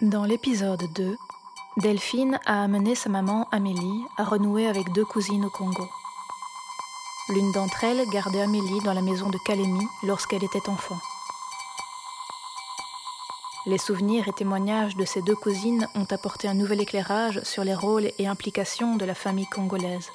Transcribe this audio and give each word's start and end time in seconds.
Dans 0.00 0.22
l'épisode 0.22 0.84
2, 0.94 1.16
Delphine 1.78 2.38
a 2.46 2.62
amené 2.62 2.94
sa 2.94 3.10
maman 3.10 3.48
Amélie 3.50 4.04
à 4.16 4.22
renouer 4.22 4.68
avec 4.68 4.92
deux 4.92 5.04
cousines 5.04 5.44
au 5.44 5.50
Congo. 5.50 5.88
L'une 7.30 7.50
d'entre 7.50 7.82
elles 7.82 8.08
gardait 8.08 8.42
Amélie 8.42 8.78
dans 8.84 8.92
la 8.92 9.02
maison 9.02 9.28
de 9.28 9.38
Calémie 9.44 9.88
lorsqu'elle 10.04 10.44
était 10.44 10.68
enfant. 10.68 10.98
Les 13.66 13.78
souvenirs 13.78 14.28
et 14.28 14.32
témoignages 14.32 14.94
de 14.94 15.04
ces 15.04 15.20
deux 15.20 15.34
cousines 15.34 15.88
ont 15.96 16.06
apporté 16.12 16.46
un 16.46 16.54
nouvel 16.54 16.80
éclairage 16.80 17.42
sur 17.42 17.64
les 17.64 17.74
rôles 17.74 18.12
et 18.18 18.28
implications 18.28 18.94
de 18.94 19.04
la 19.04 19.16
famille 19.16 19.48
congolaise. 19.48 20.12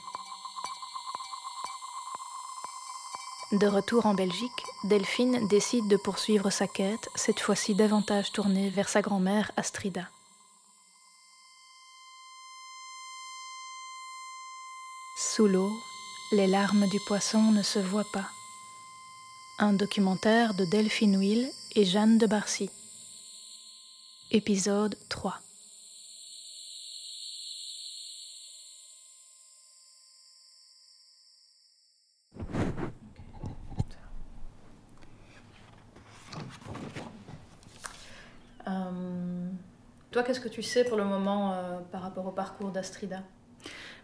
De 3.53 3.67
retour 3.67 4.07
en 4.07 4.15
Belgique, 4.15 4.63
Delphine 4.83 5.47
décide 5.47 5.87
de 5.87 5.95
poursuivre 5.95 6.49
sa 6.49 6.65
quête, 6.65 7.07
cette 7.13 7.39
fois-ci 7.39 7.75
davantage 7.75 8.31
tournée 8.31 8.71
vers 8.71 8.89
sa 8.89 9.03
grand-mère 9.03 9.51
Astrida. 9.57 10.09
Sous 15.15 15.45
l'eau, 15.45 15.71
les 16.31 16.47
larmes 16.47 16.87
du 16.87 16.99
poisson 17.01 17.51
ne 17.51 17.61
se 17.61 17.77
voient 17.77 18.09
pas. 18.11 18.25
Un 19.59 19.73
documentaire 19.73 20.55
de 20.55 20.65
Delphine 20.65 21.17
Will 21.17 21.47
et 21.75 21.85
Jeanne 21.85 22.17
de 22.17 22.25
Barcy. 22.25 22.71
Épisode 24.31 24.97
3. 25.09 25.39
Toi, 40.13 40.23
qu'est-ce 40.23 40.39
que 40.39 40.47
tu 40.47 40.61
sais 40.61 40.85
pour 40.85 40.95
le 40.95 41.03
moment 41.03 41.53
euh, 41.53 41.79
par 41.91 42.03
rapport 42.03 42.27
au 42.27 42.31
parcours 42.31 42.69
d'Astrida? 42.69 43.23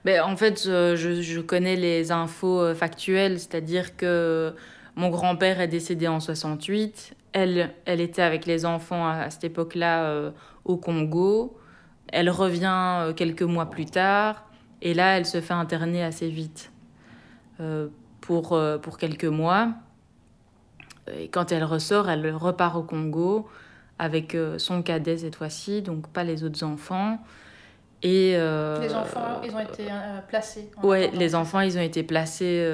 Ben, 0.03 0.21
En 0.23 0.35
fait, 0.35 0.63
je, 0.65 0.95
je, 1.21 1.39
connais 1.39 1.75
les 1.75 2.11
infos 2.11 2.59
euh, 2.59 2.73
factuelles, 2.73 3.39
c'est-à-dire 3.39 3.95
que 3.95 4.53
mon 4.95 5.09
grand-père 5.09 5.61
est 5.61 5.67
décédé 5.67 6.07
en 6.07 6.19
68. 6.19 7.15
Elle, 7.31 7.71
elle 7.85 8.01
était 8.01 8.23
avec 8.23 8.47
les 8.47 8.65
enfants 8.65 9.07
à, 9.07 9.29
cette 9.29 9.43
époque-là 9.43 10.31
au 10.65 10.77
Congo. 10.77 11.55
Elle 12.11 12.31
revient 12.31 13.13
quelques 13.15 13.43
mois 13.43 13.69
plus 13.69 13.85
tard. 13.85 14.45
Et 14.81 14.95
là, 14.95 15.15
elle 15.15 15.27
se 15.27 15.39
fait 15.39 15.53
interner 15.53 16.03
assez 16.03 16.27
vite 16.27 16.71
pour, 18.19 18.59
pour 18.81 18.97
quelques 18.97 19.25
mois. 19.25 19.73
Et 21.15 21.27
quand 21.27 21.51
elle 21.51 21.63
ressort, 21.63 22.09
elle 22.09 22.33
repart 22.33 22.75
au 22.75 22.83
Congo 22.83 23.47
avec 23.99 24.33
euh, 24.33 24.57
son 24.57 24.81
cadet 24.81 25.17
cette 25.17 25.35
fois-ci, 25.35 25.81
donc 25.81 26.07
pas 26.07 26.23
les 26.23 26.43
autres 26.43 26.63
enfants. 26.63 27.19
Et 28.01 28.33
euh, 28.37 28.79
les 28.79 28.95
enfants, 28.95 29.41
ils 29.43 29.53
ont 29.53 29.59
été 29.59 29.87
euh, 29.91 30.21
placés. 30.25 30.71
Ouais, 30.81 31.11
les 31.13 31.35
enfants, 31.35 31.59
ils 31.59 31.77
ont 31.77 31.81
été 31.81 32.01
placés 32.01 32.65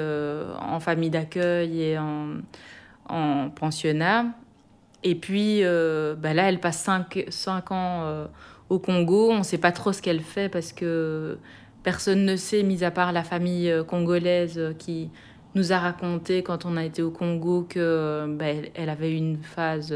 en 0.60 0.78
famille 0.78 1.10
d'accueil 1.10 1.82
et 1.82 1.98
en, 1.98 2.36
en, 3.08 3.50
pensionnat. 3.50 4.26
Et 5.02 5.16
puis 5.16 5.62
bah 5.62 6.32
là, 6.32 6.48
elle 6.48 6.60
passe 6.60 6.78
5, 6.78 7.72
ans 7.72 8.28
au 8.68 8.78
Congo. 8.78 9.32
On 9.32 9.38
ne 9.38 9.42
sait 9.42 9.58
pas 9.58 9.72
trop 9.72 9.92
ce 9.92 10.00
qu'elle 10.00 10.20
fait 10.20 10.48
parce 10.48 10.72
que 10.72 11.38
personne 11.82 12.24
ne 12.24 12.36
sait, 12.36 12.62
mis 12.62 12.84
à 12.84 12.92
part 12.92 13.10
la 13.10 13.24
famille 13.24 13.72
congolaise 13.88 14.60
qui 14.78 15.10
nous 15.56 15.72
a 15.72 15.78
raconté 15.78 16.44
quand 16.44 16.64
on 16.66 16.76
a 16.76 16.84
été 16.84 17.02
au 17.02 17.10
Congo 17.10 17.66
que 17.68 18.26
bah, 18.28 18.46
elle, 18.74 18.90
avait 18.90 19.12
une 19.12 19.38
phase 19.38 19.92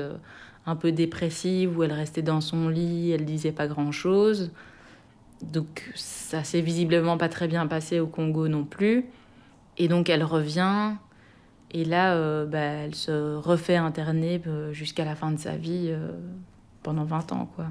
un 0.70 0.76
peu 0.76 0.92
dépressive 0.92 1.76
où 1.76 1.82
elle 1.82 1.92
restait 1.92 2.22
dans 2.22 2.40
son 2.40 2.68
lit, 2.68 3.10
elle 3.10 3.24
disait 3.24 3.52
pas 3.52 3.66
grand 3.66 3.92
chose. 3.92 4.52
Donc 5.42 5.90
ça 5.94 6.44
s'est 6.44 6.60
visiblement 6.60 7.18
pas 7.18 7.28
très 7.28 7.48
bien 7.48 7.66
passé 7.66 8.00
au 8.00 8.06
Congo 8.06 8.48
non 8.48 8.64
plus. 8.64 9.06
Et 9.78 9.88
donc 9.88 10.08
elle 10.08 10.24
revient 10.24 10.92
et 11.72 11.84
là 11.84 12.14
euh, 12.14 12.46
bah, 12.46 12.58
elle 12.58 12.94
se 12.94 13.36
refait 13.36 13.76
interner 13.76 14.42
euh, 14.46 14.72
jusqu'à 14.72 15.04
la 15.04 15.14
fin 15.14 15.30
de 15.30 15.38
sa 15.38 15.56
vie 15.56 15.86
euh, 15.88 16.12
pendant 16.82 17.04
20 17.04 17.32
ans 17.32 17.48
quoi. 17.54 17.66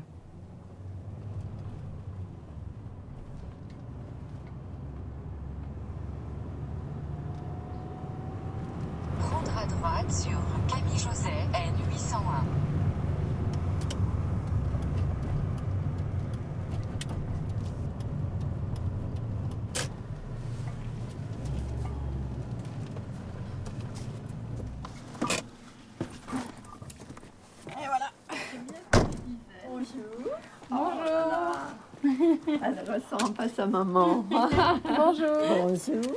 Prendre 9.20 9.58
à 9.58 9.66
droite 9.66 10.12
sur 10.12 10.49
sa 33.60 33.66
maman. 33.66 34.24
Bonjour. 34.30 35.36
Bonjour. 35.50 36.16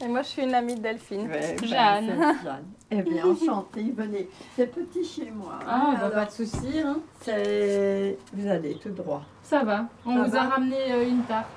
Et 0.00 0.08
moi, 0.08 0.22
je 0.22 0.28
suis 0.28 0.42
une 0.42 0.54
amie 0.54 0.74
de 0.74 0.80
Delphine. 0.80 1.28
Ben, 1.28 1.58
Jeanne. 1.62 2.18
Jeanne. 2.42 2.64
Eh 2.90 3.02
bien, 3.02 3.26
enchantée. 3.26 3.92
Venez. 3.94 4.30
C'est 4.56 4.68
petit 4.68 5.04
chez 5.04 5.30
moi. 5.30 5.58
Ah, 5.68 5.94
bah, 6.00 6.08
pas 6.08 6.24
de 6.24 6.30
souci. 6.30 6.80
Hein. 6.82 6.96
Vous 8.32 8.48
allez 8.48 8.76
tout 8.76 8.88
droit. 8.88 9.22
Ça 9.42 9.62
va. 9.62 9.84
On 10.06 10.24
vous 10.24 10.34
a 10.34 10.40
ramené 10.40 10.92
euh, 10.92 11.06
une 11.06 11.22
tarte. 11.24 11.48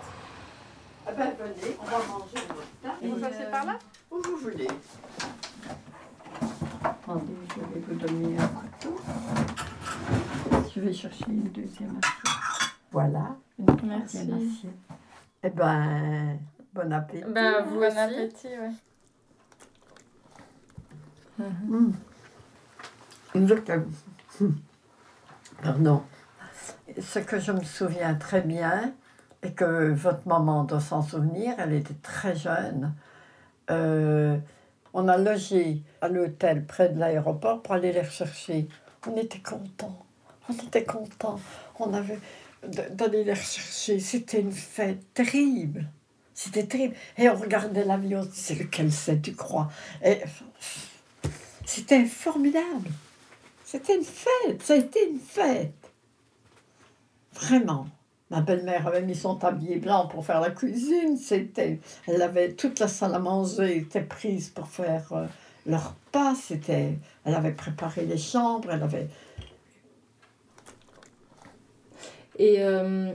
Ah 1.07 1.11
ben, 1.17 1.29
venez, 1.39 1.77
on 1.79 1.85
va 1.85 1.97
manger 1.99 2.45
votre 2.49 2.81
tarte. 2.83 2.97
Vous 3.01 3.15
passez 3.15 3.49
par 3.49 3.65
là 3.65 3.79
Où 4.11 4.17
vous 4.21 4.35
voulez. 4.35 4.67
Attendez, 6.83 7.37
je 7.55 7.61
vais 7.61 7.85
vous 7.87 7.95
donner 7.95 8.37
un 8.37 8.47
couteau. 8.47 8.97
Je 10.75 10.81
vais 10.81 10.91
chercher 10.91 11.25
une 11.29 11.43
deuxième 11.43 11.97
assiette. 12.03 12.75
Voilà. 12.91 13.37
Merci. 13.85 14.27
Eh 15.43 15.49
ben, 15.49 16.39
bon 16.73 16.93
appétit. 16.93 17.23
Ben, 17.27 17.63
vous 17.65 17.79
bon 17.79 17.97
appétit, 17.97 18.47
oui. 18.47 18.75
Mmh. 21.39 21.91
Pardon. 25.63 26.03
Ce 26.99 27.19
que 27.19 27.39
je 27.39 27.51
me 27.51 27.63
souviens 27.63 28.15
très 28.15 28.41
bien, 28.41 28.93
et 29.43 29.51
que 29.53 29.91
votre 29.91 30.27
maman 30.27 30.63
doit 30.63 30.79
s'en 30.79 31.01
souvenir, 31.01 31.55
elle 31.57 31.73
était 31.73 31.95
très 32.01 32.35
jeune. 32.35 32.93
Euh, 33.69 34.37
on 34.93 35.07
a 35.07 35.17
logé 35.17 35.81
à 36.01 36.09
l'hôtel 36.09 36.65
près 36.65 36.89
de 36.89 36.99
l'aéroport 36.99 37.61
pour 37.61 37.73
aller 37.73 37.91
les 37.91 38.01
rechercher. 38.01 38.67
On 39.07 39.15
était 39.17 39.39
contents. 39.39 40.05
On 40.49 40.53
était 40.53 40.83
contents. 40.83 41.39
On 41.79 41.93
avait 41.93 42.19
d'aller 42.63 43.23
les 43.23 43.33
rechercher. 43.33 43.99
C'était 43.99 44.41
une 44.41 44.51
fête 44.51 45.13
terrible. 45.13 45.87
C'était 46.33 46.65
terrible. 46.65 46.95
Et 47.17 47.29
on 47.29 47.35
regardait 47.35 47.85
l'avion, 47.85 48.27
c'est 48.33 48.55
lequel 48.55 48.91
c'est, 48.91 49.21
tu 49.21 49.33
crois? 49.33 49.69
C'était 51.65 52.05
formidable. 52.05 52.89
C'était 53.63 53.95
une 53.95 54.03
fête, 54.03 54.61
ça 54.61 54.73
a 54.73 54.77
été 54.77 55.09
une 55.09 55.19
fête. 55.19 55.91
Vraiment. 57.33 57.87
Ma 58.29 58.41
belle-mère 58.41 58.87
avait 58.87 59.01
mis 59.01 59.15
son 59.15 59.35
tablier 59.35 59.77
blanc 59.77 60.07
pour 60.07 60.25
faire 60.25 60.41
la 60.41 60.51
cuisine. 60.51 61.17
C'était, 61.17 61.79
elle 62.07 62.21
avait 62.21 62.53
toute 62.53 62.79
la 62.79 62.87
salle 62.87 63.13
à 63.13 63.19
manger 63.19 63.77
était 63.77 64.01
prise 64.01 64.49
pour 64.49 64.67
faire 64.67 65.11
euh, 65.11 65.25
leur 65.65 65.95
repas. 65.95 66.35
C'était, 66.35 66.97
elle 67.25 67.35
avait 67.35 67.51
préparé 67.51 68.05
les 68.05 68.17
chambres. 68.17 68.69
Elle 68.71 68.83
avait, 68.83 69.07
Et 72.41 72.55
euh, 72.63 73.13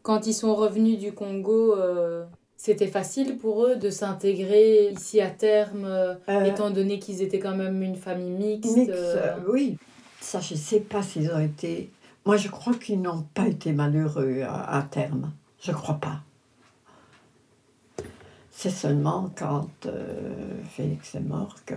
quand 0.00 0.26
ils 0.26 0.32
sont 0.32 0.54
revenus 0.54 0.98
du 0.98 1.12
Congo, 1.12 1.76
euh, 1.76 2.24
c'était 2.56 2.86
facile 2.86 3.36
pour 3.36 3.66
eux 3.66 3.76
de 3.76 3.90
s'intégrer 3.90 4.88
ici 4.92 5.20
à 5.20 5.28
terme, 5.28 5.84
euh, 5.84 6.14
étant 6.46 6.70
donné 6.70 6.98
qu'ils 6.98 7.20
étaient 7.20 7.38
quand 7.38 7.54
même 7.54 7.82
une 7.82 7.96
famille 7.96 8.30
mixte. 8.30 8.90
Oui. 9.46 9.76
Ça, 10.22 10.40
je 10.40 10.54
ne 10.54 10.58
sais 10.58 10.80
pas 10.80 11.02
s'ils 11.02 11.30
ont 11.30 11.38
été. 11.38 11.90
Moi, 12.24 12.38
je 12.38 12.48
crois 12.48 12.72
qu'ils 12.72 13.02
n'ont 13.02 13.26
pas 13.34 13.46
été 13.46 13.72
malheureux 13.72 14.40
à, 14.40 14.78
à 14.78 14.82
terme. 14.84 15.32
Je 15.60 15.70
ne 15.70 15.76
crois 15.76 15.96
pas. 16.00 16.22
C'est 18.50 18.70
seulement 18.70 19.30
quand 19.36 19.68
Félix 20.70 21.14
est 21.14 21.20
mort 21.20 21.56
que 21.66 21.74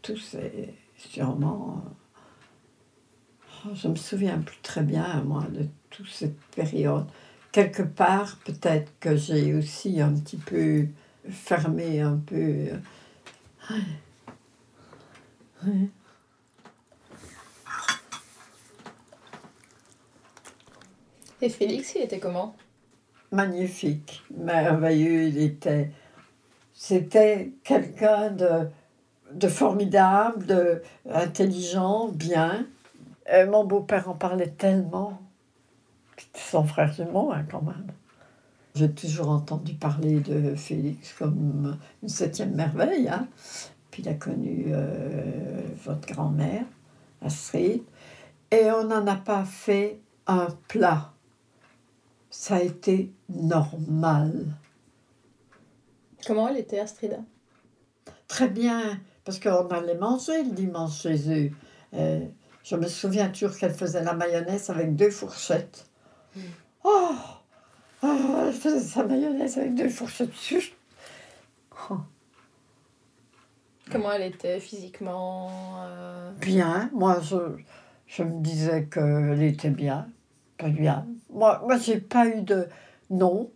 tout 0.00 0.16
s'est 0.16 0.74
sûrement 0.96 1.82
Oh, 3.66 3.70
je 3.74 3.88
me 3.88 3.96
souviens 3.96 4.38
plus 4.40 4.58
très 4.62 4.82
bien, 4.82 5.22
moi, 5.22 5.42
de 5.50 5.66
toute 5.96 6.08
cette 6.08 6.40
période. 6.56 7.06
Quelque 7.52 7.82
part, 7.82 8.38
peut-être 8.44 8.92
que 8.98 9.16
j'ai 9.16 9.54
aussi 9.54 10.00
un 10.00 10.12
petit 10.14 10.36
peu 10.36 10.86
fermé 11.28 12.00
un 12.00 12.16
peu. 12.16 12.68
Et 21.40 21.48
Félix, 21.48 21.94
il 21.94 22.02
était 22.02 22.18
comment? 22.18 22.56
Magnifique, 23.30 24.22
merveilleux. 24.36 25.24
Il 25.24 25.38
était, 25.38 25.90
c'était 26.72 27.52
quelqu'un 27.62 28.30
de, 28.30 28.68
de 29.32 29.48
formidable, 29.48 30.46
de 30.46 30.82
intelligent, 31.10 32.08
bien. 32.08 32.66
Et 33.32 33.44
mon 33.44 33.64
beau-père 33.64 34.08
en 34.08 34.14
parlait 34.14 34.50
tellement. 34.50 35.23
Son 36.34 36.64
frère 36.64 36.92
jumeau, 36.92 37.32
hein, 37.32 37.44
quand 37.50 37.62
même. 37.62 37.86
J'ai 38.74 38.90
toujours 38.90 39.30
entendu 39.30 39.74
parler 39.74 40.20
de 40.20 40.54
Félix 40.54 41.12
comme 41.14 41.78
une 42.02 42.08
septième 42.08 42.54
merveille. 42.54 43.08
Hein. 43.08 43.28
Puis 43.90 44.02
il 44.02 44.08
a 44.08 44.14
connu 44.14 44.66
euh, 44.68 45.60
votre 45.84 46.12
grand-mère, 46.12 46.64
Astrid. 47.22 47.82
Et 48.50 48.70
on 48.70 48.84
n'en 48.84 49.06
a 49.06 49.16
pas 49.16 49.44
fait 49.44 50.00
un 50.26 50.48
plat 50.68 51.14
ça 52.34 52.56
a 52.56 52.60
été 52.60 53.12
normal. 53.28 54.44
Comment 56.26 56.48
elle 56.48 56.56
était, 56.56 56.80
Astrida? 56.80 57.18
Très 58.26 58.48
bien, 58.48 59.00
parce 59.24 59.38
qu'on 59.38 59.68
allait 59.68 59.94
manger 59.94 60.42
le 60.42 60.50
dimanche 60.50 61.00
chez 61.00 61.30
eux. 61.30 61.50
Euh, 61.94 62.26
je 62.64 62.74
me 62.74 62.88
souviens 62.88 63.28
toujours 63.28 63.56
qu'elle 63.56 63.72
faisait 63.72 64.02
la 64.02 64.14
mayonnaise 64.14 64.68
avec 64.68 64.96
deux 64.96 65.10
fourchettes. 65.10 65.86
Oh, 66.82 67.14
oh, 68.02 68.36
Elle 68.46 68.52
faisait 68.52 68.80
sa 68.80 69.04
mayonnaise 69.04 69.58
avec 69.58 69.74
deux 69.74 69.88
fourchettes. 69.88 70.30
Oh. 71.90 71.98
Comment 73.90 74.12
elle 74.12 74.32
était 74.32 74.60
physiquement 74.60 75.82
euh? 75.86 76.32
Bien, 76.40 76.90
moi 76.92 77.20
je, 77.20 77.36
je 78.06 78.22
me 78.22 78.42
disais 78.42 78.86
qu'elle 78.86 79.42
était 79.42 79.70
bien 79.70 80.08
pas 80.56 80.68
bien. 80.68 81.06
Moi, 81.30 81.60
moi 81.64 81.78
j'ai 81.78 82.00
pas 82.00 82.26
eu 82.26 82.42
de. 82.42 82.68
Non. 83.10 83.50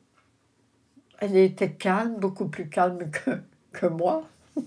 Elle 1.20 1.36
était 1.36 1.72
calme, 1.72 2.16
beaucoup 2.18 2.46
plus 2.46 2.68
calme 2.68 3.10
que, 3.10 3.40
que 3.72 3.86
moi. 3.86 4.28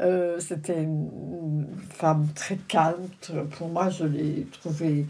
euh, 0.00 0.40
C'était 0.40 0.82
une 0.82 1.66
femme 1.90 2.28
très 2.34 2.56
calme. 2.56 3.08
Pour 3.52 3.68
moi, 3.68 3.88
je 3.90 4.04
l'ai 4.04 4.46
trouvée. 4.60 5.06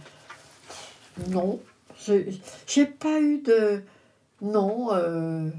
Non. 1.31 1.59
J'ai 2.67 2.87
pas 2.87 3.21
eu 3.21 3.39
de. 3.39 3.83
Non. 4.41 4.89
Euh... 4.93 5.51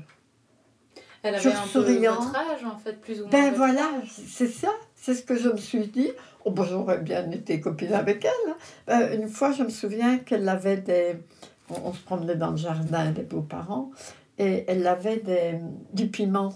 Elle 1.21 1.35
avait 1.35 1.51
un 1.51 1.67
peu 1.67 1.79
votre 1.81 2.35
âge, 2.35 2.63
en 2.63 2.77
fait, 2.77 2.93
plus 3.01 3.19
ou 3.19 3.23
moins. 3.23 3.31
Ben 3.31 3.53
voilà, 3.53 3.91
c'est 4.07 4.47
ça. 4.47 4.69
C'est 4.95 5.13
ce 5.13 5.23
que 5.23 5.35
je 5.35 5.49
me 5.49 5.57
suis 5.57 5.87
dit. 5.87 6.11
Oh, 6.45 6.51
bon, 6.51 6.63
j'aurais 6.63 6.99
bien 6.99 7.29
été 7.31 7.59
copine 7.59 7.93
avec 7.93 8.25
elle. 8.25 8.51
Hein. 8.51 8.55
Euh, 8.89 9.15
une 9.15 9.27
fois, 9.27 9.51
je 9.51 9.63
me 9.63 9.69
souviens 9.69 10.19
qu'elle 10.19 10.47
avait 10.47 10.77
des. 10.77 11.17
On, 11.69 11.93
se 11.93 11.99
promenait 11.99 12.35
dans 12.35 12.51
le 12.51 12.57
jardin 12.57 13.11
des 13.11 13.21
beaux-parents 13.21 13.91
et 14.39 14.65
elle 14.67 14.87
avait 14.87 15.17
des, 15.17 15.59
du 15.93 16.07
piment. 16.07 16.53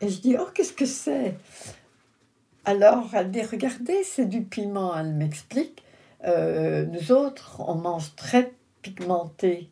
Et 0.00 0.08
je 0.08 0.20
dis 0.20 0.36
Oh, 0.38 0.46
qu'est-ce 0.54 0.72
que 0.72 0.86
c'est? 0.86 1.36
Alors, 2.64 3.10
elle 3.12 3.30
dit 3.30 3.42
Regardez, 3.42 4.02
c'est 4.04 4.26
du 4.26 4.42
piment. 4.42 4.96
Elle 4.96 5.12
m'explique. 5.12 5.83
Euh, 6.24 6.84
nous 6.86 7.12
autres, 7.12 7.60
on 7.60 7.74
mange 7.74 8.14
très 8.16 8.52
pigmenté. 8.82 9.68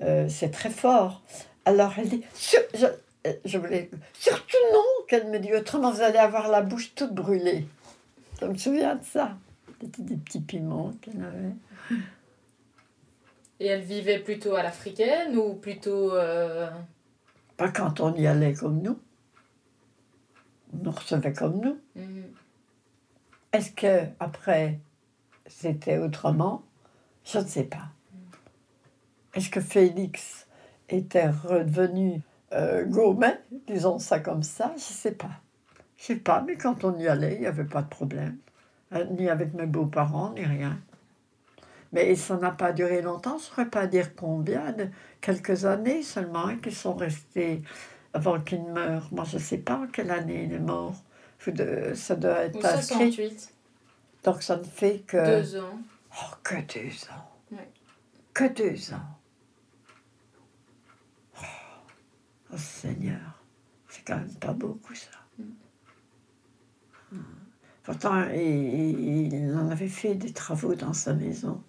Euh, 0.00 0.28
c'est 0.28 0.50
très 0.50 0.70
fort. 0.70 1.22
Alors, 1.64 1.92
elle 1.98 2.08
dit 2.08 2.22
je, 2.34 2.86
je 3.44 3.58
voulais. 3.58 3.90
Surtout 4.14 4.56
non, 4.72 4.84
qu'elle 5.08 5.28
me 5.28 5.38
dit 5.38 5.52
Autrement, 5.54 5.90
vous 5.90 6.02
allez 6.02 6.18
avoir 6.18 6.48
la 6.48 6.62
bouche 6.62 6.94
toute 6.94 7.14
brûlée. 7.14 7.66
Je 8.40 8.46
me 8.46 8.56
souviens 8.56 8.96
de 8.96 9.04
ça. 9.04 9.36
C'était 9.80 10.02
des 10.02 10.16
petits 10.16 10.40
piments 10.40 10.92
qu'elle 11.00 11.22
avait. 11.22 11.98
Et 13.60 13.66
elle 13.66 13.82
vivait 13.82 14.18
plutôt 14.18 14.54
à 14.54 14.62
l'africaine 14.62 15.36
ou 15.36 15.54
plutôt. 15.54 16.14
Euh... 16.14 16.68
Pas 17.56 17.68
quand 17.68 18.00
on 18.00 18.14
y 18.14 18.26
allait 18.26 18.54
comme 18.54 18.80
nous. 18.80 18.98
On 20.72 20.84
nous 20.84 20.90
recevait 20.90 21.32
comme 21.32 21.60
nous. 21.60 21.78
Mhm. 21.94 22.24
Est-ce 23.52 23.72
que 23.72 24.06
après 24.18 24.78
c'était 25.50 25.98
autrement 25.98 26.62
Je 27.24 27.38
ne 27.38 27.44
sais 27.44 27.64
pas. 27.64 27.88
Est-ce 29.34 29.50
que 29.50 29.60
Félix 29.60 30.46
était 30.88 31.28
revenu 31.28 32.22
euh, 32.52 32.84
gourmet, 32.84 33.40
disons 33.66 33.98
ça 33.98 34.18
comme 34.20 34.42
ça? 34.42 34.68
Je 34.70 34.74
ne 34.74 34.96
sais 34.96 35.12
pas. 35.12 35.40
Je 35.96 36.04
sais 36.06 36.16
pas, 36.16 36.42
mais 36.46 36.56
quand 36.56 36.84
on 36.84 36.98
y 36.98 37.06
allait, 37.06 37.34
il 37.34 37.40
n'y 37.40 37.46
avait 37.46 37.64
pas 37.64 37.82
de 37.82 37.88
problème. 37.88 38.38
Euh, 38.92 39.04
ni 39.04 39.28
avec 39.28 39.54
mes 39.54 39.66
beaux-parents, 39.66 40.32
ni 40.32 40.44
rien. 40.44 40.78
Mais 41.92 42.14
ça 42.14 42.36
n'a 42.36 42.50
pas 42.50 42.72
duré 42.72 43.02
longtemps, 43.02 43.38
je 43.38 43.44
ne 43.44 43.48
saurais 43.48 43.70
pas 43.70 43.86
dire 43.86 44.14
combien, 44.14 44.72
de 44.72 44.88
quelques 45.20 45.64
années 45.64 46.02
seulement, 46.02 46.46
hein, 46.46 46.56
qui 46.62 46.72
sont 46.72 46.94
restés 46.94 47.62
avant 48.14 48.40
qu'il 48.40 48.62
meure. 48.64 49.08
Moi, 49.12 49.24
je 49.24 49.36
ne 49.36 49.42
sais 49.42 49.58
pas 49.58 49.76
en 49.76 49.86
quelle 49.86 50.10
année 50.10 50.44
il 50.44 50.54
est 50.54 50.58
mort. 50.58 50.94
Ça 51.94 52.16
doit 52.16 52.44
être 52.44 52.64
inscrit. 52.64 53.36
Donc 54.24 54.42
ça 54.42 54.56
ne 54.56 54.64
fait 54.64 55.00
que... 55.00 55.40
Deux 55.40 55.60
ans. 55.60 55.78
Oh, 56.12 56.34
que 56.42 56.54
deux 56.56 56.90
ans. 57.10 57.58
Que 58.34 58.44
deux 58.48 58.92
ans. 58.92 59.18
Oh, 61.36 61.44
oh 62.52 62.56
Seigneur, 62.56 63.42
c'est 63.88 64.04
quand 64.04 64.16
même 64.16 64.34
pas 64.34 64.52
beaucoup 64.52 64.94
ça. 64.94 65.10
Pourtant, 67.82 68.28
il, 68.30 69.52
en 69.56 69.68
avait 69.70 69.88
fait 69.88 70.14
des 70.14 70.32
travaux 70.32 70.74
dans 70.74 70.92
sa 70.92 71.14
maison. 71.14 71.62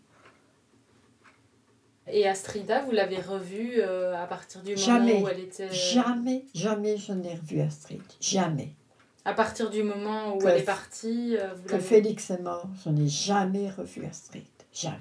Et 2.07 2.27
Astrida, 2.27 2.81
vous 2.81 2.91
l'avez 2.91 3.19
revue 3.19 3.75
euh, 3.77 4.21
à 4.21 4.27
partir 4.27 4.61
du 4.61 4.75
moment 4.75 5.21
où 5.21 5.27
elle 5.29 5.39
était... 5.39 5.69
Euh, 5.69 5.71
jamais, 5.71 6.45
jamais 6.53 6.97
je 6.97 7.13
n'ai 7.13 7.35
revu 7.35 7.61
Astrid. 7.61 8.01
Jamais. 8.19 8.75
À 9.23 9.33
partir 9.33 9.69
du 9.69 9.83
moment 9.83 10.35
où 10.35 10.47
elle 10.47 10.61
est 10.61 10.63
partie 10.63 11.37
euh, 11.37 11.53
Que 11.67 11.77
Félix 11.77 12.31
est 12.31 12.41
mort, 12.41 12.67
je 12.83 12.89
n'ai 12.89 13.07
jamais 13.07 13.69
revu 13.69 14.03
Astrid. 14.05 14.43
Jamais. 14.73 14.95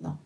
Non. 0.00 0.16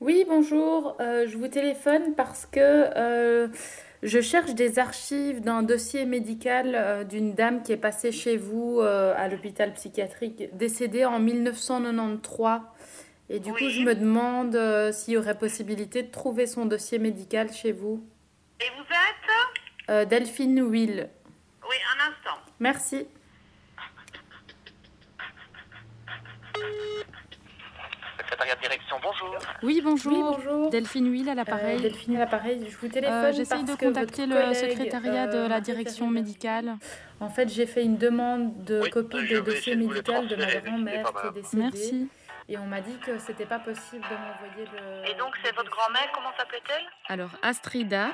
Oui, 0.00 0.24
bonjour. 0.28 0.96
Euh, 1.00 1.26
je 1.28 1.36
vous 1.36 1.48
téléphone 1.48 2.14
parce 2.16 2.46
que 2.46 2.58
euh, 2.58 3.48
je 4.02 4.20
cherche 4.20 4.54
des 4.54 4.78
archives 4.78 5.40
d'un 5.40 5.62
dossier 5.62 6.04
médical 6.04 6.74
euh, 6.74 7.04
d'une 7.04 7.34
dame 7.34 7.62
qui 7.62 7.72
est 7.72 7.76
passée 7.76 8.12
chez 8.12 8.36
vous 8.36 8.80
à 8.80 9.28
l'hôpital 9.28 9.72
psychiatrique, 9.74 10.56
décédée 10.56 11.04
en 11.04 11.18
1993. 11.18 12.60
Et 13.30 13.40
du 13.40 13.52
coup, 13.52 13.68
je 13.68 13.82
me 13.82 13.94
demande 13.94 14.92
s'il 14.92 15.14
y 15.14 15.16
aurait 15.16 15.36
possibilité 15.36 16.02
de 16.02 16.10
trouver 16.10 16.46
son 16.46 16.64
dossier 16.64 16.98
médical 16.98 17.52
chez 17.52 17.72
vous. 17.72 18.06
Et 18.60 18.64
vous 18.76 19.94
êtes? 20.00 20.08
Delphine 20.08 20.62
Will. 20.62 21.08
Oui, 21.68 21.76
un 21.94 22.10
instant. 22.10 22.40
Merci. 22.60 23.06
Bonjour. 29.02 29.38
Oui, 29.62 29.80
bonjour. 29.82 30.70
Delphine 30.70 31.10
Huil 31.10 31.28
à 31.28 31.34
l'appareil. 31.34 31.78
Euh, 31.78 31.82
Delphine 31.82 32.16
à 32.16 32.20
l'appareil, 32.20 32.66
je 32.68 32.76
vous 32.76 32.88
téléphone. 32.88 33.16
Euh, 33.16 33.32
J'essaye 33.32 33.64
de 33.64 33.74
contacter 33.74 34.26
le 34.26 34.54
secrétariat 34.54 35.26
de 35.26 35.46
la 35.46 35.56
euh, 35.56 35.60
direction 35.60 36.08
médicale. 36.08 36.76
En 37.20 37.28
fait, 37.28 37.48
j'ai 37.48 37.66
fait 37.66 37.84
une 37.84 37.96
demande 37.96 38.64
de 38.64 38.88
copie 38.88 39.26
de 39.28 39.40
dossier 39.40 39.76
médical 39.76 40.26
de 40.28 40.36
ma 40.36 40.54
grand-mère 40.56 41.12
qui 41.12 41.26
est 41.26 41.32
décédée. 41.42 41.62
Merci. 41.62 42.08
Et 42.48 42.56
on 42.56 42.66
m'a 42.66 42.80
dit 42.80 42.96
que 43.04 43.18
c'était 43.18 43.44
pas 43.44 43.58
possible 43.58 44.04
de 44.04 44.14
m'envoyer 44.14 44.64
le. 44.72 45.10
Et 45.10 45.14
donc, 45.18 45.36
c'est 45.44 45.54
votre 45.54 45.70
grand-mère, 45.70 46.10
comment 46.14 46.32
s'appelait-elle? 46.36 46.86
Alors, 47.08 47.30
Astrida 47.42 48.10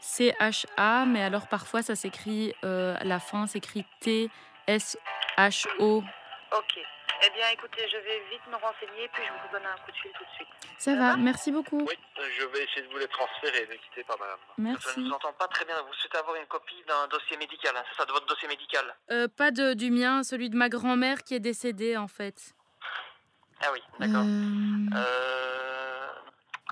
C-H-A, 0.00 1.04
mais 1.06 1.22
alors 1.22 1.46
parfois 1.48 1.82
ça 1.82 1.94
s'écrit, 1.94 2.54
euh, 2.64 2.96
la 3.02 3.20
fin 3.20 3.46
s'écrit 3.46 3.84
T-S-H-O. 4.00 6.02
Ok. 6.58 6.78
Eh 7.24 7.30
bien, 7.30 7.48
écoutez, 7.52 7.86
je 7.88 7.98
vais 7.98 8.20
vite 8.32 8.40
me 8.50 8.56
renseigner, 8.56 9.08
puis 9.12 9.22
je 9.24 9.30
vous 9.30 9.52
donne 9.52 9.64
un 9.64 9.76
coup 9.84 9.92
de 9.92 9.96
fil 9.96 10.10
tout 10.10 10.24
de 10.24 10.30
suite. 10.34 10.48
Ça, 10.76 10.96
va, 10.96 11.16
merci 11.16 11.52
beaucoup. 11.52 11.80
Oui, 11.86 11.96
je 12.18 12.44
vais 12.46 12.64
essayer 12.64 12.82
de 12.82 12.88
vous 12.92 12.98
les 12.98 13.06
transférer, 13.06 13.68
ne 13.70 13.76
quittez 13.76 14.02
pas, 14.02 14.16
madame. 14.18 14.40
Merci. 14.58 14.88
Je 14.96 15.00
ne 15.00 15.06
vous 15.06 15.12
entends 15.14 15.32
pas 15.34 15.46
très 15.46 15.64
bien. 15.64 15.80
Vous 15.82 15.92
souhaitez 15.94 16.18
avoir 16.18 16.34
une 16.34 16.46
copie 16.46 16.82
d'un 16.88 17.06
dossier 17.06 17.36
médical, 17.36 17.76
hein, 17.76 17.84
c'est 17.88 17.94
ça, 17.96 18.04
de 18.06 18.12
votre 18.12 18.26
dossier 18.26 18.48
médical? 18.48 18.92
Euh, 19.12 19.28
Pas 19.28 19.52
de, 19.52 19.74
du 19.74 19.92
mien, 19.92 20.24
celui 20.24 20.50
de 20.50 20.56
ma 20.56 20.68
grand-mère 20.68 21.22
qui 21.22 21.36
est 21.36 21.40
décédée, 21.40 21.96
en 21.96 22.08
fait. 22.08 22.56
Ah 23.64 23.70
oui, 23.72 23.80
d'accord. 24.00 24.24
Euh... 24.24 24.96
euh 24.96 26.01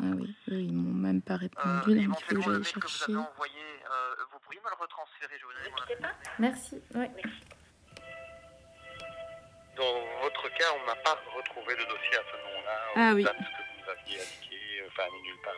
ah 0.02 0.06
oui, 0.16 0.34
eux, 0.50 0.60
ils 0.60 0.72
m'ont 0.72 0.94
même 0.94 1.20
pas 1.20 1.36
répondu. 1.36 1.66
Euh, 1.66 2.06
donc 2.06 2.16
il 2.30 2.36
faut 2.36 2.42
que 2.42 2.42
j'aille 2.42 2.64
chercher. 2.64 2.80
Que 2.80 3.12
vous, 3.12 3.18
avez 3.18 3.28
envoyé, 3.28 3.60
euh, 3.84 4.14
vous 4.32 4.38
pourriez 4.40 4.60
me 4.60 4.70
le 4.70 4.76
retransférer 4.80 5.36
Je 5.38 5.44
vous 5.44 6.00
pas. 6.00 6.08
Merci. 6.38 6.82
Oui. 6.94 7.06
Dans 9.76 10.22
votre 10.22 10.48
cas, 10.54 10.64
on 10.80 10.86
n'a 10.86 10.96
pas 10.96 11.18
retrouvé 11.36 11.74
de 11.74 11.84
dossier 11.84 12.16
à 12.16 12.22
ce 12.30 12.36
nom-là. 12.36 12.78
Ah 12.96 13.12
oui. 13.14 13.24
dates 13.24 13.36
que 13.36 13.42
vous 13.42 13.90
aviez 13.90 14.20
indiquées, 14.20 14.82
enfin, 14.88 15.02
nulle 15.22 15.40
part. 15.44 15.52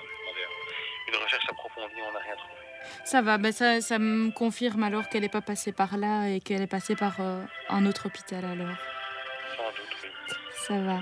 Une 1.09 1.23
recherche 1.23 1.49
approfondie, 1.49 2.03
on 2.09 2.13
n'a 2.13 2.19
rien 2.19 2.37
trouvé. 2.37 2.55
Ça 3.05 3.23
va, 3.23 3.39
ben 3.39 3.53
ça, 3.53 3.81
ça 3.81 4.01
me 4.01 4.33
confirme 4.33 4.83
alors 4.83 5.09
qu'elle 5.09 5.23
n'est 5.23 5.29
pas 5.29 5.41
passée 5.41 5.73
par 5.73 5.97
là 5.97 6.27
et 6.27 6.41
qu'elle 6.41 6.63
est 6.63 6.67
passée 6.67 6.97
par 6.97 7.21
euh, 7.21 7.45
un 7.69 7.87
autre 7.87 8.07
hôpital 8.07 8.45
alors. 8.45 8.77
Sans 9.57 9.71
doute, 9.71 9.97
oui. 10.03 10.35
Ça 10.67 10.79
va. 10.81 11.01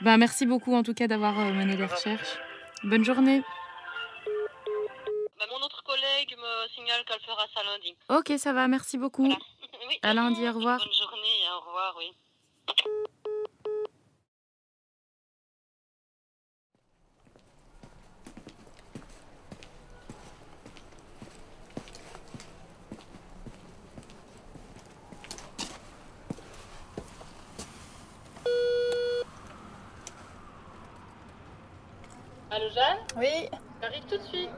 Ben, 0.00 0.16
merci 0.16 0.46
beaucoup 0.46 0.74
en 0.74 0.82
tout 0.82 0.94
cas 0.94 1.06
d'avoir 1.06 1.38
euh, 1.38 1.52
mené 1.52 1.76
les 1.76 1.84
recherches. 1.84 2.38
Bonne 2.84 3.04
journée. 3.04 3.42
Bah, 5.38 5.44
mon 5.50 5.64
autre 5.64 5.82
collègue 5.84 6.34
me 6.38 6.68
signale 6.74 7.04
qu'elle 7.06 7.20
fera 7.20 7.46
ça 7.54 7.62
lundi. 7.64 7.94
Ok, 8.08 8.32
ça 8.38 8.52
va, 8.52 8.66
merci 8.68 8.98
beaucoup. 8.98 9.24
Voilà. 9.24 9.38
Oui, 9.88 9.98
À 10.02 10.14
lundi, 10.14 10.46
au 10.48 10.52
revoir. 10.52 10.78
Bonne 10.78 10.92
journée, 10.92 11.38
au 11.56 11.60
revoir, 11.66 11.94
oui. 11.98 12.12
Allô, 32.52 32.68
Jeanne 32.70 32.98
Oui, 33.16 33.48
J'arrive 33.80 34.02
tout 34.08 34.16
de 34.16 34.22
suite. 34.24 34.50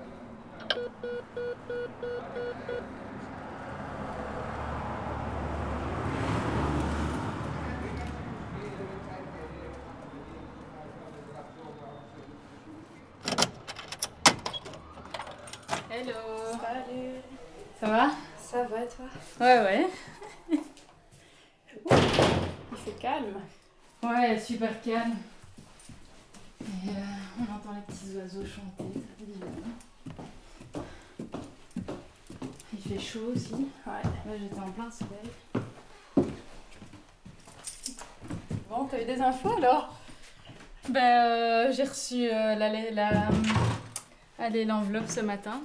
Hello. 15.91 16.13
Salut. 16.63 17.21
Ça 17.79 17.87
va? 17.87 18.11
Ça 18.39 18.63
va 18.65 18.85
et 18.85 18.89
toi? 18.89 19.05
Ouais, 19.39 19.61
ouais. 19.61 19.87
Il 21.91 22.79
fait 22.79 22.99
calme. 22.99 23.41
Ouais, 24.03 24.39
super 24.39 24.81
calme. 24.81 25.17
Et 26.85 26.89
euh, 26.89 26.93
on 27.39 27.43
entend 27.55 27.73
les 27.75 27.83
petits 27.83 28.17
oiseaux 28.17 28.45
chanter, 28.45 28.93
ça 28.95 29.01
fait 29.17 29.25
du 29.25 29.39
bien. 29.39 29.49
Il 32.73 32.81
fait 32.81 32.99
chaud 32.99 33.31
aussi. 33.35 33.55
Ouais. 33.87 34.03
Là, 34.03 34.33
j'étais 34.37 34.59
en 34.59 34.71
plein 34.73 34.91
soleil. 34.91 35.31
Bon, 38.69 38.87
t'as 38.87 39.01
eu 39.01 39.05
des 39.05 39.21
infos 39.21 39.57
alors? 39.57 40.01
Ben, 40.89 41.25
euh, 41.25 41.73
j'ai 41.73 41.85
reçu 41.85 42.29
euh, 42.29 42.57
la, 42.57 42.91
la, 42.91 43.29
allez, 44.41 44.65
l'enveloppe 44.65 45.09
ce 45.09 45.21
matin. 45.21 45.61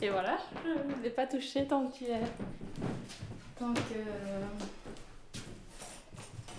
Et 0.00 0.08
voilà, 0.08 0.38
je 0.64 0.70
ne 0.96 1.02
l'ai 1.02 1.10
pas 1.10 1.26
touché 1.26 1.66
tant 1.66 1.86
que 1.86 1.98
tu 1.98 2.04
es. 2.04 2.22
Tant 3.58 3.74
que 3.74 3.80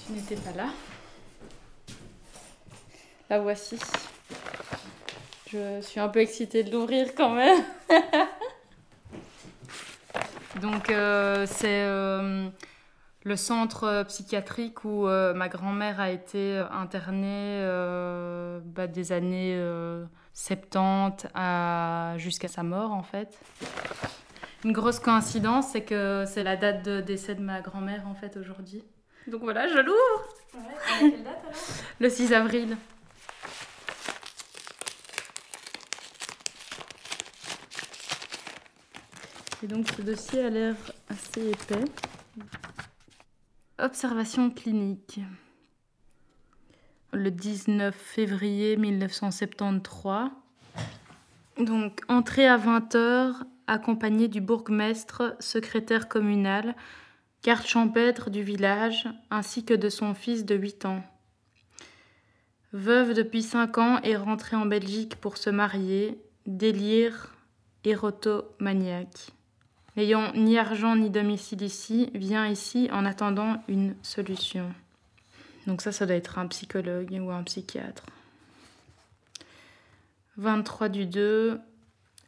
tu 0.06 0.12
n'étais 0.12 0.36
pas 0.36 0.51
là. 0.51 0.70
La 3.29 3.39
voici. 3.39 3.77
Je 5.51 5.81
suis 5.81 6.00
un 6.00 6.09
peu 6.09 6.19
excitée 6.19 6.63
de 6.63 6.71
l'ouvrir 6.71 7.13
quand 7.15 7.33
même. 7.33 7.63
Donc, 10.62 10.89
euh, 10.89 11.45
c'est 11.48 11.83
euh, 11.83 12.50
le 13.24 13.36
centre 13.36 13.83
euh, 13.83 14.03
psychiatrique 14.03 14.83
où 14.86 15.07
euh, 15.07 15.33
ma 15.33 15.48
grand-mère 15.50 16.00
a 16.00 16.09
été 16.09 16.57
internée 16.71 17.62
bah, 18.65 18.88
des 18.88 19.12
années 19.12 19.55
euh, 19.55 20.05
70 20.33 21.27
à... 21.36 22.13
jusqu'à 22.17 22.48
sa 22.48 22.63
mort 22.63 22.91
en 22.91 23.03
fait. 23.03 23.38
Une 24.65 24.71
grosse 24.71 25.00
coïncidence, 25.00 25.69
c'est 25.71 25.83
que 25.83 26.25
c'est 26.27 26.43
la 26.43 26.57
date 26.57 26.83
de 26.83 27.01
décès 27.01 27.36
de 27.36 27.41
ma 27.41 27.62
grand-mère 27.62 28.07
en 28.07 28.15
fait 28.15 28.36
aujourd'hui. 28.38 28.83
Donc 29.27 29.43
voilà, 29.43 29.67
je 29.67 29.77
l'ouvre 29.77 30.33
Ouais, 30.55 30.62
quelle 31.00 31.24
date 31.24 31.43
alors? 31.43 31.55
Le 32.00 32.09
6 32.09 32.33
avril. 32.33 32.77
Et 39.61 39.67
donc 39.67 39.89
ce 39.91 40.01
dossier 40.01 40.45
a 40.45 40.49
l'air 40.49 40.75
assez 41.09 41.49
épais. 41.49 41.83
Observation 43.77 44.49
clinique. 44.51 45.19
Le 47.11 47.29
19 47.29 47.93
février 47.93 48.77
1973. 48.77 50.29
Donc 51.57 51.99
entrée 52.07 52.47
à 52.47 52.57
20h, 52.57 53.33
accompagnée 53.67 54.29
du 54.29 54.39
bourgmestre, 54.39 55.35
secrétaire 55.41 56.07
communal, 56.07 56.73
garde 57.43 57.65
champêtre 57.65 58.29
du 58.29 58.43
village, 58.43 59.09
ainsi 59.29 59.65
que 59.65 59.73
de 59.73 59.89
son 59.89 60.13
fils 60.13 60.45
de 60.45 60.55
8 60.55 60.85
ans. 60.85 61.03
Veuve 62.71 63.13
depuis 63.13 63.43
5 63.43 63.77
ans 63.77 63.99
et 64.03 64.15
rentrée 64.15 64.55
en 64.55 64.65
Belgique 64.65 65.17
pour 65.17 65.35
se 65.35 65.49
marier, 65.49 66.17
délire 66.45 67.35
érotomaniaque. 67.83 69.33
N'ayant 70.00 70.32
ni 70.34 70.58
argent 70.58 70.96
ni 70.96 71.10
domicile 71.10 71.62
ici, 71.62 72.10
vient 72.13 72.48
ici 72.48 72.88
en 72.94 73.03
attendant 73.03 73.62
une 73.68 73.98
solution. 74.01 74.74
Donc 75.68 75.82
ça, 75.82 75.91
ça 75.91 76.06
doit 76.06 76.15
être 76.15 76.39
un 76.39 76.48
psychologue 76.48 77.20
ou 77.22 77.29
un 77.32 77.44
psychiatre. 77.44 78.06
23 80.38 80.88
du 80.88 81.06
2, 81.06 81.60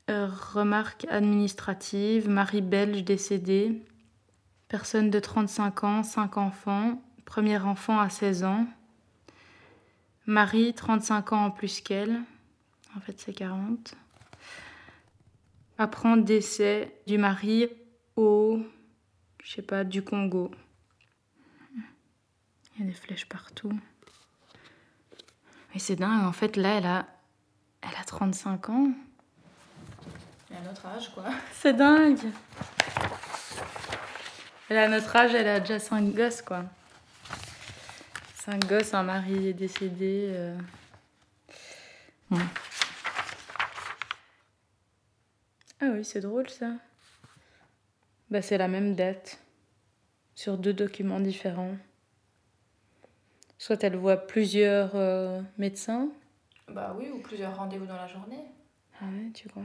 euh, 0.10 0.28
remarque 0.54 1.08
administrative, 1.10 2.28
mari 2.28 2.60
belge 2.60 3.06
décédé, 3.06 3.82
personne 4.68 5.10
de 5.10 5.20
35 5.22 5.86
ans, 5.86 6.04
5 6.04 6.36
enfants, 6.36 7.01
premier 7.24 7.58
enfant 7.58 8.01
à 8.01 8.10
16 8.10 8.44
ans, 8.44 8.68
mari 10.25 10.74
35 10.74 11.32
ans 11.32 11.46
en 11.46 11.51
plus 11.51 11.80
qu'elle, 11.80 12.20
en 12.98 13.00
fait 13.00 13.18
c'est 13.18 13.32
40, 13.32 13.96
apprend 15.78 16.18
décès 16.18 16.96
du 17.08 17.18
mari 17.18 17.70
au, 18.16 18.60
je 19.44 19.51
sais 19.51 19.62
pas, 19.62 19.84
du 19.84 20.04
Congo. 20.04 20.51
Il 22.75 22.82
y 22.82 22.84
a 22.84 22.86
des 22.92 22.94
flèches 22.94 23.28
partout. 23.28 23.72
Mais 25.74 25.80
c'est 25.80 25.96
dingue, 25.96 26.24
en 26.24 26.32
fait, 26.32 26.58
là, 26.58 26.78
elle 26.78 26.86
a, 26.86 27.06
elle 27.82 27.98
a 28.00 28.04
35 28.04 28.70
ans. 28.70 28.92
Et 30.51 30.56
à 30.56 30.62
notre 30.62 30.86
âge, 30.86 31.10
quoi. 31.13 31.25
C'est 31.54 31.74
dingue. 31.74 32.20
Elle 34.70 34.78
a 34.78 34.88
notre 34.90 35.16
âge, 35.16 35.34
elle 35.34 35.48
a 35.48 35.60
déjà 35.60 35.80
5 35.80 36.13
gosses, 36.13 36.42
quoi. 36.42 36.66
5 38.36 38.68
gosses, 38.68 38.94
un 38.94 39.04
mari 39.04 39.50
est 39.50 39.54
décédé. 39.54 40.28
euh. 40.30 40.58
Ah 45.81 45.89
oui, 45.93 46.05
c'est 46.05 46.21
drôle 46.21 46.47
ça. 46.47 46.75
Bah, 48.29 48.41
c'est 48.41 48.57
la 48.59 48.67
même 48.67 48.95
date 48.95 49.39
sur 50.35 50.57
deux 50.57 50.73
documents 50.73 51.19
différents. 51.19 51.75
Soit 53.57 53.83
elle 53.83 53.95
voit 53.95 54.17
plusieurs 54.17 54.95
euh, 54.95 55.41
médecins. 55.57 56.09
Bah 56.67 56.95
oui, 56.97 57.09
ou 57.13 57.19
plusieurs 57.19 57.57
rendez-vous 57.57 57.88
dans 57.88 57.95
la 57.95 58.07
journée. 58.07 58.45
Ah 59.01 59.05
ouais, 59.05 59.31
tu 59.33 59.50
crois? 59.50 59.63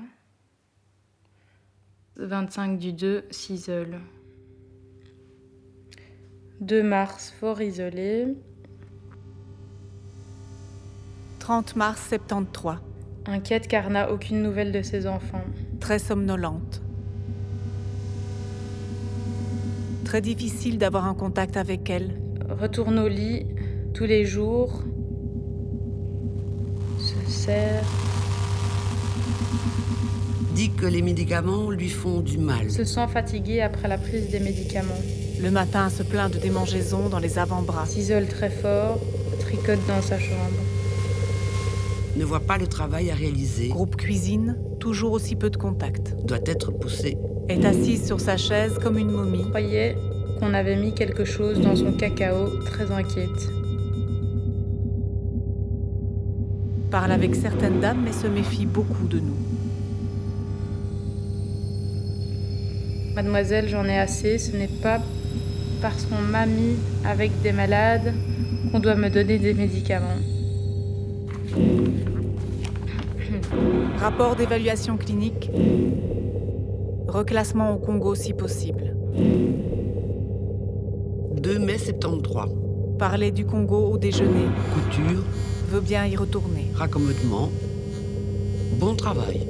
25 2.17 2.79
du 2.79 2.95
2, 2.95 3.27
Ciseul. 3.31 4.01
2 6.61 6.83
mars, 6.83 7.31
fort 7.39 7.61
isolé. 7.61 8.35
30 11.41 11.77
mars 11.77 12.09
73. 12.09 12.79
Inquiète 13.27 13.69
car 13.69 13.91
n'a 13.91 14.11
aucune 14.11 14.43
nouvelle 14.43 14.73
de 14.73 14.81
ses 14.83 15.07
enfants. 15.07 15.45
Très 15.81 15.99
somnolente. 15.99 16.83
Très 20.05 20.21
difficile 20.21 20.79
d'avoir 20.79 21.07
un 21.07 21.15
contact 21.15 21.57
avec 21.57 21.91
elle. 21.91 22.21
Retourne 22.61 22.99
au 22.99 23.09
lit 23.09 23.47
tous 23.93 24.05
les 24.05 24.25
jours. 24.25 24.83
Se 26.99 27.31
sert. 27.31 27.85
Dit 30.55 30.71
que 30.71 30.87
les 30.87 31.03
médicaments 31.03 31.71
lui 31.71 31.89
font 31.89 32.21
du 32.21 32.39
mal. 32.39 32.71
Se 32.71 32.85
sent 32.85 33.09
fatiguée 33.09 33.61
après 33.61 33.89
la 33.89 33.99
prise 33.99 34.31
des 34.31 34.41
médicaments. 34.41 35.03
Le 35.41 35.51
matin, 35.51 35.91
se 35.91 36.03
plaint 36.03 36.33
de 36.33 36.39
démangeaisons 36.39 37.09
dans 37.09 37.19
les 37.19 37.39
avant-bras. 37.39 37.87
S'isole 37.87 38.27
très 38.27 38.51
fort. 38.51 38.99
Tricote 39.41 39.87
dans 39.87 40.03
sa 40.03 40.19
chambre. 40.19 40.61
Ne 42.17 42.25
voit 42.25 42.41
pas 42.41 42.57
le 42.57 42.67
travail 42.67 43.11
à 43.11 43.15
réaliser. 43.15 43.69
Groupe 43.69 43.97
cuisine, 43.97 44.57
toujours 44.87 45.11
aussi 45.11 45.35
peu 45.35 45.51
de 45.51 45.57
contact. 45.57 46.15
Doit 46.27 46.47
être 46.47 46.71
poussée. 46.71 47.17
Est 47.49 47.65
assise 47.65 48.07
sur 48.07 48.21
sa 48.21 48.37
chaise 48.37 48.79
comme 48.81 48.99
une 48.99 49.11
momie. 49.11 49.43
Je 49.43 49.49
croyais 49.49 49.97
qu'on 50.39 50.55
avait 50.55 50.77
mis 50.77 50.95
quelque 50.95 51.25
chose 51.25 51.61
dans 51.61 51.75
son 51.75 51.91
cacao, 51.91 52.51
très 52.65 52.93
inquiète. 52.93 53.51
Parle 56.93 57.11
avec 57.11 57.35
certaines 57.35 57.81
dames 57.81 58.03
mais 58.05 58.13
se 58.13 58.29
méfie 58.29 58.65
beaucoup 58.65 59.09
de 59.09 59.19
nous. 59.19 59.39
Mademoiselle, 63.17 63.69
j'en 63.69 63.87
ai 63.87 63.99
assez, 63.99 64.39
ce 64.39 64.57
n'est 64.57 64.69
pas 64.69 65.01
parce 65.83 66.05
qu'on 66.05 66.23
m'a 66.23 66.47
mis 66.47 66.77
avec 67.05 67.33
des 67.43 67.51
malades 67.51 68.15
qu'on 68.71 68.79
doit 68.79 68.95
me 68.95 69.11
donner 69.11 69.39
des 69.41 69.53
médicaments. 69.53 70.21
Rapport 73.99 74.37
d'évaluation 74.37 74.97
clinique. 74.97 75.51
Reclassement 77.09 77.73
au 77.75 77.79
Congo 77.79 78.15
si 78.15 78.33
possible. 78.33 78.95
2 81.41 81.59
mai 81.59 81.79
73. 81.79 82.51
Parler 82.99 83.31
du 83.31 83.45
Congo 83.47 83.91
au 83.93 83.99
déjeuner. 83.99 84.47
Couture, 84.75 85.23
Veut 85.71 85.81
bien 85.81 86.07
y 86.07 86.17
retourner. 86.17 86.71
raccommodement. 86.75 87.51
Bon 88.79 88.95
travail. 88.95 89.47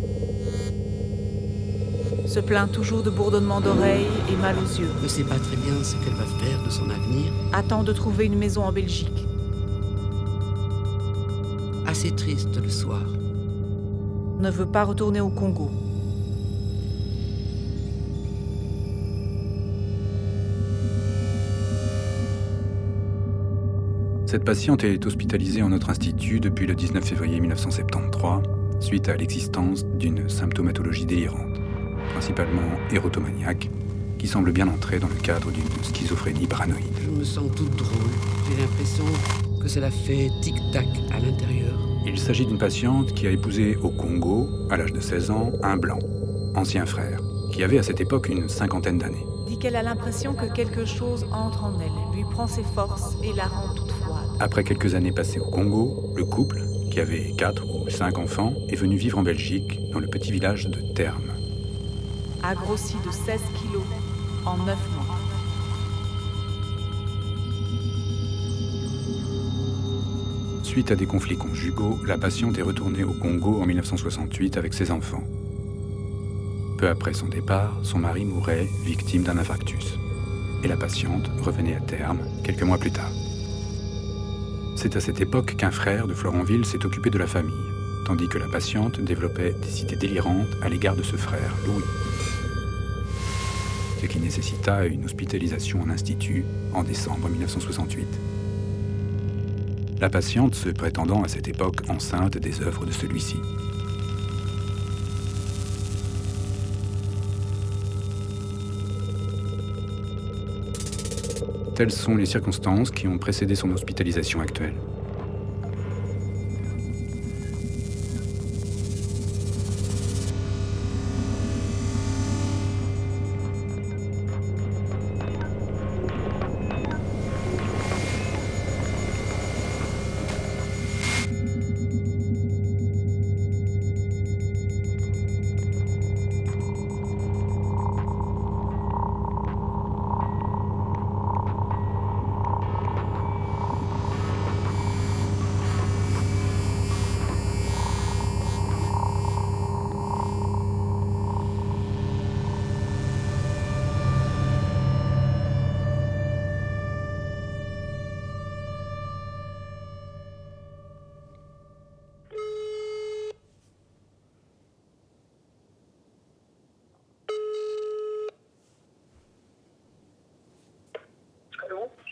Se 2.27 2.41
plaint 2.41 2.71
toujours 2.71 3.03
de 3.03 3.11
bourdonnement 3.11 3.61
d'oreilles 3.61 4.07
et 4.33 4.37
mal 4.37 4.57
aux 4.59 4.79
yeux. 4.81 4.89
Ne 5.03 5.09
sait 5.09 5.25
pas 5.25 5.39
très 5.39 5.57
bien 5.57 5.83
ce 5.83 5.95
qu'elle 5.97 6.15
va 6.15 6.25
faire 6.25 6.63
de 6.65 6.71
son 6.71 6.89
avenir. 6.91 7.33
Attend 7.53 7.83
de 7.83 7.93
trouver 7.93 8.27
une 8.27 8.37
maison 8.39 8.63
en 8.65 8.73
Belgique. 8.73 9.27
Assez 11.87 12.11
triste 12.11 12.61
le 12.63 12.69
soir. 12.69 13.03
Ne 14.39 14.51
veut 14.51 14.67
pas 14.67 14.85
retourner 14.85 15.21
au 15.21 15.31
Congo. 15.31 15.71
Cette 24.27 24.45
patiente 24.45 24.85
est 24.85 25.07
hospitalisée 25.07 25.63
en 25.63 25.71
notre 25.71 25.89
institut 25.89 26.41
depuis 26.41 26.67
le 26.67 26.75
19 26.75 27.03
février 27.03 27.41
1973, 27.41 28.43
suite 28.81 29.09
à 29.09 29.17
l'existence 29.17 29.87
d'une 29.87 30.29
symptomatologie 30.29 31.07
délirante, 31.07 31.59
principalement 32.11 32.61
érotomaniaque, 32.91 33.71
qui 34.19 34.27
semble 34.27 34.53
bien 34.53 34.69
entrer 34.69 34.99
dans 34.99 35.09
le 35.09 35.15
cadre 35.15 35.51
d'une 35.51 35.65
schizophrénie 35.83 36.47
paranoïde. 36.47 36.85
Je 37.03 37.11
me 37.11 37.25
sens 37.25 37.51
toute 37.57 37.75
drôle. 37.77 38.11
J'ai 38.51 38.61
l'impression 38.61 39.05
que 39.63 39.69
cela 39.69 39.91
fait 39.91 40.29
tic-tac 40.43 40.89
à 41.15 41.21
l'intérieur. 41.21 41.96
Il 42.09 42.21
s'agit 42.21 42.47
d'une 42.47 42.57
patiente 42.57 43.13
qui 43.15 43.27
a 43.27 43.31
épousé 43.31 43.77
au 43.83 43.91
Congo, 43.91 44.49
à 44.71 44.77
l'âge 44.77 44.93
de 44.93 45.01
16 45.01 45.31
ans, 45.33 45.51
un 45.65 45.77
blanc, 45.77 45.99
ancien 46.55 46.87
frère, 46.87 47.21
qui 47.51 47.65
avait 47.65 47.79
à 47.79 47.83
cette 47.83 48.01
époque 48.01 48.29
une 48.29 48.49
cinquantaine 48.49 48.99
d'années. 48.99 49.27
Dit 49.49 49.59
qu'elle 49.59 49.75
a 49.75 49.83
l'impression 49.83 50.33
que 50.33 50.47
quelque 50.47 50.85
chose 50.85 51.27
entre 51.33 51.65
en 51.65 51.81
elle, 51.81 52.17
lui 52.17 52.25
prend 52.31 52.47
ses 52.47 52.63
forces 52.63 53.17
et 53.25 53.33
la 53.33 53.47
rend 53.47 53.75
toute 53.75 53.91
froide. 53.91 54.29
Après 54.39 54.63
quelques 54.63 54.95
années 54.95 55.11
passées 55.11 55.41
au 55.41 55.51
Congo, 55.51 56.13
le 56.15 56.25
couple, 56.25 56.63
qui 56.93 57.01
avait 57.01 57.33
4 57.37 57.65
ou 57.67 57.91
5 57.91 58.19
enfants, 58.19 58.55
est 58.69 58.77
venu 58.77 58.97
vivre 58.97 59.19
en 59.19 59.23
Belgique, 59.23 59.81
dans 59.91 59.99
le 59.99 60.07
petit 60.07 60.31
village 60.31 60.69
de 60.69 60.81
Terme. 60.95 61.33
A 62.45 62.55
grossi 62.55 62.95
de 63.05 63.11
16 63.11 63.41
kilos 63.61 63.83
en 64.45 64.57
9 64.59 64.67
mois. 64.67 64.96
Suite 70.77 70.91
à 70.91 70.95
des 70.95 71.07
conflits 71.07 71.39
conjugaux, 71.39 71.99
la 72.07 72.19
patiente 72.19 72.59
est 72.59 72.63
retournée 72.63 73.03
au 73.03 73.15
Congo 73.15 73.63
en 73.63 73.65
1968 73.65 74.59
avec 74.59 74.75
ses 74.75 74.91
enfants. 74.91 75.25
Peu 76.77 76.87
après 76.91 77.15
son 77.15 77.29
départ, 77.29 77.81
son 77.83 77.99
mari 77.99 78.27
mourait 78.27 78.69
victime 78.85 79.23
d'un 79.23 79.39
infarctus. 79.39 79.99
Et 80.63 80.69
la 80.69 80.77
patiente 80.77 81.31
revenait 81.41 81.77
à 81.77 81.81
terme 81.81 82.19
quelques 82.45 82.63
mois 82.63 82.77
plus 82.77 82.91
tard. 82.91 83.11
C'est 84.77 84.97
à 84.97 85.01
cette 85.01 85.23
époque 85.23 85.57
qu'un 85.57 85.71
frère 85.71 86.07
de 86.07 86.13
Florenville 86.13 86.67
s'est 86.67 86.85
occupé 86.85 87.09
de 87.09 87.17
la 87.17 87.27
famille, 87.27 87.55
tandis 88.05 88.29
que 88.29 88.37
la 88.37 88.49
patiente 88.49 89.01
développait 89.01 89.55
des 89.55 89.81
idées 89.81 89.97
délirantes 89.97 90.59
à 90.61 90.69
l'égard 90.69 90.95
de 90.95 91.03
ce 91.03 91.17
frère, 91.17 91.55
Louis. 91.67 91.85
Ce 94.03 94.05
qui 94.05 94.21
nécessita 94.21 94.85
une 94.85 95.07
hospitalisation 95.07 95.81
en 95.81 95.89
institut 95.89 96.45
en 96.75 96.83
décembre 96.83 97.31
1968. 97.31 98.36
La 99.99 100.11
patiente 100.11 100.55
se 100.55 100.69
prétendant 100.69 101.23
à 101.23 101.29
cette 101.29 101.49
époque 101.49 101.81
enceinte 101.89 102.37
des 102.37 102.61
œuvres 102.61 102.85
de 102.85 102.93
celui-ci. 102.93 103.37
Telles 111.75 111.91
sont 111.91 112.17
les 112.17 112.27
circonstances 112.27 112.91
qui 112.91 113.09
ont 113.09 113.17
précédé 113.17 113.55
son 113.55 113.71
hospitalisation 113.71 114.41
actuelle. 114.41 114.75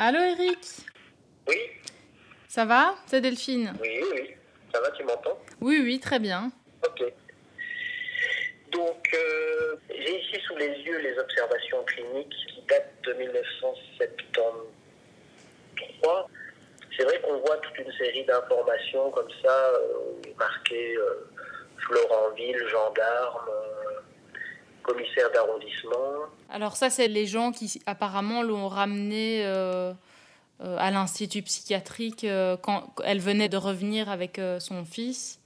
Allô 0.07 0.21
Eric? 0.21 0.59
Oui, 1.49 1.57
Ça 2.47 2.67
va? 2.67 2.95
C'est 3.07 3.23
Delphine 3.23 3.73
oui, 3.81 4.03
oui. 4.13 4.35
Ça 4.71 4.79
va, 4.83 4.91
tu 4.91 5.03
m'entends? 5.03 5.39
Oui, 5.63 5.81
oui, 5.83 5.99
très 5.99 6.19
bien. 6.19 6.53
Ok. 6.87 7.05
Donc, 8.71 9.09
euh, 9.15 9.77
j'ai 9.89 10.21
ici 10.21 10.39
sous 10.47 10.57
les 10.57 10.79
yeux 10.81 10.99
les 10.99 11.19
observations 11.19 11.83
cliniques 11.85 12.37
qui 12.49 12.61
datent 12.69 12.93
de 13.05 13.15
1973. 13.15 14.53
C'est 16.99 17.05
vrai 17.05 17.19
qu'on 17.23 17.39
voit 17.39 17.57
toute 17.57 17.79
une 17.79 17.93
série 17.95 18.27
d'informations 18.27 19.11
comme 19.11 19.31
ça, 19.43 19.71
euh, 19.71 20.21
marquées 20.39 20.97
euh, 20.99 21.27
Florentville, 21.79 22.63
gendarme, 22.69 23.44
commissaire 24.85 25.31
d'arrondissement. 25.33 26.27
Alors 26.51 26.77
ça, 26.77 26.91
c'est 26.91 27.09
les 27.09 27.27
gens 27.27 27.51
qui 27.51 27.81
apparemment 27.87 28.43
l'ont 28.43 28.69
ramenée 28.69 29.45
euh, 29.45 29.93
euh, 30.61 30.77
à 30.79 30.91
l'institut 30.91 31.43
psychiatrique 31.43 32.25
euh, 32.25 32.57
quand 32.57 32.95
elle 33.05 33.19
venait 33.19 33.49
de 33.49 33.57
revenir 33.57 34.09
avec 34.09 34.41
son 34.61 34.85
fils. 34.85 35.41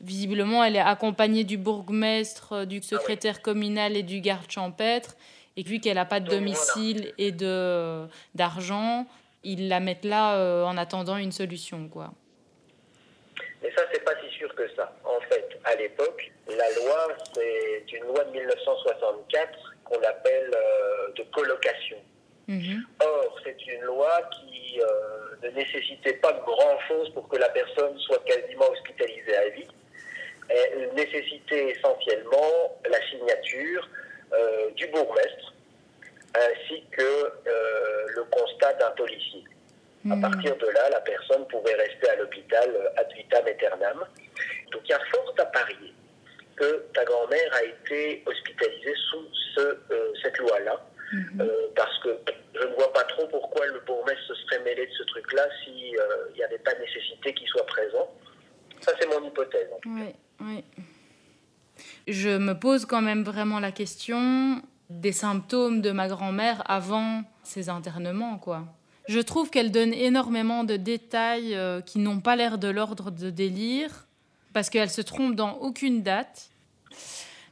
Visiblement, 0.00 0.64
elle 0.64 0.76
est 0.76 0.80
accompagnée 0.80 1.44
du 1.44 1.58
bourgmestre, 1.58 2.66
du 2.66 2.82
secrétaire 2.82 3.42
communal 3.42 3.96
et 3.96 4.02
du 4.02 4.20
garde 4.20 4.50
champêtre. 4.50 5.14
Et 5.56 5.62
vu 5.62 5.78
qu'elle 5.78 5.96
n'a 5.96 6.06
pas 6.06 6.20
de 6.20 6.30
Donc, 6.30 6.38
domicile 6.38 7.12
et 7.18 7.32
de 7.32 8.06
d'argent, 8.34 9.06
ils 9.44 9.68
la 9.68 9.78
mettent 9.78 10.06
là 10.06 10.64
en 10.64 10.76
attendant 10.78 11.18
une 11.18 11.32
solution, 11.32 11.86
quoi. 11.88 12.12
Mais 13.62 13.70
ça, 13.76 13.82
c'est 13.92 14.02
pas 14.02 14.12
si 14.22 14.34
sûr 14.34 14.54
que 14.54 14.66
ça. 14.74 14.90
En 15.04 15.20
fait, 15.28 15.59
à 15.70 15.74
l'époque, 15.76 16.30
la 16.48 16.68
loi, 16.74 17.08
c'est 17.34 17.92
une 17.92 18.04
loi 18.04 18.24
de 18.24 18.30
1964 18.30 19.58
qu'on 19.84 20.02
appelle 20.02 20.50
euh, 20.54 21.12
de 21.16 21.22
colocation. 21.34 21.98
Mhm. 22.48 22.84
Or, 23.00 23.38
c'est 23.44 23.66
une 23.66 23.82
loi 23.82 24.20
qui 24.32 24.80
euh, 24.80 25.36
ne 25.44 25.50
nécessitait 25.50 26.14
pas 26.14 26.32
grand-chose 26.32 27.10
pour 27.14 27.28
que 27.28 27.36
la 27.36 27.48
personne 27.50 27.96
soit 28.00 28.22
quasiment 28.24 28.68
hospitalisée 28.70 29.36
à 29.36 29.48
vie. 29.50 29.68
Elle 30.48 30.90
nécessitait 30.94 31.68
essentiellement 31.70 32.76
la 32.88 33.00
signature 33.08 33.88
euh, 34.32 34.70
du 34.70 34.86
bourgmestre 34.88 35.54
ainsi 36.36 36.82
que 36.92 37.32
le 38.16 38.22
constat 38.30 38.72
d'un 38.74 38.90
policier. 38.92 39.44
À 40.10 40.14
Mhm. 40.14 40.20
partir 40.20 40.56
de 40.56 40.66
là, 40.68 40.90
la 40.90 41.00
personne 41.00 41.46
pouvait 41.48 41.74
rester 41.74 42.08
à 42.10 42.16
l'hôpital 42.16 42.92
ad 42.96 43.12
vitam 43.14 43.46
aeternam. 43.46 44.04
Donc 44.72 44.82
il 44.84 44.90
y 44.90 44.94
a 44.94 45.00
fort 45.12 45.34
à 45.38 45.44
parier 45.46 45.94
que 46.56 46.84
ta 46.92 47.04
grand-mère 47.04 47.54
a 47.54 47.64
été 47.64 48.22
hospitalisée 48.26 48.94
sous 49.10 49.24
ce, 49.54 49.60
euh, 49.60 50.12
cette 50.22 50.38
loi-là. 50.38 50.86
Mhm. 51.12 51.40
Euh, 51.40 51.66
parce 51.74 51.98
que 52.04 52.08
je 52.54 52.66
ne 52.66 52.74
vois 52.74 52.92
pas 52.92 53.02
trop 53.04 53.26
pourquoi 53.26 53.66
le 53.66 53.80
bourgmestre 53.80 54.22
se 54.28 54.34
serait 54.34 54.62
mêlé 54.62 54.86
de 54.86 54.92
ce 54.92 55.02
truc-là 55.04 55.42
s'il 55.64 55.96
n'y 56.34 56.42
avait 56.42 56.58
pas 56.58 56.74
nécessité 56.78 57.34
qu'il 57.34 57.48
soit 57.48 57.66
présent. 57.66 58.08
Ça, 58.80 58.92
c'est 59.00 59.08
mon 59.08 59.26
hypothèse. 59.26 59.68
en 59.72 59.80
tout 59.80 59.94
cas. 59.96 60.04
Oui, 60.04 60.14
oui. 60.40 60.64
Je 62.06 62.36
me 62.36 62.52
pose 62.52 62.86
quand 62.86 63.02
même 63.02 63.24
vraiment 63.24 63.60
la 63.60 63.72
question 63.72 64.62
des 64.88 65.12
symptômes 65.12 65.80
de 65.80 65.90
ma 65.90 66.08
grand-mère 66.08 66.62
avant 66.70 67.22
ses 67.42 67.68
internements, 67.68 68.38
quoi. 68.38 68.64
Je 69.08 69.18
trouve 69.18 69.50
qu'elle 69.50 69.72
donne 69.72 69.92
énormément 69.92 70.62
de 70.62 70.76
détails 70.76 71.54
euh, 71.54 71.80
qui 71.80 71.98
n'ont 71.98 72.20
pas 72.20 72.36
l'air 72.36 72.58
de 72.58 72.68
l'ordre 72.68 73.10
de 73.10 73.30
délire, 73.30 74.06
parce 74.52 74.70
qu'elle 74.70 74.90
se 74.90 75.00
trompe 75.00 75.34
dans 75.34 75.54
aucune 75.58 76.02
date. 76.02 76.50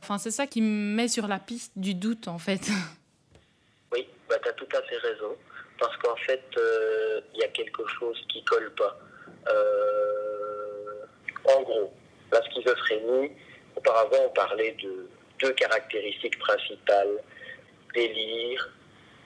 Enfin, 0.02 0.18
c'est 0.18 0.30
ça 0.30 0.46
qui 0.46 0.62
me 0.62 0.94
met 0.94 1.08
sur 1.08 1.28
la 1.28 1.38
piste 1.38 1.72
du 1.76 1.94
doute, 1.94 2.28
en 2.28 2.38
fait. 2.38 2.68
Oui, 3.90 4.06
bah, 4.28 4.36
tu 4.42 4.48
as 4.50 4.52
tout 4.52 4.68
à 4.76 4.82
fait 4.82 4.98
raison. 4.98 5.34
Parce 5.78 5.96
qu'en 5.96 6.16
fait, 6.16 6.44
euh, 6.58 7.22
il 7.32 7.40
y 7.40 7.44
a 7.44 7.48
quelque 7.48 7.86
chose 7.98 8.22
qui 8.28 8.44
colle 8.44 8.70
pas. 8.74 8.98
Euh, 9.48 11.04
en 11.44 11.62
gros, 11.62 11.94
la 12.30 12.42
schizophrénie, 12.42 13.30
auparavant, 13.76 14.26
on 14.26 14.30
parlait 14.30 14.76
de 14.82 15.08
deux 15.40 15.52
caractéristiques 15.52 16.38
principales 16.38 17.22
délire 17.94 18.70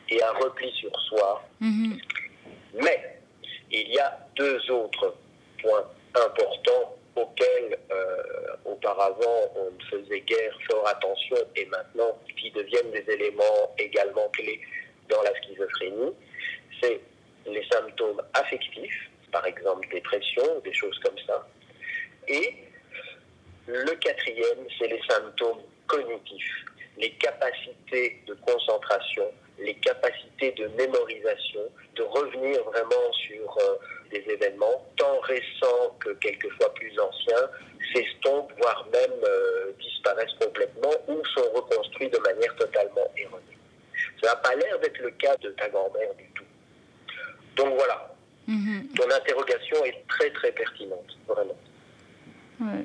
et 0.08 0.22
un 0.22 0.32
repli 0.32 0.70
sur 0.72 0.92
soi. 1.08 1.42
Mhm. 1.60 1.98
Mais 2.82 3.20
il 3.70 3.88
y 3.88 3.98
a 3.98 4.18
deux 4.36 4.70
autres 4.70 5.16
points 5.60 5.88
importants 6.14 6.96
auxquels 7.16 7.78
euh, 7.90 8.56
auparavant 8.64 9.52
on 9.56 9.70
ne 9.70 9.84
faisait 9.90 10.20
guère 10.20 10.58
fort 10.70 10.88
attention 10.88 11.36
et 11.56 11.66
maintenant 11.66 12.18
qui 12.38 12.50
deviennent 12.50 12.90
des 12.90 13.12
éléments 13.12 13.74
également 13.78 14.28
clés 14.32 14.60
dans 15.08 15.22
la 15.22 15.34
schizophrénie, 15.42 16.12
c'est 16.80 17.00
les 17.46 17.66
symptômes 17.70 18.22
affectifs, 18.34 19.10
par 19.30 19.44
exemple 19.46 19.88
dépression, 19.90 20.60
des 20.64 20.72
choses 20.72 20.98
comme 21.00 21.18
ça, 21.26 21.46
et 22.28 22.54
le 23.66 23.94
quatrième, 23.96 24.66
c'est 24.78 24.88
les 24.88 25.00
symptômes 25.08 25.62
cognitifs, 25.86 26.64
les 26.98 27.10
capacités 27.12 28.22
de 28.26 28.34
concentration, 28.34 29.30
les 29.64 29.74
capacités 29.74 30.52
de 30.52 30.66
mémorisation, 30.68 31.62
de 31.96 32.02
revenir 32.02 32.62
vraiment 32.64 33.12
sur 33.12 33.56
euh, 33.58 33.76
des 34.10 34.24
événements, 34.30 34.84
tant 34.96 35.20
récents 35.20 35.96
que 36.00 36.10
quelquefois 36.14 36.72
plus 36.74 36.98
anciens, 36.98 37.48
s'estompent, 37.92 38.52
voire 38.58 38.86
même 38.92 39.20
euh, 39.24 39.72
disparaissent 39.80 40.34
complètement 40.40 40.92
ou 41.08 41.22
sont 41.34 41.50
reconstruits 41.54 42.08
de 42.10 42.18
manière 42.18 42.54
totalement 42.56 43.10
erronée. 43.16 43.58
Ça 44.22 44.30
n'a 44.30 44.36
pas 44.36 44.54
l'air 44.54 44.78
d'être 44.80 44.98
le 44.98 45.10
cas 45.12 45.36
de 45.38 45.50
ta 45.50 45.68
grand-mère 45.68 46.14
du 46.14 46.26
tout. 46.34 46.44
Donc 47.56 47.74
voilà, 47.76 48.08
Mhm. 48.48 48.88
ton 48.96 49.10
interrogation 49.10 49.84
est 49.84 50.04
très 50.08 50.30
très 50.30 50.50
pertinente, 50.52 51.16
vraiment. 51.28 51.56
Ouais. 52.60 52.84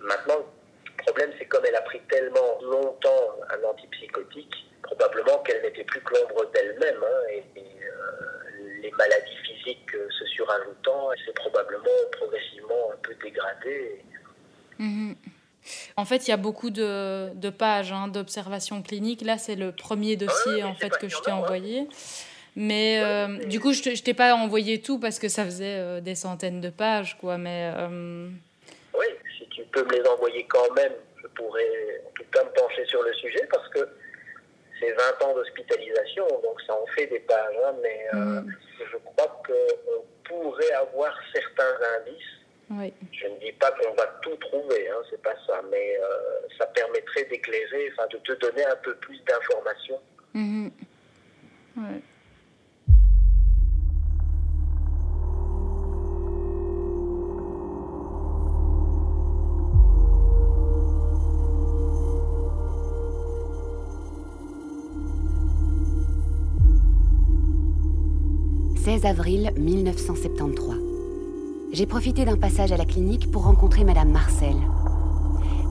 Maintenant, 0.00 0.44
le 0.86 1.02
problème, 1.04 1.30
c'est 1.38 1.46
comme 1.46 1.64
elle 1.66 1.74
a 1.76 1.80
pris 1.82 2.00
tellement 2.10 2.60
longtemps 2.62 3.36
un 3.50 3.68
antipsychotique, 3.68 4.66
probablement 4.94 5.38
qu'elle 5.42 5.62
n'était 5.62 5.84
plus 5.84 6.00
que 6.00 6.14
l'ombre 6.14 6.50
d'elle-même. 6.52 7.02
hein, 7.02 7.30
et 7.30 7.58
et, 7.58 7.62
euh, 7.62 8.80
les 8.82 8.90
maladies 8.92 9.36
physiques 9.44 9.94
euh, 9.94 10.08
se 10.10 10.26
surajoutant, 10.26 11.12
elle 11.12 11.24
s'est 11.24 11.32
probablement 11.32 11.82
progressivement 12.12 12.90
un 12.92 12.96
peu 13.02 13.14
dégradée. 13.22 14.02
Mhm. 14.78 15.14
En 15.96 16.04
fait, 16.04 16.26
il 16.26 16.30
y 16.30 16.32
a 16.32 16.36
beaucoup 16.36 16.70
de, 16.70 17.32
de 17.34 17.50
pages 17.50 17.92
hein, 17.92 18.08
d'observation 18.08 18.82
clinique. 18.82 19.22
Là, 19.22 19.38
c'est 19.38 19.54
le 19.54 19.70
premier 19.70 20.16
dossier 20.16 20.64
en 20.64 20.74
fait 20.74 20.90
que 20.98 21.08
je 21.08 21.16
t'ai 21.20 21.30
envoyé. 21.30 21.86
Mais 22.56 23.00
euh, 23.00 23.38
du 23.46 23.60
coup, 23.60 23.72
je 23.72 23.94
je 23.94 24.02
t'ai 24.02 24.12
pas 24.12 24.34
envoyé 24.34 24.80
tout 24.82 24.98
parce 24.98 25.18
que 25.20 25.28
ça 25.28 25.44
faisait 25.44 25.78
euh, 25.78 26.00
des 26.00 26.16
centaines 26.16 26.60
de 26.60 26.68
pages, 26.68 27.16
quoi. 27.18 27.38
Mais 27.38 27.72
euh, 27.76 28.28
Oui, 28.98 29.06
si 29.38 29.46
tu 29.50 29.62
peux 29.70 29.84
me 29.84 29.92
les 29.92 30.06
envoyer 30.08 30.44
quand 30.48 30.70
même, 30.74 30.92
je 31.22 31.28
pourrais 31.28 32.02
en 32.08 32.10
tout 32.16 32.24
cas 32.32 32.42
me 32.44 32.50
pencher 32.50 32.84
sur 32.86 33.02
le 33.02 33.14
sujet 33.14 33.46
parce 33.50 33.68
que 33.68 33.88
c'est 34.82 34.92
20 34.92 35.22
ans 35.26 35.34
d'hospitalisation, 35.34 36.26
donc 36.42 36.60
ça 36.66 36.74
en 36.74 36.86
fait 36.86 37.06
des 37.06 37.20
pages. 37.20 37.56
hein, 37.64 37.74
mais 37.82 38.06
euh, 38.14 38.42
je 38.90 38.96
crois 38.98 39.42
qu'on 39.46 40.04
pourrait 40.24 40.72
avoir 40.72 41.16
certains 41.32 41.78
indices 41.98 42.42
oui. 42.70 42.92
Je 43.12 43.26
ne 43.26 43.38
dis 43.38 43.52
pas 43.52 43.70
qu'on 43.72 43.94
va 43.94 44.06
tout 44.22 44.36
trouver, 44.36 44.88
hein, 44.88 45.02
c'est 45.10 45.20
pas 45.20 45.34
ça, 45.46 45.60
mais 45.70 45.98
euh, 45.98 46.48
ça 46.56 46.66
permettrait 46.66 47.24
d'éclairer, 47.24 47.92
enfin 47.92 48.06
de 48.10 48.18
te 48.18 48.32
donner 48.40 48.64
un 48.64 48.76
peu 48.76 48.94
plus 48.96 49.20
d'informations. 49.24 50.00
Mhm. 50.32 50.70
Ouais. 51.76 52.00
16 68.84 69.04
avril 69.04 69.52
1973. 69.56 70.74
J'ai 71.72 71.86
profité 71.86 72.24
d'un 72.24 72.36
passage 72.36 72.72
à 72.72 72.76
la 72.76 72.84
clinique 72.84 73.30
pour 73.30 73.44
rencontrer 73.44 73.84
Madame 73.84 74.10
Marcel. 74.10 74.56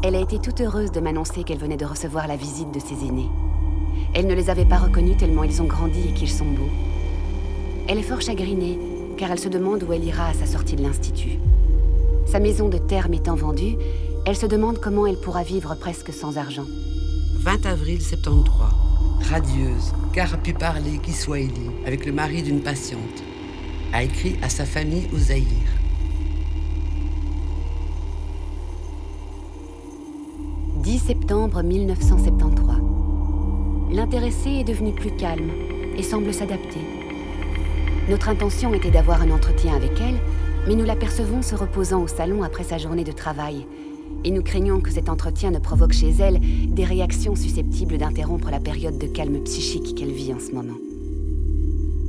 Elle 0.02 0.16
a 0.16 0.22
été 0.22 0.40
toute 0.40 0.62
heureuse 0.62 0.94
de 0.94 1.02
m'annoncer 1.02 1.44
qu'elle 1.44 1.58
venait 1.58 1.76
de 1.76 1.84
recevoir 1.84 2.30
la 2.30 2.38
visite 2.38 2.74
de 2.74 2.80
ses 2.80 3.06
aînés. 3.06 3.28
Elle 4.14 4.28
ne 4.28 4.34
les 4.34 4.50
avait 4.50 4.64
pas 4.64 4.78
reconnus 4.78 5.18
tellement 5.18 5.44
ils 5.44 5.62
ont 5.62 5.66
grandi 5.66 6.08
et 6.08 6.14
qu'ils 6.14 6.30
sont 6.30 6.46
beaux. 6.46 6.70
Elle 7.90 7.98
est 7.98 8.04
fort 8.04 8.22
chagrinée 8.22 8.80
car 9.18 9.30
elle 9.30 9.40
se 9.40 9.50
demande 9.50 9.84
où 9.84 9.92
elle 9.92 10.06
ira 10.06 10.28
à 10.28 10.34
sa 10.34 10.46
sortie 10.46 10.78
de 10.78 10.84
l'institut. 10.84 11.38
Sa 12.28 12.40
maison 12.40 12.70
de 12.70 12.78
terme 12.78 13.14
étant 13.14 13.36
vendue, 13.36 13.76
elle 14.26 14.38
se 14.38 14.46
demande 14.46 14.80
comment 14.80 15.06
elle 15.06 15.20
pourra 15.20 15.44
vivre 15.44 15.76
presque 15.76 16.14
sans 16.14 16.38
argent. 16.38 16.68
20 17.44 17.66
avril 17.66 18.02
73. 18.02 18.81
Radieuse, 19.30 19.94
car 20.14 20.34
a 20.34 20.38
pu 20.38 20.54
parler 20.54 20.98
Kiswahili 20.98 21.70
avec 21.86 22.06
le 22.06 22.12
mari 22.12 22.44
d'une 22.44 22.62
patiente. 22.62 23.24
A 23.94 24.04
écrit 24.04 24.38
à 24.42 24.50
sa 24.50 24.66
famille 24.66 25.08
au 25.14 25.18
Zaïre. 25.18 25.46
«10 30.84 31.00
septembre 31.00 31.62
1973. 31.64 32.76
L'intéressée 33.92 34.50
est 34.50 34.64
devenue 34.64 34.94
plus 34.94 35.12
calme 35.12 35.52
et 35.98 36.04
semble 36.04 36.34
s'adapter. 36.34 36.82
Notre 38.10 38.30
intention 38.30 38.74
était 38.74 38.92
d'avoir 38.92 39.22
un 39.22 39.32
entretien 39.32 39.76
avec 39.76 40.00
elle, 40.02 40.20
mais 40.68 40.76
nous 40.76 40.86
l'apercevons 40.86 41.42
se 41.42 41.56
reposant 41.56 42.02
au 42.02 42.08
salon 42.08 42.44
après 42.44 42.64
sa 42.64 42.78
journée 42.78 43.04
de 43.04 43.12
travail. 43.12 43.66
Et 44.24 44.32
nous 44.32 44.44
craignons 44.44 44.80
que 44.80 44.92
cet 44.92 45.10
entretien 45.10 45.52
ne 45.52 45.60
provoque 45.60 45.94
chez 45.94 46.12
elle 46.20 46.40
des 46.68 46.86
réactions 46.86 47.36
susceptibles 47.36 47.98
d'interrompre 47.98 48.52
la 48.52 48.60
période 48.60 48.98
de 48.98 49.08
calme 49.08 49.42
psychique 49.44 49.96
qu'elle 49.96 50.12
vit 50.12 50.34
en 50.34 50.40
ce 50.40 50.52
moment. 50.52 50.78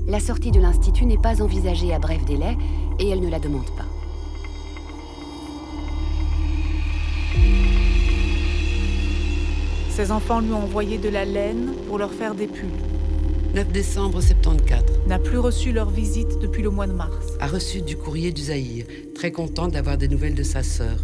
La 0.08 0.20
sortie 0.20 0.50
de 0.50 0.60
l'Institut 0.60 1.06
n'est 1.06 1.16
pas 1.16 1.40
envisagée 1.40 1.92
à 1.94 1.98
bref 1.98 2.24
délai 2.24 2.56
et 2.98 3.08
elle 3.08 3.20
ne 3.20 3.30
la 3.30 3.38
demande 3.38 3.70
pas. 3.76 3.86
Ses 9.90 10.10
enfants 10.10 10.40
lui 10.40 10.52
ont 10.52 10.64
envoyé 10.64 10.98
de 10.98 11.08
la 11.08 11.24
laine 11.24 11.74
pour 11.86 11.98
leur 11.98 12.12
faire 12.12 12.34
des 12.34 12.46
pulls. 12.46 12.68
9 13.54 13.68
décembre 13.70 14.22
74. 14.22 14.82
N'a 15.06 15.18
plus 15.18 15.38
reçu 15.38 15.72
leur 15.72 15.90
visite 15.90 16.38
depuis 16.40 16.62
le 16.62 16.70
mois 16.70 16.86
de 16.86 16.94
mars. 16.94 17.36
A 17.40 17.46
reçu 17.46 17.82
du 17.82 17.96
courrier 17.96 18.32
du 18.32 18.42
Zaïre, 18.42 18.86
très 19.14 19.30
content 19.30 19.68
d'avoir 19.68 19.98
des 19.98 20.08
nouvelles 20.08 20.34
de 20.34 20.42
sa 20.42 20.62
sœur. 20.62 20.96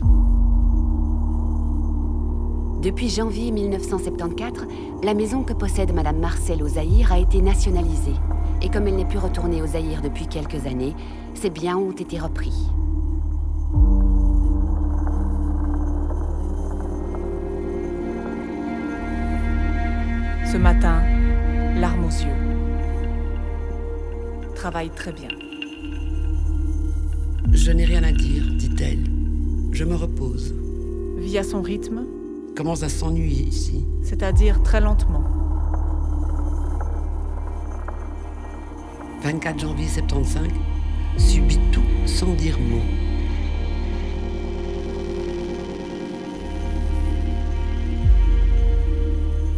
Depuis 2.82 3.08
janvier 3.08 3.50
1974, 3.50 4.68
la 5.02 5.12
maison 5.12 5.42
que 5.42 5.52
possède 5.52 5.92
Madame 5.92 6.20
Marcel 6.20 6.62
au 6.62 6.68
Zaïre 6.68 7.12
a 7.12 7.18
été 7.18 7.42
nationalisée. 7.42 8.14
Et 8.62 8.68
comme 8.68 8.86
elle 8.86 8.94
n'est 8.94 9.04
plus 9.04 9.18
retournée 9.18 9.60
au 9.60 9.66
Zaïre 9.66 10.00
depuis 10.00 10.28
quelques 10.28 10.64
années, 10.64 10.94
ses 11.34 11.50
biens 11.50 11.76
ont 11.76 11.90
été 11.90 12.20
repris. 12.20 12.52
Ce 20.46 20.56
matin, 20.56 21.02
larmes 21.80 22.04
aux 22.04 22.08
yeux. 22.08 22.30
Travaille 24.54 24.90
très 24.90 25.12
bien. 25.12 25.30
Je 27.50 27.72
n'ai 27.72 27.84
rien 27.84 28.04
à 28.04 28.12
dire, 28.12 28.44
dit-elle. 28.56 29.02
Je 29.72 29.84
me 29.84 29.96
repose. 29.96 30.54
Vit 31.18 31.38
à 31.38 31.42
son 31.42 31.60
rythme, 31.60 32.04
commence 32.58 32.82
à 32.82 32.88
s'ennuyer 32.88 33.44
ici. 33.44 33.84
C'est-à-dire 34.02 34.60
très 34.64 34.80
lentement. 34.80 35.22
24 39.22 39.60
janvier 39.60 39.86
75, 39.86 40.48
subit 41.18 41.60
tout 41.70 41.84
sans 42.06 42.34
dire 42.34 42.58
mot. 42.58 42.82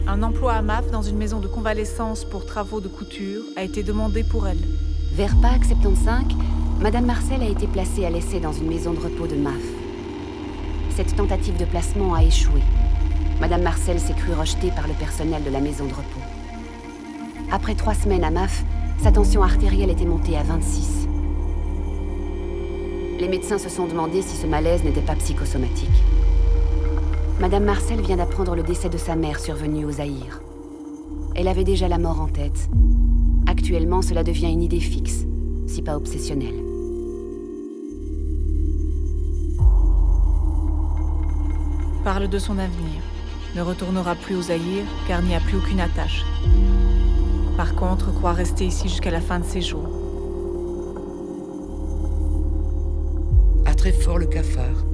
Un 0.07 0.23
emploi 0.23 0.53
à 0.53 0.61
MAF 0.61 0.91
dans 0.91 1.01
une 1.01 1.17
maison 1.17 1.41
de 1.41 1.49
convalescence 1.49 2.27
pour 2.27 2.45
travaux 2.45 2.83
de 2.83 2.89
couture 2.89 3.45
a 3.57 3.63
été 3.63 3.83
demandé 3.83 4.25
pour 4.25 4.47
elle. 4.47 4.61
Vers 5.15 5.41
Pâques 5.41 5.65
75, 5.65 6.25
Madame 6.83 7.07
Marcel 7.07 7.43
a 7.43 7.49
été 7.49 7.67
placée 7.67 8.05
à 8.05 8.11
l'essai 8.11 8.41
dans 8.41 8.53
une 8.53 8.69
maison 8.69 8.93
de 8.93 9.01
repos 9.01 9.27
de 9.27 9.37
MAF. 9.37 9.55
Cette 10.95 11.17
tentative 11.17 11.57
de 11.57 11.65
placement 11.65 12.13
a 12.13 12.23
échoué. 12.23 12.61
Madame 13.41 13.63
Marcel 13.63 13.99
s'est 13.99 14.13
crue 14.13 14.35
rejetée 14.35 14.71
par 14.71 14.87
le 14.87 14.93
personnel 14.93 15.43
de 15.43 15.51
la 15.51 15.61
maison 15.61 15.87
de 15.87 15.95
repos. 15.95 16.21
Après 17.51 17.75
trois 17.75 17.95
semaines 17.95 18.23
à 18.23 18.31
MAF, 18.31 18.65
sa 19.03 19.11
tension 19.11 19.43
artérielle 19.43 19.89
était 19.89 20.05
montée 20.05 20.37
à 20.37 20.43
26. 20.43 21.09
Les 23.19 23.29
médecins 23.29 23.57
se 23.57 23.71
sont 23.71 23.87
demandé 23.87 24.21
si 24.21 24.37
ce 24.37 24.47
malaise 24.47 24.85
n'était 24.85 25.01
pas 25.01 25.15
psychosomatique. 25.15 25.89
Madame 27.41 27.65
Marcel 27.65 28.03
vient 28.03 28.19
d'apprendre 28.19 28.55
le 28.55 28.63
décès 28.63 28.91
de 28.91 28.99
sa 28.99 29.17
mère 29.17 29.41
survenue 29.41 29.87
au 29.87 29.93
Zaïre. 29.93 30.43
Elle 31.35 31.49
avait 31.49 31.65
déjà 31.65 31.89
la 31.89 31.97
mort 31.99 32.21
en 32.21 32.29
tête. 32.29 32.69
Actuellement, 33.47 34.03
cela 34.03 34.23
devient 34.23 34.53
une 34.53 34.63
idée 34.63 34.81
fixe, 34.81 35.25
si 35.67 35.81
pas 35.81 35.97
obsessionnelle. 35.97 36.63
Parle 42.05 42.29
de 42.29 42.39
son 42.39 42.59
avenir. 42.59 43.01
Ne 43.57 43.63
retournera 43.63 44.15
plus 44.15 44.37
au 44.37 44.43
Zaïre 44.43 44.85
car 45.09 45.23
n'y 45.23 45.35
a 45.35 45.41
plus 45.41 45.57
aucune 45.57 45.81
attache. 45.81 46.25
Par 47.57 47.75
contre, 47.75 48.15
croit 48.15 48.33
rester 48.33 48.67
ici 48.67 48.89
jusqu'à 48.89 49.11
la 49.11 49.21
fin 49.21 49.41
de 49.41 49.45
ses 49.45 49.61
jours. 49.61 49.89
À 53.67 53.75
très 53.75 53.93
fort 53.93 54.19
le 54.19 54.27
cafard. 54.27 54.85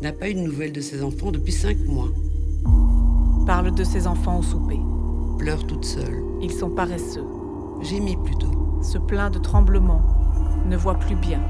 N'a 0.00 0.12
pas 0.12 0.30
eu 0.30 0.34
de 0.34 0.40
nouvelles 0.40 0.72
de 0.72 0.80
ses 0.80 1.02
enfants 1.02 1.30
depuis 1.30 1.52
cinq 1.52 1.76
mois. 1.86 2.08
Parle 3.46 3.74
de 3.74 3.84
ses 3.84 4.06
enfants 4.06 4.38
au 4.38 4.42
souper. 4.42 4.80
Pleure 5.38 5.66
toute 5.66 5.84
seule. 5.84 6.22
Ils 6.40 6.52
sont 6.52 6.70
paresseux. 6.70 7.26
Gémit 7.82 8.16
plutôt. 8.16 8.80
Se 8.82 8.96
plaint 8.96 9.32
de 9.32 9.38
tremblements. 9.38 10.02
Ne 10.66 10.76
voit 10.76 10.98
plus 10.98 11.16
bien. 11.16 11.40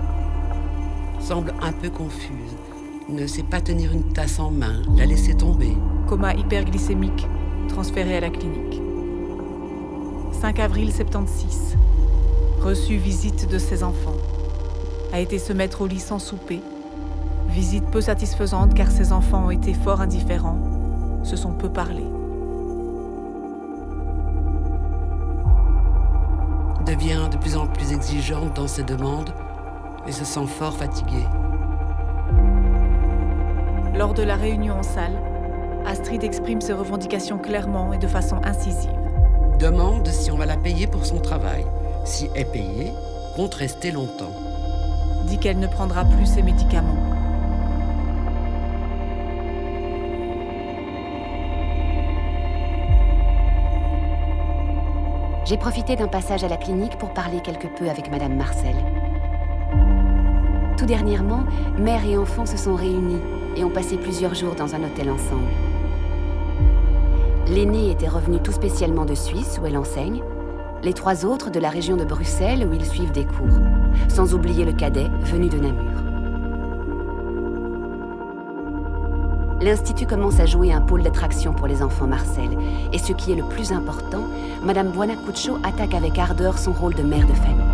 Semble 1.21 1.55
un 1.63 1.73
peu 1.73 1.91
confuse. 1.91 2.57
Ne 3.13 3.27
sait 3.27 3.43
pas 3.43 3.61
tenir 3.61 3.93
une 3.93 4.05
tasse 4.13 4.39
en 4.39 4.53
main. 4.53 4.83
La 4.97 5.05
laisser 5.05 5.35
tomber. 5.35 5.77
Coma 6.07 6.33
hyperglycémique. 6.33 7.27
Transféré 7.69 8.17
à 8.17 8.21
la 8.21 8.31
clinique. 8.31 8.81
5 10.41 10.61
avril 10.61 10.93
76. 10.93 11.77
Reçu 12.63 12.99
visite 12.99 13.51
de 13.51 13.59
ses 13.59 13.83
enfants. 13.83 14.17
A 15.13 15.19
été 15.19 15.41
se 15.41 15.53
mettre 15.53 15.81
au 15.81 15.89
lit 15.89 15.99
sans 15.99 16.21
souper. 16.21 16.61
Visite 17.49 17.85
peu 17.91 18.01
satisfaisante 18.01 18.75
car 18.75 18.89
ses 18.93 19.13
enfants 19.13 19.47
ont 19.47 19.51
été 19.51 19.75
fort 19.75 20.01
indifférents. 20.01 21.21
Se 21.25 21.35
sont 21.35 21.53
peu 21.53 21.69
parlé. 21.69 22.05
Devient 26.87 27.29
de 27.31 27.39
plus 27.39 27.57
en 27.57 27.67
plus 27.67 27.93
exigeante 27.93 28.55
dans 28.55 28.69
ses 28.69 28.85
demandes 28.85 29.35
et 30.07 30.13
se 30.13 30.25
sent 30.25 30.47
fort 30.47 30.77
fatiguée. 30.77 31.27
Lors 34.01 34.15
de 34.15 34.23
la 34.23 34.37
réunion 34.37 34.79
en 34.79 34.83
salle, 34.83 35.13
Astrid 35.85 36.25
exprime 36.25 36.63
ses 36.63 36.73
revendications 36.73 37.37
clairement 37.37 37.93
et 37.93 37.99
de 37.99 38.07
façon 38.07 38.41
incisive. 38.45 38.97
Demande 39.59 40.09
si 40.09 40.31
on 40.31 40.39
va 40.39 40.47
la 40.47 40.57
payer 40.57 40.87
pour 40.87 41.05
son 41.05 41.19
travail. 41.19 41.67
Si 42.07 42.31
est 42.35 42.51
payée, 42.51 42.93
compte 43.37 43.53
rester 43.53 43.91
longtemps. 43.91 44.33
Dit 45.27 45.37
qu'elle 45.37 45.59
ne 45.59 45.67
prendra 45.67 46.07
plus 46.07 46.25
ses 46.25 46.43
médicaments. 46.43 46.97
J'ai 55.45 55.59
profité 55.59 55.97
d'un 55.97 56.09
passage 56.09 56.43
à 56.43 56.49
la 56.49 56.57
clinique 56.57 56.97
pour 56.97 57.13
parler 57.13 57.41
quelque 57.43 57.67
peu 57.67 57.91
avec 57.91 58.11
Madame 58.11 58.35
Marcel. 58.35 58.77
Tout 60.81 60.87
dernièrement, 60.87 61.45
mère 61.79 62.07
et 62.07 62.17
enfant 62.17 62.47
se 62.47 62.57
sont 62.57 62.75
réunis 62.75 63.21
et 63.55 63.65
ont 63.65 63.69
passé 63.69 63.99
plusieurs 63.99 64.35
jours 64.35 64.55
dans 64.55 64.75
un 64.75 64.83
hôtel 64.83 65.11
ensemble. 65.11 65.51
L'aîné 67.49 67.91
était 67.91 68.09
revenu 68.09 68.39
tout 68.41 68.51
spécialement 68.51 69.05
de 69.05 69.15
Suisse, 69.15 69.61
où 69.61 69.67
elle 69.67 69.77
enseigne, 69.77 70.23
les 70.83 70.95
trois 70.95 71.27
autres 71.27 71.51
de 71.51 71.61
la 71.61 71.69
région 71.69 71.99
de 71.99 72.05
Bruxelles, 72.07 72.67
où 72.67 72.73
ils 72.73 72.87
suivent 72.87 73.13
des 73.13 73.27
cours, 73.27 73.61
sans 74.09 74.33
oublier 74.33 74.65
le 74.65 74.73
cadet 74.73 75.11
venu 75.21 75.51
de 75.51 75.59
Namur. 75.59 76.01
L'Institut 79.61 80.07
commence 80.07 80.41
à 80.41 80.47
jouer 80.47 80.73
un 80.73 80.81
pôle 80.81 81.03
d'attraction 81.03 81.53
pour 81.53 81.67
les 81.67 81.83
enfants 81.83 82.07
Marcel, 82.07 82.57
et 82.95 82.99
ce 82.99 83.13
qui 83.13 83.33
est 83.33 83.37
le 83.37 83.45
plus 83.45 83.73
important, 83.73 84.25
Madame 84.65 84.93
Buonacuccio 84.93 85.59
attaque 85.63 85.93
avec 85.93 86.19
ardeur 86.19 86.57
son 86.57 86.73
rôle 86.73 86.95
de 86.95 87.03
mère 87.03 87.27
de 87.27 87.35
famille. 87.35 87.70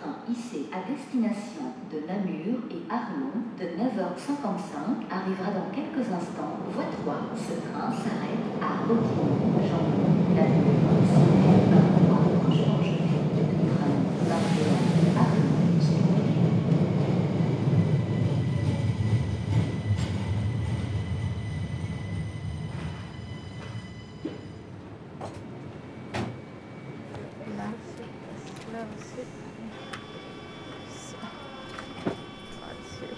3, 0.00 0.10
le 0.28 0.32
train 0.32 0.32
IC 0.32 0.68
à 0.72 0.90
destination 0.90 1.72
de 1.92 2.06
Namur 2.06 2.60
et 2.70 2.82
Arlon 2.90 3.32
de 3.58 3.64
9h55 3.64 5.06
arrivera 5.10 5.50
dans 5.52 5.70
quelques 5.74 6.06
instants. 6.12 6.56
Voie 6.72 6.84
3, 7.04 7.14
ce 7.36 7.52
train 7.68 7.90
s'arrête 7.92 8.46
à 8.62 8.86
Rotron, 8.86 9.60
Jean, 9.60 9.86
Namur, 10.34 10.80
Ciné, 11.06 11.52
23, 11.70 12.54
Changelet, 12.54 12.98
train 13.76 13.96
21, 14.28 15.20
Arlon, 15.20 16.60
Là, 27.56 27.64
c'est- 27.96 28.72
là 28.72 28.84
aussi. 28.96 29.26
Ça. 30.90 31.16
Là-dessus. 32.60 33.14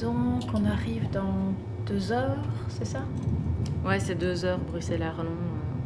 Donc, 0.00 0.42
on 0.54 0.64
arrive 0.64 1.08
dans 1.10 1.54
deux 2.04 2.12
heures, 2.12 2.36
c'est 2.68 2.84
ça? 2.84 3.00
Ouais, 3.84 3.98
c'est 3.98 4.14
deux 4.14 4.44
heures, 4.44 4.58
Bruxelles-Arlon. 4.58 5.30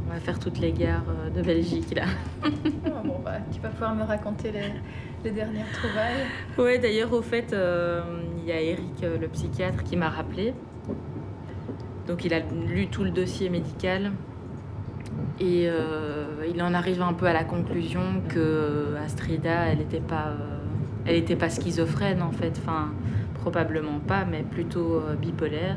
On 0.08 0.12
va 0.12 0.18
faire 0.18 0.38
toutes 0.40 0.58
les 0.58 0.72
gares 0.72 1.04
euh, 1.08 1.30
de 1.30 1.42
Belgique, 1.42 1.94
là. 1.94 2.06
Ah, 2.86 3.02
Bon, 3.04 3.20
bah, 3.24 3.36
tu 3.52 3.60
vas 3.60 3.68
pouvoir 3.68 3.94
me 3.94 4.02
raconter 4.02 4.50
les, 4.50 4.72
les 5.24 5.30
dernières 5.30 5.70
trouvailles. 5.72 6.26
Ouais, 6.58 6.78
d'ailleurs, 6.78 7.12
au 7.12 7.22
fait, 7.22 7.52
euh, 7.52 8.00
il 8.38 8.44
y 8.48 8.52
a 8.52 8.60
Eric, 8.60 9.04
euh, 9.04 9.16
le 9.18 9.28
psychiatre, 9.28 9.84
qui 9.84 9.96
m'a 9.96 10.08
rappelé. 10.08 10.54
Donc, 12.08 12.24
il 12.24 12.34
a 12.34 12.40
lu 12.40 12.88
tout 12.88 13.04
le 13.04 13.10
dossier 13.10 13.48
médical. 13.48 14.10
Et 15.40 15.68
euh, 15.68 16.46
il 16.52 16.60
en 16.62 16.74
arrive 16.74 17.00
un 17.02 17.12
peu 17.12 17.26
à 17.26 17.32
la 17.32 17.44
conclusion 17.44 18.22
que 18.28 18.96
Astrida, 19.04 19.66
elle 19.66 19.78
n'était 19.78 20.00
pas, 20.00 20.28
euh, 20.28 20.58
elle 21.06 21.14
était 21.16 21.36
pas 21.36 21.48
schizophrène, 21.50 22.22
en 22.22 22.32
fait. 22.32 22.58
Enfin, 22.58 22.90
probablement 23.34 24.00
pas, 24.00 24.24
mais 24.24 24.42
plutôt 24.42 25.00
bipolaire. 25.20 25.76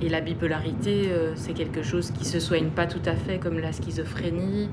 Et 0.00 0.08
la 0.08 0.20
bipolarité, 0.20 1.08
euh, 1.08 1.32
c'est 1.36 1.54
quelque 1.54 1.82
chose 1.82 2.10
qui 2.10 2.24
se 2.24 2.40
soigne 2.40 2.68
pas 2.68 2.86
tout 2.86 3.02
à 3.06 3.14
fait 3.14 3.38
comme 3.38 3.58
la 3.58 3.72
schizophrénie. 3.72 4.68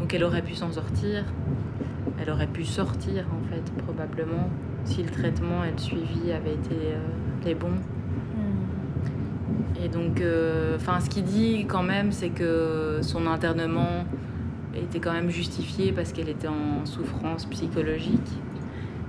Donc 0.00 0.14
elle 0.14 0.24
aurait 0.24 0.42
pu 0.42 0.54
s'en 0.54 0.72
sortir. 0.72 1.24
Elle 2.18 2.30
aurait 2.30 2.46
pu 2.46 2.64
sortir, 2.64 3.26
en 3.30 3.48
fait, 3.50 3.62
probablement, 3.84 4.48
si 4.84 5.02
le 5.02 5.10
traitement 5.10 5.64
et 5.64 5.70
le 5.70 5.78
suivi 5.78 6.32
avaient 6.32 6.54
été 6.54 6.74
euh, 6.74 6.98
les 7.44 7.54
bons. 7.54 7.78
Et 9.82 9.88
donc, 9.88 10.20
euh, 10.20 10.78
ce 10.78 11.10
qu'il 11.10 11.24
dit 11.24 11.66
quand 11.68 11.82
même, 11.82 12.12
c'est 12.12 12.30
que 12.30 12.98
son 13.02 13.26
internement 13.26 14.04
était 14.74 14.98
quand 14.98 15.12
même 15.12 15.30
justifié 15.30 15.92
parce 15.92 16.12
qu'elle 16.12 16.28
était 16.28 16.48
en 16.48 16.84
souffrance 16.86 17.44
psychologique, 17.46 18.32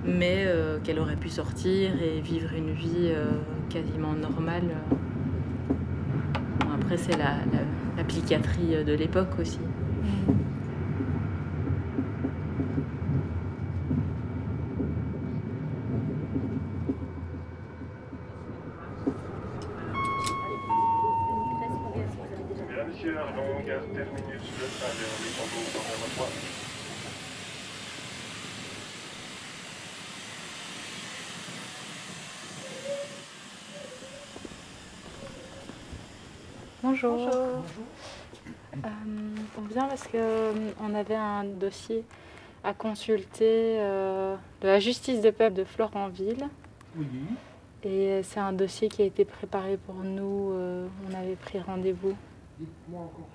mais 0.05 0.43
euh, 0.45 0.79
qu'elle 0.83 0.99
aurait 0.99 1.15
pu 1.15 1.29
sortir 1.29 1.91
et 2.01 2.19
vivre 2.19 2.49
une 2.53 2.73
vie 2.73 3.11
quasiment 3.69 4.13
normale. 4.13 4.75
Après, 6.89 7.03
c'est 7.03 7.17
la, 7.17 7.35
la, 7.97 8.03
de 8.85 8.93
l'époque 8.93 9.37
aussi. 9.41 9.59
Monsieur 22.87 23.17
Arlon, 23.17 23.65
gare 23.65 23.81
terminus, 23.93 24.43
le 24.57 24.67
train 24.79 24.93
vers 24.95 25.11
Luxembourg, 25.19 25.83
numéro 25.83 26.07
3. 26.15 26.27
Bonjour. 37.09 37.63
Euh, 38.85 39.35
on 39.57 39.61
vient 39.61 39.87
parce 39.87 40.07
qu'on 40.07 40.93
avait 40.93 41.15
un 41.15 41.45
dossier 41.45 42.03
à 42.63 42.73
consulter 42.73 43.77
euh, 43.79 44.35
de 44.61 44.67
la 44.67 44.79
justice 44.79 45.21
de 45.21 45.29
peuple 45.29 45.55
de 45.55 45.63
Florentville. 45.63 46.47
Oui. 46.97 47.05
Et 47.83 48.21
c'est 48.23 48.39
un 48.39 48.51
dossier 48.51 48.89
qui 48.89 49.03
a 49.03 49.05
été 49.05 49.23
préparé 49.23 49.77
pour 49.77 49.95
nous. 49.95 50.51
euh, 50.51 50.87
on 51.09 51.13
avait 51.15 51.35
pris 51.37 51.59
rendez-vous. 51.59 52.15
Dites-moi 52.59 53.01
encore. 53.01 53.29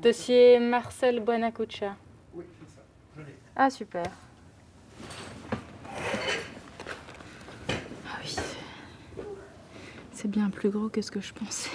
Dossier 0.00 0.58
Marcel 0.58 1.20
Buenacucha. 1.20 1.96
Oui, 2.34 2.44
c'est 2.58 2.74
ça. 2.74 2.82
Je 3.16 3.22
l'ai. 3.22 3.34
Ah, 3.54 3.68
super. 3.68 4.06
Ah 7.68 8.18
oui. 8.22 8.36
C'est 10.12 10.30
bien 10.30 10.48
plus 10.48 10.70
gros 10.70 10.88
que 10.88 11.02
ce 11.02 11.10
que 11.10 11.20
je 11.20 11.34
pensais. 11.34 11.70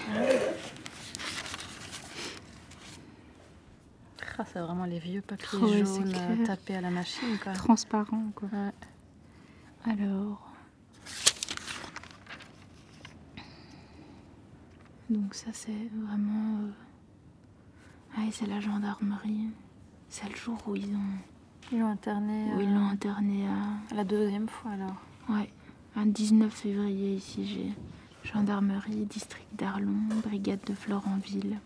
Ah, 4.41 4.45
c'est 4.53 4.59
vraiment 4.59 4.85
les 4.85 4.99
vieux 4.99 5.19
papiers 5.21 5.47
c'est 5.51 5.85
jaunes 5.85 6.13
euh, 6.15 6.45
tapés 6.45 6.75
à 6.75 6.79
la 6.81 6.89
machine, 6.89 7.37
quoi. 7.43 7.51
Transparent, 7.51 8.31
quoi. 8.33 8.47
Alors. 9.83 10.49
Donc, 15.09 15.33
ça, 15.33 15.47
c'est 15.51 15.89
vraiment. 15.93 16.61
euh, 16.61 16.71
Ah, 18.15 18.21
et 18.27 18.31
c'est 18.31 18.45
la 18.45 18.61
gendarmerie. 18.61 19.49
C'est 20.07 20.29
le 20.29 20.35
jour 20.37 20.57
où 20.67 20.75
ils 20.77 20.95
ont. 20.95 21.17
Ils 21.73 21.79
l'ont 21.79 21.87
interné. 21.89 22.53
Où 22.55 22.61
ils 22.61 22.69
euh, 22.69 22.73
l'ont 22.75 22.87
interné 22.87 23.45
à. 23.45 23.93
La 23.95 24.05
deuxième 24.05 24.47
fois, 24.47 24.71
alors. 24.71 24.95
Ouais, 25.27 25.51
un 25.97 26.05
19 26.05 26.51
février 26.53 27.15
ici, 27.15 27.45
j'ai 27.45 27.73
gendarmerie, 28.31 29.05
district 29.05 29.47
d'Arlon, 29.53 29.97
brigade 30.23 30.63
de 30.65 30.73
Florentville. 30.73 31.59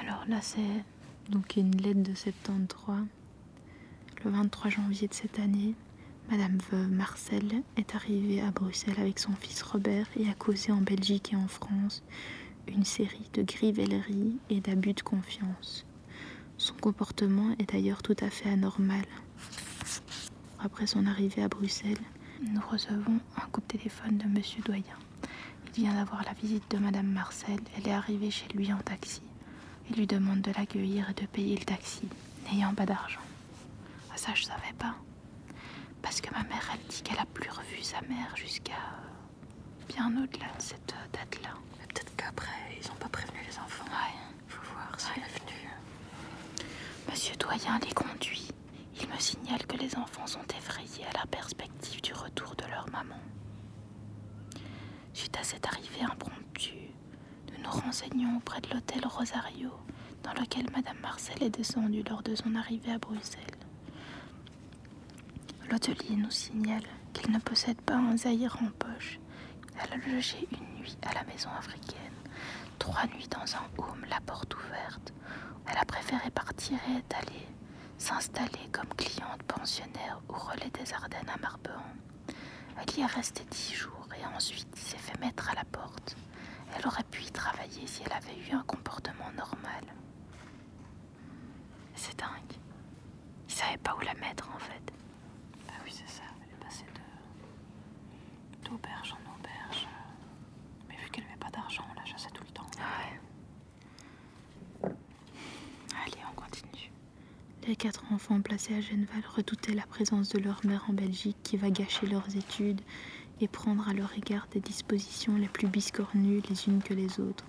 Alors 0.00 0.17
là, 0.28 0.38
c'est 0.42 0.84
donc 1.30 1.56
une 1.56 1.76
lettre 1.76 2.02
de 2.02 2.14
73. 2.14 2.96
Le 4.24 4.30
23 4.30 4.70
janvier 4.70 5.08
de 5.08 5.14
cette 5.14 5.38
année, 5.38 5.74
Madame 6.30 6.58
Veuve 6.70 6.90
Marcel 6.90 7.62
est 7.76 7.94
arrivée 7.94 8.42
à 8.42 8.50
Bruxelles 8.50 8.98
avec 8.98 9.18
son 9.18 9.32
fils 9.32 9.62
Robert 9.62 10.06
et 10.16 10.28
a 10.28 10.34
causé 10.34 10.70
en 10.70 10.82
Belgique 10.82 11.32
et 11.32 11.36
en 11.36 11.48
France 11.48 12.02
une 12.66 12.84
série 12.84 13.30
de 13.32 13.42
grivelleries 13.42 14.36
et 14.50 14.60
d'abus 14.60 14.92
de 14.92 15.00
confiance. 15.00 15.86
Son 16.58 16.74
comportement 16.74 17.54
est 17.58 17.72
d'ailleurs 17.72 18.02
tout 18.02 18.16
à 18.20 18.28
fait 18.28 18.50
anormal. 18.50 19.04
Après 20.60 20.86
son 20.86 21.06
arrivée 21.06 21.42
à 21.42 21.48
Bruxelles, 21.48 21.96
nous 22.42 22.60
recevons 22.60 23.20
un 23.36 23.46
coup 23.50 23.60
de 23.62 23.78
téléphone 23.78 24.18
de 24.18 24.26
Monsieur 24.26 24.62
Doyen. 24.62 24.84
Il 25.66 25.84
vient 25.84 25.94
d'avoir 25.94 26.24
la 26.24 26.34
visite 26.34 26.70
de 26.70 26.78
Madame 26.78 27.06
Marcel. 27.06 27.60
Elle 27.76 27.88
est 27.88 27.94
arrivée 27.94 28.30
chez 28.30 28.48
lui 28.48 28.72
en 28.72 28.78
taxi. 28.78 29.22
Il 29.90 29.96
lui 29.96 30.06
demande 30.06 30.42
de 30.42 30.52
l'accueillir 30.52 31.10
et 31.10 31.14
de 31.14 31.26
payer 31.26 31.56
le 31.56 31.64
taxi, 31.64 32.02
n'ayant 32.50 32.74
pas 32.74 32.86
d'argent. 32.86 33.20
Ah, 34.12 34.16
ça, 34.16 34.32
je 34.34 34.44
savais 34.44 34.72
pas. 34.78 34.94
Parce 36.02 36.20
que 36.20 36.30
ma 36.32 36.42
mère, 36.44 36.70
elle 36.72 36.86
dit 36.88 37.02
qu'elle 37.02 37.18
a 37.18 37.26
plus 37.26 37.50
revu 37.50 37.82
sa 37.82 38.00
mère 38.02 38.34
jusqu'à 38.36 38.72
euh, 38.72 39.86
bien 39.88 40.08
au-delà 40.08 40.46
de 40.56 40.62
cette 40.62 40.92
euh, 40.94 41.08
date-là. 41.12 41.50
Peut-être 41.88 42.14
qu'après, 42.16 42.78
ils 42.80 42.90
ont 42.90 42.94
pas 42.96 43.08
prévenu 43.08 43.38
les 43.48 43.58
enfants. 43.58 43.84
Ouais. 43.86 44.18
Faut 44.48 44.72
voir 44.72 44.98
si 44.98 45.08
elle 45.16 45.22
est 45.22 45.38
venue. 45.40 45.70
Monsieur 47.10 47.34
Doyen 47.36 47.78
les 47.80 47.92
conduit. 47.94 48.48
Il 49.00 49.08
me 49.08 49.18
signale 49.18 49.64
que 49.66 49.76
les 49.76 49.96
enfants 49.96 50.26
sont 50.26 50.46
effrayés 50.56 51.06
à 51.14 51.18
la 51.18 51.26
perspective 51.26 52.00
du 52.02 52.12
retour 52.12 52.54
de 52.56 52.64
leur 52.66 52.88
maman. 52.90 53.18
Suite 55.14 55.36
à 55.36 55.42
cette 55.44 55.66
arrivée 55.66 56.02
impromptue, 56.02 56.87
nous 57.58 57.64
nous 57.64 57.70
renseignons 57.70 58.36
auprès 58.36 58.60
de 58.60 58.70
l'hôtel 58.70 59.04
Rosario, 59.06 59.70
dans 60.22 60.32
lequel 60.40 60.66
Madame 60.74 60.98
Marcel 61.00 61.42
est 61.42 61.50
descendue 61.50 62.02
lors 62.08 62.22
de 62.22 62.34
son 62.34 62.54
arrivée 62.54 62.92
à 62.92 62.98
Bruxelles. 62.98 63.42
L'hôtelier 65.70 66.16
nous 66.16 66.30
signale 66.30 66.84
qu'il 67.12 67.30
ne 67.32 67.38
possède 67.38 67.80
pas 67.82 67.96
un 67.96 68.16
zaïre 68.16 68.56
en 68.62 68.70
poche. 68.78 69.18
Elle 69.80 69.92
a 69.92 70.12
logé 70.12 70.48
une 70.52 70.80
nuit 70.80 70.96
à 71.02 71.14
la 71.14 71.24
maison 71.24 71.50
africaine, 71.58 72.12
trois 72.78 73.06
nuits 73.06 73.28
dans 73.28 73.54
un 73.56 73.66
home, 73.78 74.04
la 74.08 74.20
porte 74.20 74.54
ouverte. 74.54 75.12
Elle 75.70 75.78
a 75.78 75.84
préféré 75.84 76.30
partir 76.30 76.78
et 76.88 76.98
est 76.98 77.14
allée 77.14 77.46
s'installer 77.98 78.68
comme 78.72 78.88
cliente 78.96 79.42
pensionnaire 79.42 80.20
au 80.28 80.34
relais 80.34 80.70
des 80.72 80.92
Ardennes 80.94 81.30
à 81.34 81.38
Marbehan. 81.38 81.82
Elle 82.80 82.98
y 82.98 83.00
est 83.02 83.06
restée 83.06 83.44
dix 83.50 83.74
jours 83.74 84.06
et 84.18 84.24
ensuite 84.36 84.74
s'est 84.76 84.96
fait 84.98 85.18
mettre 85.20 85.50
à 85.50 85.54
la 85.54 85.64
porte. 85.64 86.16
Elle 86.76 86.86
aurait 86.86 87.04
pu 87.04 87.22
y 87.22 87.30
travailler 87.30 87.86
si 87.86 88.02
elle 88.04 88.12
avait 88.12 88.36
eu 88.48 88.52
un 88.52 88.62
comportement 88.62 89.30
normal. 89.36 89.84
C'est 91.94 92.18
dingue. 92.18 92.58
Ils 93.48 93.54
savaient 93.54 93.78
pas 93.78 93.94
où 93.96 94.00
la 94.00 94.14
mettre 94.14 94.48
en 94.54 94.58
fait. 94.58 94.92
Bah 95.66 95.72
oui, 95.84 95.90
c'est 95.92 96.08
ça. 96.08 96.22
Elle 96.42 96.54
est 96.54 96.64
passée 96.64 96.84
de 96.94 98.68
d'auberge 98.68 99.12
en 99.14 99.38
auberge. 99.38 99.86
Mais 100.88 100.96
vu 100.96 101.08
qu'elle 101.10 101.24
avait 101.24 101.36
pas 101.38 101.50
d'argent, 101.50 101.84
on 101.90 101.98
la 101.98 102.04
chassait 102.04 102.30
tout 102.30 102.44
le 102.44 102.50
temps. 102.50 102.66
Allez, 104.84 106.22
on 106.30 106.34
continue. 106.34 106.90
Les 107.66 107.76
quatre 107.76 108.04
enfants 108.12 108.40
placés 108.40 108.74
à 108.74 108.80
Genval 108.80 109.22
redoutaient 109.34 109.74
la 109.74 109.86
présence 109.86 110.28
de 110.30 110.38
leur 110.38 110.64
mère 110.64 110.84
en 110.88 110.92
Belgique 110.92 111.36
qui 111.42 111.56
va 111.56 111.70
gâcher 111.70 112.06
leurs 112.06 112.36
études 112.36 112.80
et 113.40 113.48
prendre 113.48 113.88
à 113.88 113.92
leur 113.92 114.12
égard 114.16 114.46
des 114.52 114.60
dispositions 114.60 115.36
les 115.36 115.48
plus 115.48 115.68
biscornues 115.68 116.42
les 116.48 116.68
unes 116.68 116.82
que 116.82 116.94
les 116.94 117.20
autres. 117.20 117.44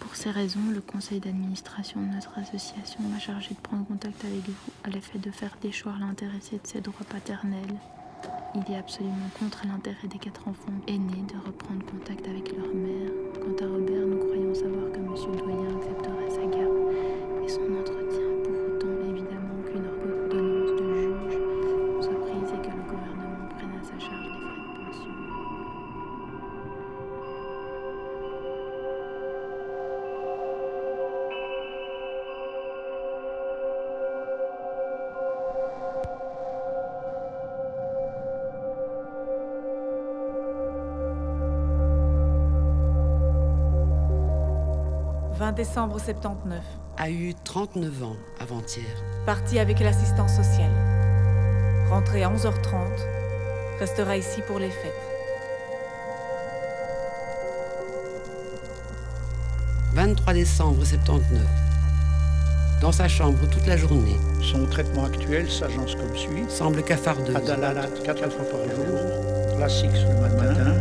Pour 0.00 0.14
ces 0.14 0.30
raisons, 0.30 0.70
le 0.72 0.80
conseil 0.80 1.20
d'administration 1.20 2.00
de 2.00 2.14
notre 2.14 2.38
association 2.38 3.00
m'a 3.02 3.18
chargé 3.18 3.50
de 3.50 3.60
prendre 3.60 3.86
contact 3.86 4.24
avec 4.24 4.48
vous 4.48 4.72
à 4.84 4.90
l'effet 4.90 5.18
de 5.18 5.30
faire 5.30 5.56
déchoir 5.60 5.98
l'intéressé 5.98 6.56
de 6.56 6.66
ses 6.66 6.80
droits 6.80 7.06
paternels. 7.08 7.76
Il 8.54 8.72
est 8.72 8.78
absolument 8.78 9.28
contre 9.38 9.66
l'intérêt 9.66 10.08
des 10.08 10.18
quatre 10.18 10.48
enfants 10.48 10.72
aînés 10.88 11.24
de 11.28 11.46
reprendre 11.46 11.84
contact 11.84 12.26
avec 12.26 12.56
leur 12.56 12.72
mère. 12.74 13.10
Quant 13.34 13.64
à 13.64 13.68
Robert, 13.68 14.06
nous 14.06 14.18
croyons 14.18 14.54
savoir 14.54 14.90
que 14.92 14.96
M. 14.96 15.36
Doyen 15.36 15.55
20 45.38 45.52
décembre 45.52 46.00
79. 46.00 46.62
A 46.96 47.10
eu 47.10 47.34
39 47.44 48.02
ans 48.04 48.16
avant-hier. 48.40 48.86
Parti 49.26 49.58
avec 49.58 49.80
l'assistance 49.80 50.34
sociale. 50.34 50.72
Rentré 51.90 52.22
à 52.22 52.30
11h30. 52.30 52.74
Restera 53.78 54.16
ici 54.16 54.40
pour 54.46 54.58
les 54.58 54.70
fêtes. 54.70 54.92
23 59.92 60.32
décembre 60.32 60.82
79. 60.84 61.42
Dans 62.80 62.92
sa 62.92 63.06
chambre 63.06 63.38
toute 63.50 63.66
la 63.66 63.76
journée. 63.76 64.16
Son 64.40 64.64
traitement 64.64 65.04
actuel 65.04 65.50
s'agence 65.50 65.96
comme 65.96 66.16
suit. 66.16 66.44
Semble 66.48 66.82
cafardeuse. 66.82 67.36
Adalat 67.36 67.88
4 68.04 68.30
fois 68.30 68.44
par 68.46 68.74
jour, 68.74 69.58
Lasix 69.58 69.92
le 70.08 70.20
matin, 70.20 70.72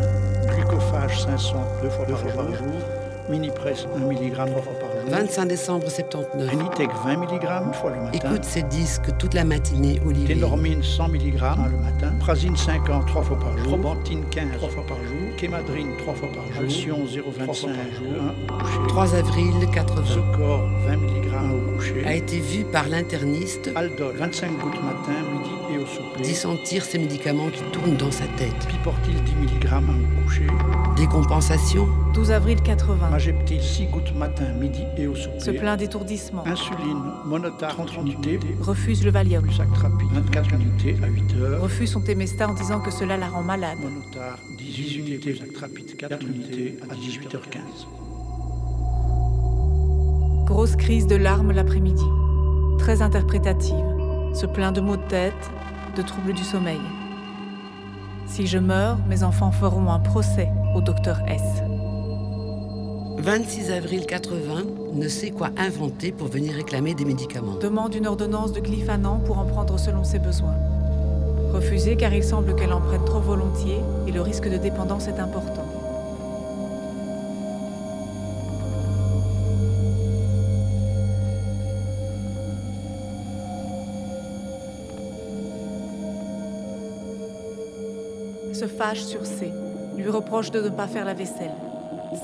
glucophage 0.47 1.24
500 1.24 1.58
deux 1.82 1.89
fois, 1.89 2.06
par, 2.06 2.53
jour, 2.53 2.68
mini-presse 3.30 3.88
1 3.96 4.00
mg 4.00 4.32
trois 4.34 4.46
fois 4.62 4.74
par 4.80 4.92
jour, 4.92 5.10
25 5.10 5.46
décembre 5.46 5.90
79. 5.90 6.52
Genitec 6.52 6.90
20 7.06 7.18
mg 7.18 7.44
une 7.68 7.74
fois 7.74 7.92
le 7.92 8.02
matin, 8.02 8.12
Écoute 8.14 8.44
ces 8.44 8.64
disques 8.64 9.16
toute 9.18 9.34
la 9.34 9.44
matinée 9.44 10.02
au 10.06 10.12
lit. 10.12 10.26
Ténormine 10.26 10.84
100 10.84 11.10
mg 11.10 11.34
le 11.34 11.78
matin, 11.78 12.14
Prazine 12.20 12.56
50 12.56 13.06
trois 13.08 13.24
fois 13.24 13.40
par 13.40 13.58
jour, 13.58 13.68
Probantine 13.68 14.24
15 14.32 14.48
trois 14.58 14.70
fois 14.70 14.84
par 14.88 14.98
jour, 14.98 15.36
Kémadrine 15.38 15.90
3 15.98 16.14
fois 16.14 16.30
par 16.34 16.46
jour, 16.54 16.64
Alcyon 16.64 16.98
0,25 17.06 17.46
par 17.46 17.54
jour, 17.54 17.68
1 18.50 18.54
au 18.54 18.58
coucher, 18.64 18.88
3 18.88 19.16
avril 19.16 19.54
80. 19.74 20.06
Secor 20.06 20.70
20 20.88 20.98
mg 20.98 21.26
au 21.54 21.76
coucher, 21.76 22.06
A 22.06 22.14
été 22.14 22.40
vu 22.40 22.64
par 22.64 22.88
l'interniste. 22.88 23.72
Aldol 23.76 24.16
25 24.18 24.52
gouttes 24.60 24.84
matin, 24.84 25.20
Dit 26.22 26.34
sentir 26.34 26.84
ces 26.84 26.98
médicaments 26.98 27.50
qui 27.50 27.62
tournent 27.72 27.98
dans 27.98 28.12
sa 28.12 28.26
tête. 28.38 28.68
Piportil 28.68 29.16
10 29.24 29.32
mg 29.34 29.66
au 29.74 30.24
coucher? 30.24 30.48
Décompensation 30.96 31.88
12 32.14 32.32
avril 32.32 32.62
80. 32.62 33.10
Mageptil 33.10 33.62
6 33.62 33.86
gouttes 33.88 34.16
matin, 34.16 34.54
midi 34.54 34.84
et 34.98 35.08
au 35.08 35.16
souper? 35.16 35.40
Se 35.40 35.52
plaint 35.52 35.78
d'étourdissement. 35.78 36.46
Insuline, 36.48 37.02
monotar 37.26 37.76
30 37.76 37.98
unités. 37.98 38.40
Refuse 38.62 39.04
le 39.04 39.12
Valium. 39.12 39.52
Sactrapide 39.52 40.10
24 40.14 40.54
unités 40.54 40.96
à 41.04 41.08
8 41.08 41.36
heures. 41.42 41.62
Refuse 41.62 41.92
son 41.92 42.02
Temesta 42.02 42.50
en 42.50 42.54
disant 42.54 42.80
que 42.80 42.92
cela 42.92 43.18
la 43.18 43.28
rend 43.28 43.44
malade. 43.44 43.78
Monotar 43.82 44.40
18 44.58 44.98
unités, 44.98 45.36
Sactrapide 45.36 45.98
4 45.98 46.26
unités 46.26 46.78
à 46.90 46.96
18h15. 46.96 47.60
Grosse 50.46 50.76
crise 50.76 51.08
de 51.08 51.16
larmes 51.16 51.52
l'après-midi. 51.52 52.06
Très 52.80 53.02
interprétative. 53.02 53.76
Se 54.34 54.46
plaint 54.46 54.76
de 54.76 54.82
maux 54.82 54.98
de 54.98 55.08
tête, 55.08 55.52
de 55.96 56.02
troubles 56.02 56.34
du 56.34 56.43
sommeil. 56.43 56.82
Si 58.28 58.48
je 58.48 58.58
meurs, 58.58 58.98
mes 59.08 59.24
enfants 59.24 59.52
feront 59.52 59.89
un 59.89 60.00
procès 60.00 60.50
au 60.76 60.82
docteur 60.82 61.20
S. 61.28 61.41
26 63.18 63.72
avril 63.72 64.06
80, 64.06 64.64
ne 64.93 65.08
sait 65.08 65.32
quoi 65.32 65.50
inventer 65.58 66.12
pour 66.12 66.28
venir 66.28 66.54
réclamer 66.54 66.93
des 66.93 67.06
médicaments. 67.06 67.56
Demande 67.56 67.96
une 67.96 68.08
ordonnance 68.08 68.52
de 68.52 68.60
glyphanant 68.60 69.20
pour 69.20 69.38
en 69.38 69.46
prendre 69.46 69.80
selon 69.80 70.04
ses 70.04 70.20
besoins. 70.20 70.56
Refusée 71.54 71.96
car 71.96 72.14
il 72.14 72.24
semble 72.24 72.56
qu'elle 72.56 72.74
en 72.74 72.82
prenne 72.82 73.06
trop 73.06 73.22
volontiers 73.22 73.80
et 74.08 74.12
le 74.12 74.22
risque 74.22 74.50
de 74.50 74.58
dépendance 74.58 75.08
est 75.08 75.20
important. 75.20 75.64
Se 88.66 88.68
fâche 88.68 89.03
sur 89.03 89.26
C, 89.26 89.51
lui 89.95 90.09
reproche 90.09 90.49
de 90.49 90.59
ne 90.59 90.70
pas 90.70 90.88
faire 90.88 91.05
la 91.05 91.13
vaisselle. 91.13 91.53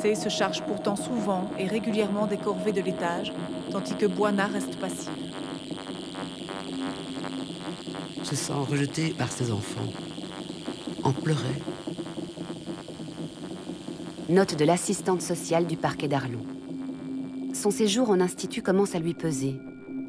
C 0.01 0.15
se 0.15 0.29
charge 0.29 0.63
pourtant 0.63 0.95
souvent 0.95 1.51
et 1.59 1.67
régulièrement 1.67 2.25
des 2.25 2.37
corvées 2.37 2.71
de 2.71 2.81
l'étage, 2.81 3.31
tandis 3.71 3.93
que 3.95 4.07
Boina 4.07 4.47
reste 4.47 4.77
passif. 4.77 5.11
Se 8.23 8.35
sent 8.35 8.53
rejeté 8.53 9.09
par 9.09 9.31
ses 9.31 9.51
enfants. 9.51 9.91
En 11.03 11.11
pleurait. 11.11 11.61
Note 14.29 14.55
de 14.55 14.65
l'assistante 14.65 15.21
sociale 15.21 15.67
du 15.67 15.77
parquet 15.77 16.07
d'Arlon. 16.07 16.45
Son 17.53 17.69
séjour 17.69 18.09
en 18.09 18.19
institut 18.19 18.63
commence 18.63 18.95
à 18.95 18.99
lui 18.99 19.13
peser. 19.13 19.59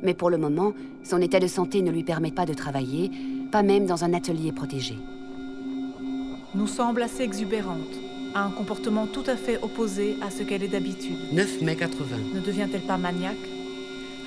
Mais 0.02 0.14
pour 0.14 0.30
le 0.30 0.38
moment, 0.38 0.72
son 1.02 1.20
état 1.20 1.40
de 1.40 1.46
santé 1.46 1.82
ne 1.82 1.90
lui 1.90 2.04
permet 2.04 2.32
pas 2.32 2.46
de 2.46 2.54
travailler, 2.54 3.10
pas 3.50 3.62
même 3.62 3.84
dans 3.86 4.04
un 4.04 4.14
atelier 4.14 4.52
protégé 4.52 4.96
nous 6.55 6.66
semble 6.66 7.03
assez 7.03 7.22
exubérante, 7.22 7.78
a 8.34 8.44
un 8.44 8.50
comportement 8.50 9.07
tout 9.07 9.24
à 9.26 9.36
fait 9.36 9.59
opposé 9.62 10.16
à 10.20 10.30
ce 10.30 10.42
qu'elle 10.42 10.62
est 10.62 10.68
d'habitude. 10.68 11.18
9 11.32 11.62
mai 11.62 11.76
80. 11.76 12.16
Ne 12.34 12.40
devient-elle 12.40 12.82
pas 12.82 12.96
maniaque? 12.96 13.36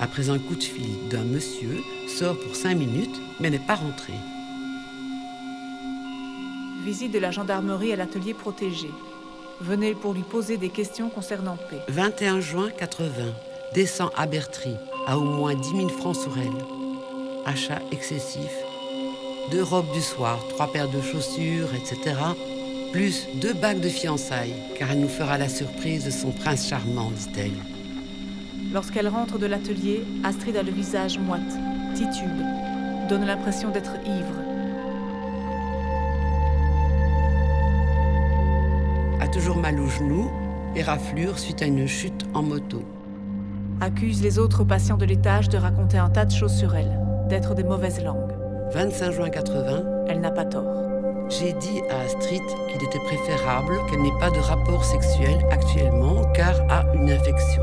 Après 0.00 0.28
un 0.28 0.38
coup 0.38 0.54
de 0.54 0.62
fil 0.62 1.08
d'un 1.08 1.24
monsieur, 1.24 1.78
sort 2.08 2.38
pour 2.38 2.54
5 2.54 2.74
minutes, 2.74 3.20
mais 3.40 3.50
n'est 3.50 3.58
pas 3.58 3.76
rentré. 3.76 4.12
Visite 6.84 7.12
de 7.12 7.18
la 7.18 7.30
gendarmerie 7.30 7.92
à 7.92 7.96
l'atelier 7.96 8.34
protégé. 8.34 8.90
Venez 9.60 9.94
pour 9.94 10.12
lui 10.12 10.22
poser 10.22 10.58
des 10.58 10.68
questions 10.68 11.08
concernant 11.08 11.56
P. 11.56 11.76
21 11.88 12.40
juin 12.40 12.68
80. 12.70 13.08
Descend 13.74 14.10
à 14.16 14.26
Bertry, 14.26 14.74
à 15.06 15.18
au 15.18 15.24
moins 15.24 15.54
10 15.54 15.68
000 15.68 15.88
francs 15.88 16.16
sur 16.16 16.36
elle. 16.38 16.52
Achat 17.46 17.80
excessif, 17.90 18.50
deux 19.50 19.62
robes 19.62 19.92
du 19.92 20.00
soir, 20.00 20.44
trois 20.48 20.72
paires 20.72 20.88
de 20.88 21.00
chaussures, 21.00 21.74
etc. 21.74 22.16
Plus 22.92 23.28
deux 23.40 23.54
bagues 23.54 23.80
de 23.80 23.88
fiançailles, 23.88 24.54
car 24.78 24.90
elle 24.90 25.00
nous 25.00 25.08
fera 25.08 25.38
la 25.38 25.48
surprise 25.48 26.04
de 26.04 26.10
son 26.10 26.30
prince 26.30 26.68
charmant, 26.68 27.10
dit-elle. 27.10 27.52
Lorsqu'elle 28.72 29.08
rentre 29.08 29.38
de 29.38 29.46
l'atelier, 29.46 30.04
Astrid 30.24 30.56
a 30.56 30.62
le 30.62 30.72
visage 30.72 31.18
moite, 31.18 31.40
titube, 31.94 32.42
donne 33.08 33.24
l'impression 33.24 33.70
d'être 33.70 33.94
ivre. 34.04 34.34
A 39.20 39.28
toujours 39.28 39.56
mal 39.56 39.78
au 39.80 39.88
genou 39.88 40.30
et 40.74 40.82
raflure 40.82 41.38
suite 41.38 41.62
à 41.62 41.66
une 41.66 41.86
chute 41.86 42.26
en 42.34 42.42
moto. 42.42 42.82
Accuse 43.80 44.22
les 44.22 44.38
autres 44.38 44.64
patients 44.64 44.96
de 44.96 45.04
l'étage 45.04 45.48
de 45.48 45.58
raconter 45.58 45.98
un 45.98 46.10
tas 46.10 46.24
de 46.24 46.32
choses 46.32 46.56
sur 46.56 46.74
elle, 46.74 46.98
d'être 47.28 47.54
des 47.54 47.64
mauvaises 47.64 48.02
langues. 48.02 48.35
25 48.72 49.10
juin 49.12 49.30
80. 49.30 50.06
Elle 50.08 50.20
n'a 50.20 50.30
pas 50.30 50.44
tort. 50.44 50.82
J'ai 51.28 51.52
dit 51.52 51.80
à 51.90 52.00
Astrid 52.00 52.42
qu'il 52.68 52.82
était 52.82 52.98
préférable 52.98 53.74
qu'elle 53.88 54.02
n'ait 54.02 54.18
pas 54.20 54.30
de 54.30 54.38
rapport 54.38 54.84
sexuel 54.84 55.38
actuellement 55.50 56.24
car 56.32 56.54
a 56.68 56.84
une 56.94 57.10
infection. 57.10 57.62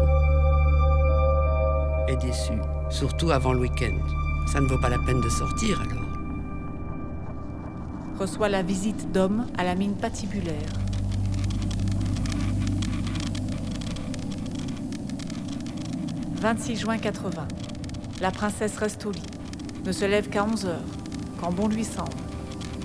Est 2.07 2.17
déçue, 2.17 2.59
surtout 2.89 3.31
avant 3.31 3.53
le 3.53 3.59
week-end. 3.61 3.97
Ça 4.51 4.59
ne 4.59 4.67
vaut 4.67 4.79
pas 4.79 4.89
la 4.89 4.99
peine 4.99 5.21
de 5.21 5.29
sortir 5.29 5.81
alors. 5.81 6.03
Reçoit 8.19 8.49
la 8.49 8.61
visite 8.61 9.11
d'hommes 9.11 9.45
à 9.57 9.63
la 9.63 9.75
mine 9.75 9.95
patibulaire. 9.95 10.55
«26 16.41 16.75
juin 16.75 16.97
80. 16.97 17.47
La 18.21 18.31
princesse 18.31 18.77
reste 18.77 19.05
au 19.05 19.11
lit 19.11 19.32
ne 19.85 19.91
se 19.91 20.05
lève 20.05 20.29
qu'à 20.29 20.45
11 20.45 20.65
heures, 20.65 20.83
quand 21.39 21.51
bon 21.51 21.67
lui 21.67 21.83
semble. 21.83 22.09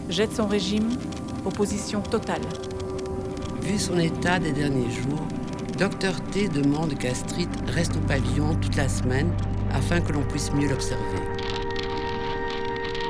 Jette 0.08 0.34
son 0.34 0.46
régime, 0.46 0.88
opposition 1.44 2.00
totale. 2.00 2.42
Vu 3.62 3.78
son 3.78 3.98
état 3.98 4.38
des 4.38 4.52
derniers 4.52 4.90
jours, 4.90 5.26
Docteur 5.78 6.20
T 6.32 6.48
demande 6.48 6.98
qu'Astrid 6.98 7.48
reste 7.68 7.96
au 7.96 8.00
pavillon 8.00 8.56
toute 8.56 8.74
la 8.74 8.88
semaine 8.88 9.30
afin 9.72 10.00
que 10.00 10.12
l'on 10.12 10.22
puisse 10.22 10.52
mieux 10.52 10.68
l'observer. 10.68 11.22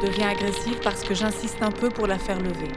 Devient 0.03 0.25
agressive 0.25 0.79
parce 0.85 1.03
que 1.03 1.15
j'insiste 1.15 1.63
un 1.63 1.71
peu 1.71 1.89
pour 1.89 2.07
la 2.07 2.19
faire 2.19 2.39
lever. 2.39 2.69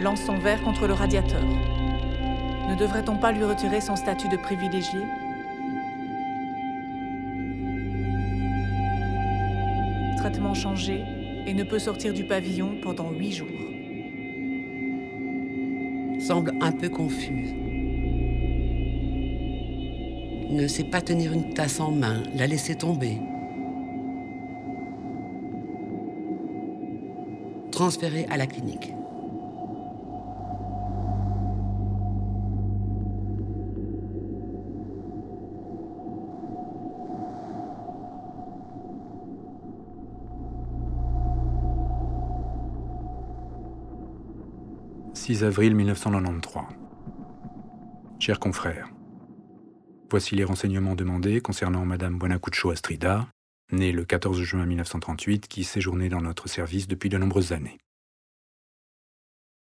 Lance 0.00 0.22
son 0.24 0.38
verre 0.38 0.62
contre 0.62 0.86
le 0.86 0.92
radiateur. 0.92 1.42
Ne 1.42 2.76
devrait-on 2.76 3.16
pas 3.16 3.32
lui 3.32 3.42
retirer 3.42 3.80
son 3.80 3.96
statut 3.96 4.28
de 4.28 4.36
privilégié? 4.36 5.00
Et 11.46 11.54
ne 11.54 11.62
peut 11.62 11.78
sortir 11.78 12.12
du 12.12 12.24
pavillon 12.24 12.76
pendant 12.82 13.10
huit 13.10 13.32
jours. 13.32 13.48
Semble 16.18 16.52
un 16.60 16.72
peu 16.72 16.88
confuse. 16.88 17.54
Ne 20.50 20.66
sait 20.66 20.84
pas 20.84 21.00
tenir 21.00 21.32
une 21.32 21.52
tasse 21.54 21.80
en 21.80 21.92
main, 21.92 22.22
la 22.34 22.46
laisser 22.46 22.74
tomber. 22.74 23.18
Transféré 27.70 28.26
à 28.30 28.36
la 28.36 28.46
clinique. 28.46 28.92
«6 45.16 45.44
avril 45.44 45.74
1993. 45.74 46.64
Chers 48.20 48.38
confrères, 48.38 48.90
voici 50.10 50.36
les 50.36 50.44
renseignements 50.44 50.94
demandés 50.94 51.40
concernant 51.40 51.86
Madame 51.86 52.18
Buenacuccio 52.18 52.70
Astrida, 52.70 53.26
née 53.72 53.92
le 53.92 54.04
14 54.04 54.42
juin 54.42 54.66
1938, 54.66 55.48
qui 55.48 55.64
séjournait 55.64 56.10
dans 56.10 56.20
notre 56.20 56.48
service 56.50 56.86
depuis 56.86 57.08
de 57.08 57.16
nombreuses 57.16 57.52
années. 57.52 57.78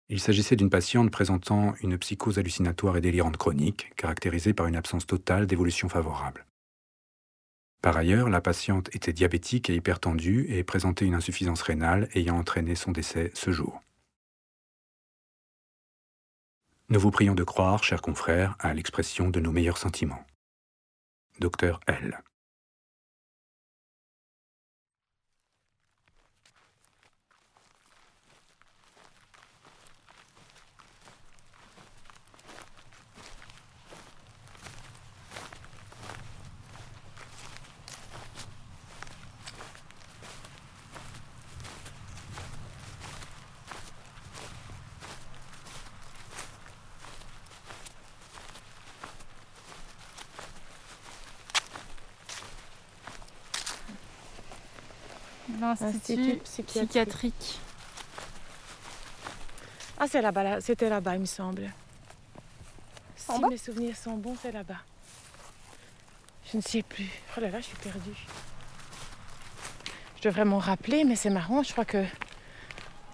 Il 0.08 0.18
s'agissait 0.18 0.56
d'une 0.56 0.70
patiente 0.70 1.12
présentant 1.12 1.74
une 1.82 1.96
psychose 1.98 2.40
hallucinatoire 2.40 2.96
et 2.96 3.00
délirante 3.00 3.36
chronique, 3.36 3.92
caractérisée 3.96 4.54
par 4.54 4.66
une 4.66 4.76
absence 4.76 5.06
totale 5.06 5.46
d'évolution 5.46 5.88
favorable. 5.88 6.46
Par 7.80 7.96
ailleurs, 7.96 8.28
la 8.28 8.40
patiente 8.40 8.92
était 8.92 9.12
diabétique 9.12 9.70
et 9.70 9.76
hypertendue 9.76 10.46
et 10.48 10.64
présentait 10.64 11.06
une 11.06 11.14
insuffisance 11.14 11.62
rénale 11.62 12.08
ayant 12.14 12.36
entraîné 12.36 12.74
son 12.74 12.90
décès 12.90 13.30
ce 13.34 13.52
jour. 13.52 13.80
Nous 16.90 17.00
vous 17.00 17.10
prions 17.10 17.34
de 17.34 17.44
croire, 17.44 17.84
chers 17.84 18.00
confrères, 18.00 18.56
à 18.60 18.72
l'expression 18.72 19.28
de 19.28 19.40
nos 19.40 19.52
meilleurs 19.52 19.76
sentiments. 19.76 20.24
Docteur 21.38 21.80
L. 21.86 22.22
L'Institut 55.80 56.36
psychiatrique. 56.38 56.66
psychiatrique. 56.66 57.60
Ah, 59.98 60.06
c'est 60.08 60.22
là-bas, 60.22 60.42
là. 60.42 60.60
c'était 60.60 60.88
là-bas, 60.88 61.14
il 61.14 61.20
me 61.20 61.26
semble. 61.26 61.72
Si 63.16 63.40
bas 63.40 63.48
mes 63.48 63.56
souvenirs 63.56 63.96
sont 63.96 64.16
bons, 64.16 64.36
c'est 64.40 64.52
là-bas. 64.52 64.78
Je 66.50 66.56
ne 66.56 66.62
sais 66.62 66.82
plus. 66.82 67.08
Oh 67.36 67.40
là 67.40 67.50
là, 67.50 67.60
je 67.60 67.66
suis 67.66 67.76
perdue. 67.76 68.16
Je 70.16 70.22
devrais 70.22 70.44
m'en 70.44 70.58
rappeler, 70.58 71.04
mais 71.04 71.16
c'est 71.16 71.30
marrant, 71.30 71.62
je 71.62 71.72
crois 71.72 71.84
que 71.84 72.04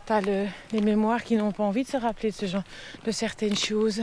tu 0.06 0.12
as 0.12 0.20
les 0.20 0.80
mémoires 0.80 1.22
qui 1.22 1.36
n'ont 1.36 1.52
pas 1.52 1.64
envie 1.64 1.84
de 1.84 1.88
se 1.88 1.96
rappeler 1.96 2.30
de 2.30 2.36
ce 2.36 2.46
genre, 2.46 2.62
de 3.04 3.10
certaines 3.10 3.56
choses. 3.56 4.02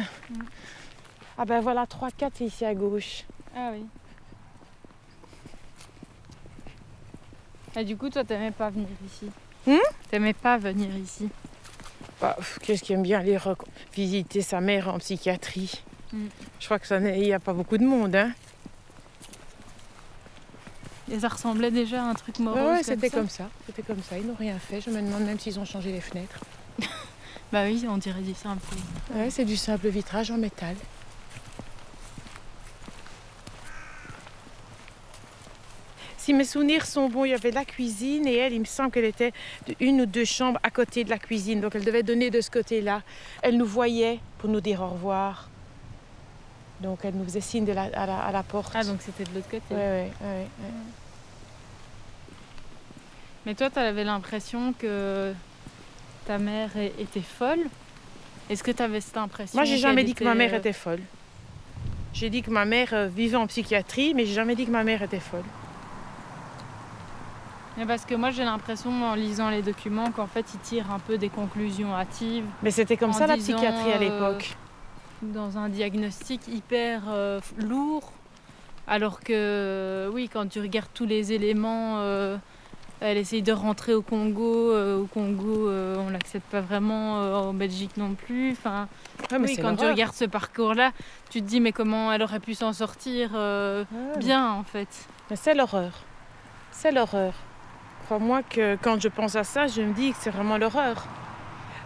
Ah 1.38 1.46
ben 1.46 1.62
voilà, 1.62 1.86
3-4, 1.86 2.32
c'est 2.36 2.46
ici 2.46 2.66
à 2.66 2.76
gauche. 2.76 3.24
Ah 3.56 3.70
oui. 3.74 3.86
Et 7.78 7.84
du 7.86 7.96
coup, 7.98 8.10
toi, 8.10 8.24
t'aimais 8.24 8.52
pas 8.52 8.70
venir 8.70 8.88
ici 9.06 9.30
Hmm 9.68 9.78
T'aimais 10.10 10.34
pas 10.34 10.58
venir 10.58 10.90
ici 10.98 11.30
Bah, 12.20 12.36
Qu'est-ce 12.62 12.84
qui 12.84 12.94
aime 12.94 13.04
bien 13.04 13.20
aller 13.20 13.38
visiter 13.94 14.42
sa 14.42 14.60
mère 14.62 14.88
en 14.90 14.98
psychiatrie 15.00 15.84
Mm. 16.14 16.26
Je 16.60 16.66
crois 16.66 16.78
que 16.78 16.88
ça 16.88 17.00
n'est- 17.00 17.20
il 17.20 17.24
n'y 17.24 17.32
a 17.34 17.40
pas 17.40 17.54
beaucoup 17.54 17.78
de 17.78 17.86
monde. 17.86 18.14
Hein. 18.18 18.34
Et 21.10 21.20
ça 21.20 21.30
ressemblait 21.30 21.72
déjà 21.72 22.04
à 22.04 22.06
un 22.10 22.14
truc 22.14 22.40
morose 22.40 22.60
Ouais, 22.62 22.84
c'était 22.84 23.10
comme 23.10 23.30
ça. 23.30 23.50
C'était 23.66 23.82
comme 23.82 24.02
ça. 24.04 24.18
Ils 24.18 24.26
n'ont 24.28 24.36
rien 24.36 24.58
fait. 24.60 24.82
Je 24.82 24.90
me 24.90 25.02
demande 25.02 25.24
même 25.24 25.40
s'ils 25.40 25.58
ont 25.60 25.66
changé 25.66 25.92
les 25.92 26.02
fenêtres. 26.02 26.40
Bah 27.54 27.64
oui, 27.66 27.86
on 27.90 27.98
dirait 27.98 28.22
du 28.22 28.34
simple. 28.34 28.62
Ouais, 29.14 29.30
c'est 29.30 29.44
du 29.44 29.58
simple 29.58 29.90
vitrage 29.90 30.32
en 30.32 30.38
métal. 30.38 30.76
Si 36.32 36.38
mes 36.38 36.46
souvenirs 36.46 36.86
sont 36.86 37.10
bons, 37.10 37.26
il 37.26 37.32
y 37.32 37.34
avait 37.34 37.52
la 37.52 37.66
cuisine 37.66 38.26
et 38.26 38.38
elle, 38.38 38.54
il 38.54 38.62
me 38.62 38.66
semble 38.66 38.90
qu'elle 38.92 39.04
était 39.04 39.34
une 39.82 40.00
ou 40.00 40.06
deux 40.06 40.24
chambres 40.24 40.62
à 40.64 40.70
côté 40.70 41.04
de 41.04 41.10
la 41.10 41.18
cuisine. 41.20 41.60
Donc 41.60 41.76
elle 41.76 41.84
devait 41.84 42.04
donner 42.04 42.30
de 42.30 42.40
ce 42.40 42.50
côté-là. 42.50 43.02
Elle 43.42 43.58
nous 43.58 43.66
voyait 43.66 44.18
pour 44.38 44.50
nous 44.50 44.62
dire 44.62 44.82
au 44.82 44.88
revoir. 44.88 45.50
Donc 46.80 47.00
elle 47.04 47.16
nous 47.16 47.26
faisait 47.26 47.42
signe 47.42 47.66
de 47.66 47.74
la- 47.74 47.90
à, 47.94 48.06
la, 48.06 48.18
à 48.20 48.32
la 48.32 48.44
porte. 48.44 48.72
Ah, 48.78 48.86
donc 48.86 49.02
c'était 49.02 49.26
de 49.26 49.36
l'autre 49.36 49.50
côté. 49.50 49.66
Ouais, 49.72 49.76
ouais, 49.76 50.12
ouais, 50.22 50.28
ouais. 50.38 50.46
Mais 53.46 53.54
toi, 53.54 53.70
t'avais 53.70 54.06
l'impression 54.06 54.72
que 54.72 55.34
ta 56.28 56.38
mère 56.38 56.70
était 56.98 57.20
folle? 57.20 57.66
Est-ce 58.50 58.64
que 58.64 58.72
t'avais 58.72 59.02
cette 59.02 59.18
impression 59.18 59.58
Moi, 59.58 59.66
j'ai 59.66 59.76
jamais 59.76 60.06
dit 60.06 60.14
que 60.16 60.24
ma 60.24 60.34
mère 60.34 60.54
euh, 60.54 60.60
était 60.60 60.72
folle. 60.72 61.02
J'ai 62.14 62.30
dit 62.30 62.42
que 62.42 62.52
ma 62.52 62.64
mère 62.64 62.94
euh, 62.94 63.08
vivait 63.08 63.36
en 63.36 63.48
psychiatrie, 63.48 64.14
mais 64.14 64.26
j'ai 64.26 64.34
jamais 64.36 64.56
dit 64.56 64.66
que 64.66 64.72
ma 64.72 64.86
mère 64.86 65.02
était 65.04 65.20
folle. 65.20 65.44
Mais 67.78 67.86
parce 67.86 68.06
que 68.06 68.16
moi, 68.16 68.32
j'ai 68.32 68.44
l'impression, 68.44 68.92
en 69.06 69.16
lisant 69.16 69.50
les 69.50 69.62
documents, 69.62 70.12
qu'en 70.12 70.28
fait, 70.28 70.46
ils 70.54 70.60
tirent 70.60 70.92
un 70.92 71.00
peu 71.00 71.18
des 71.18 71.30
conclusions 71.30 71.96
hâtives. 71.96 72.46
Mais 72.64 72.72
c'était 72.72 72.98
comme 72.98 73.14
ça 73.14 73.28
la 73.28 73.36
disant, 73.36 73.56
psychiatrie 73.58 73.92
à 73.94 73.96
euh, 73.96 74.00
l'époque. 74.00 74.56
Dans 75.22 75.58
un 75.58 75.70
diagnostic 75.70 76.48
hyper 76.48 77.04
euh, 77.10 77.40
lourd. 77.58 78.12
Alors 78.88 79.22
que, 79.22 80.10
oui, 80.14 80.28
quand 80.32 80.48
tu 80.50 80.60
regardes 80.60 80.90
tous 80.94 81.06
les 81.06 81.32
éléments, 81.32 82.00
euh, 82.00 82.38
elle 83.00 83.18
essaye 83.18 83.42
de 83.42 83.54
rentrer 83.54 83.94
au 83.94 84.02
Congo. 84.02 84.72
euh, 84.72 85.00
au 85.02 85.06
Congo, 85.06 85.70
euh, 85.70 85.96
on 86.06 86.10
l'accepte 86.10 86.52
pas 86.52 86.62
vraiment. 86.62 87.22
euh, 87.22 87.36
en 87.36 87.54
Belgique 87.54 87.96
non 87.96 88.16
plus. 88.16 88.52
Enfin, 88.52 88.90
Ouais, 89.32 89.40
mais 89.40 89.48
oui, 89.48 89.58
quand 89.58 89.76
tu 89.78 89.86
regardes 89.86 90.14
ce 90.16 90.26
parcours-là, 90.26 90.92
tu 91.30 91.42
te 91.42 91.48
dis, 91.48 91.62
mais 91.62 91.72
comment 91.72 92.12
elle 92.12 92.22
aurait 92.22 92.42
pu 92.42 92.54
s'en 92.54 92.74
sortir 92.74 93.30
euh, 93.34 93.86
bien, 94.18 94.52
en 94.52 94.64
fait? 94.64 94.90
Mais 95.30 95.38
c'est 95.38 95.54
l'horreur. 95.54 95.94
C'est 96.72 96.92
l'horreur. 96.92 97.34
Crois-moi 98.12 98.44
que 98.44 98.76
quand 98.82 99.02
je 99.02 99.08
pense 99.08 99.38
à 99.38 99.46
ça, 99.46 99.68
je 99.68 99.82
me 99.82 99.94
dis 99.94 100.12
que 100.12 100.18
c'est 100.20 100.32
vraiment 100.32 100.58
l'horreur. 100.58 101.06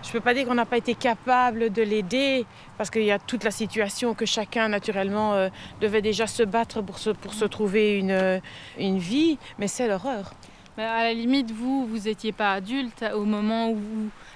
Je 0.02 0.12
peux 0.12 0.20
pas 0.22 0.34
dire 0.34 0.48
qu'on 0.48 0.56
n'a 0.56 0.66
pas 0.66 0.78
été 0.78 0.96
capable 0.96 1.72
de 1.72 1.84
l'aider, 1.84 2.48
parce 2.80 2.90
qu'il 2.90 3.04
y 3.04 3.12
a 3.12 3.20
toute 3.20 3.44
la 3.44 3.52
situation 3.52 4.16
que 4.16 4.26
chacun, 4.26 4.68
naturellement, 4.68 5.36
euh, 5.36 5.50
devait 5.82 6.02
déjà 6.02 6.26
se 6.26 6.42
battre 6.42 6.82
pour 6.82 6.98
se, 6.98 7.12
pour 7.12 7.36
se 7.36 7.46
trouver 7.46 8.00
une, 8.00 8.10
euh, 8.10 8.40
une 8.80 8.98
vie, 8.98 9.38
mais 9.60 9.68
c'est 9.68 9.88
l'horreur. 9.88 10.34
À 10.80 11.04
la 11.04 11.14
limite, 11.14 11.52
vous, 11.52 11.86
vous 11.86 12.08
n'étiez 12.10 12.32
pas 12.32 12.54
adulte 12.54 13.06
au 13.14 13.24
moment 13.26 13.70
où 13.70 13.78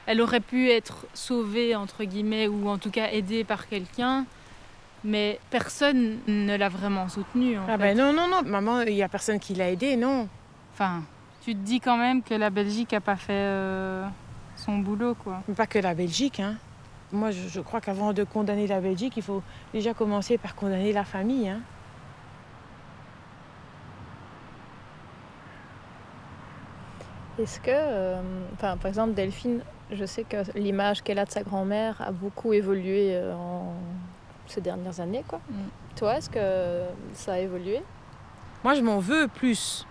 elle 0.05 0.21
aurait 0.21 0.41
pu 0.41 0.69
être 0.69 1.07
sauvée, 1.15 1.75
entre 1.75 2.03
guillemets, 2.03 2.47
ou 2.47 2.69
en 2.69 2.77
tout 2.77 2.91
cas 2.91 3.07
aidée 3.11 3.43
par 3.43 3.67
quelqu'un. 3.67 4.27
Mais 5.03 5.39
personne 5.49 6.19
ne 6.27 6.55
l'a 6.55 6.69
vraiment 6.69 7.09
soutenue. 7.09 7.57
En 7.57 7.63
Ah 7.67 7.71
fait. 7.71 7.77
ben 7.79 7.97
non, 7.97 8.13
non, 8.13 8.27
non, 8.27 8.43
maman, 8.45 8.81
il 8.81 8.93
y 8.93 9.01
a 9.01 9.09
personne 9.09 9.39
qui 9.39 9.55
l'a 9.55 9.71
aidée, 9.71 9.95
non. 9.95 10.27
Enfin, 10.75 11.01
tu 11.41 11.53
te 11.53 11.59
dis 11.59 11.79
quand 11.79 11.97
même 11.97 12.21
que 12.23 12.33
la 12.33 12.49
Belgique 12.49 12.91
n'a 12.91 13.01
pas 13.01 13.15
fait 13.15 13.33
euh, 13.33 14.07
son 14.55 14.79
boulot, 14.79 15.15
quoi. 15.15 15.41
Mais 15.47 15.55
pas 15.55 15.67
que 15.67 15.79
la 15.79 15.93
Belgique, 15.93 16.39
hein. 16.39 16.55
Moi, 17.11 17.31
je, 17.31 17.47
je 17.47 17.59
crois 17.61 17.81
qu'avant 17.81 18.13
de 18.13 18.23
condamner 18.23 18.67
la 18.67 18.81
Belgique, 18.81 19.13
il 19.17 19.23
faut 19.23 19.41
déjà 19.73 19.93
commencer 19.93 20.37
par 20.37 20.55
condamner 20.55 20.93
la 20.93 21.05
famille, 21.05 21.49
hein. 21.49 21.61
Est-ce 27.39 27.61
que, 27.61 27.71
euh, 27.71 28.21
enfin, 28.53 28.75
par 28.75 28.89
exemple, 28.89 29.13
Delphine, 29.13 29.61
je 29.91 30.03
sais 30.03 30.25
que 30.25 30.37
l'image 30.55 31.01
qu'elle 31.01 31.19
a 31.19 31.25
de 31.25 31.31
sa 31.31 31.41
grand-mère 31.41 32.01
a 32.01 32.11
beaucoup 32.11 32.51
évolué 32.51 33.11
euh, 33.13 33.33
en 33.33 33.75
ces 34.45 34.59
dernières 34.59 34.99
années, 34.99 35.23
quoi. 35.25 35.39
Toi, 35.95 36.17
est-ce 36.17 36.29
que 36.29 36.83
ça 37.13 37.33
a 37.33 37.39
évolué? 37.39 37.81
Moi, 38.63 38.73
je 38.73 38.81
m'en 38.81 38.99
veux 38.99 39.29
plus. 39.29 39.85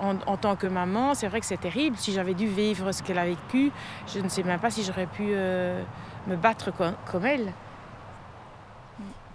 En, 0.00 0.16
en 0.26 0.36
tant 0.38 0.56
que 0.56 0.66
maman, 0.66 1.14
c'est 1.14 1.28
vrai 1.28 1.40
que 1.40 1.46
c'est 1.46 1.60
terrible. 1.60 1.96
Si 1.98 2.12
j'avais 2.12 2.32
dû 2.34 2.46
vivre 2.46 2.90
ce 2.92 3.02
qu'elle 3.02 3.18
a 3.18 3.26
vécu, 3.26 3.70
je 4.06 4.18
ne 4.20 4.28
sais 4.28 4.42
même 4.42 4.58
pas 4.60 4.70
si 4.70 4.82
j'aurais 4.82 5.06
pu 5.06 5.24
euh, 5.28 5.82
me 6.26 6.36
battre 6.36 6.70
co- 6.70 6.84
comme 7.10 7.26
elle. 7.26 7.52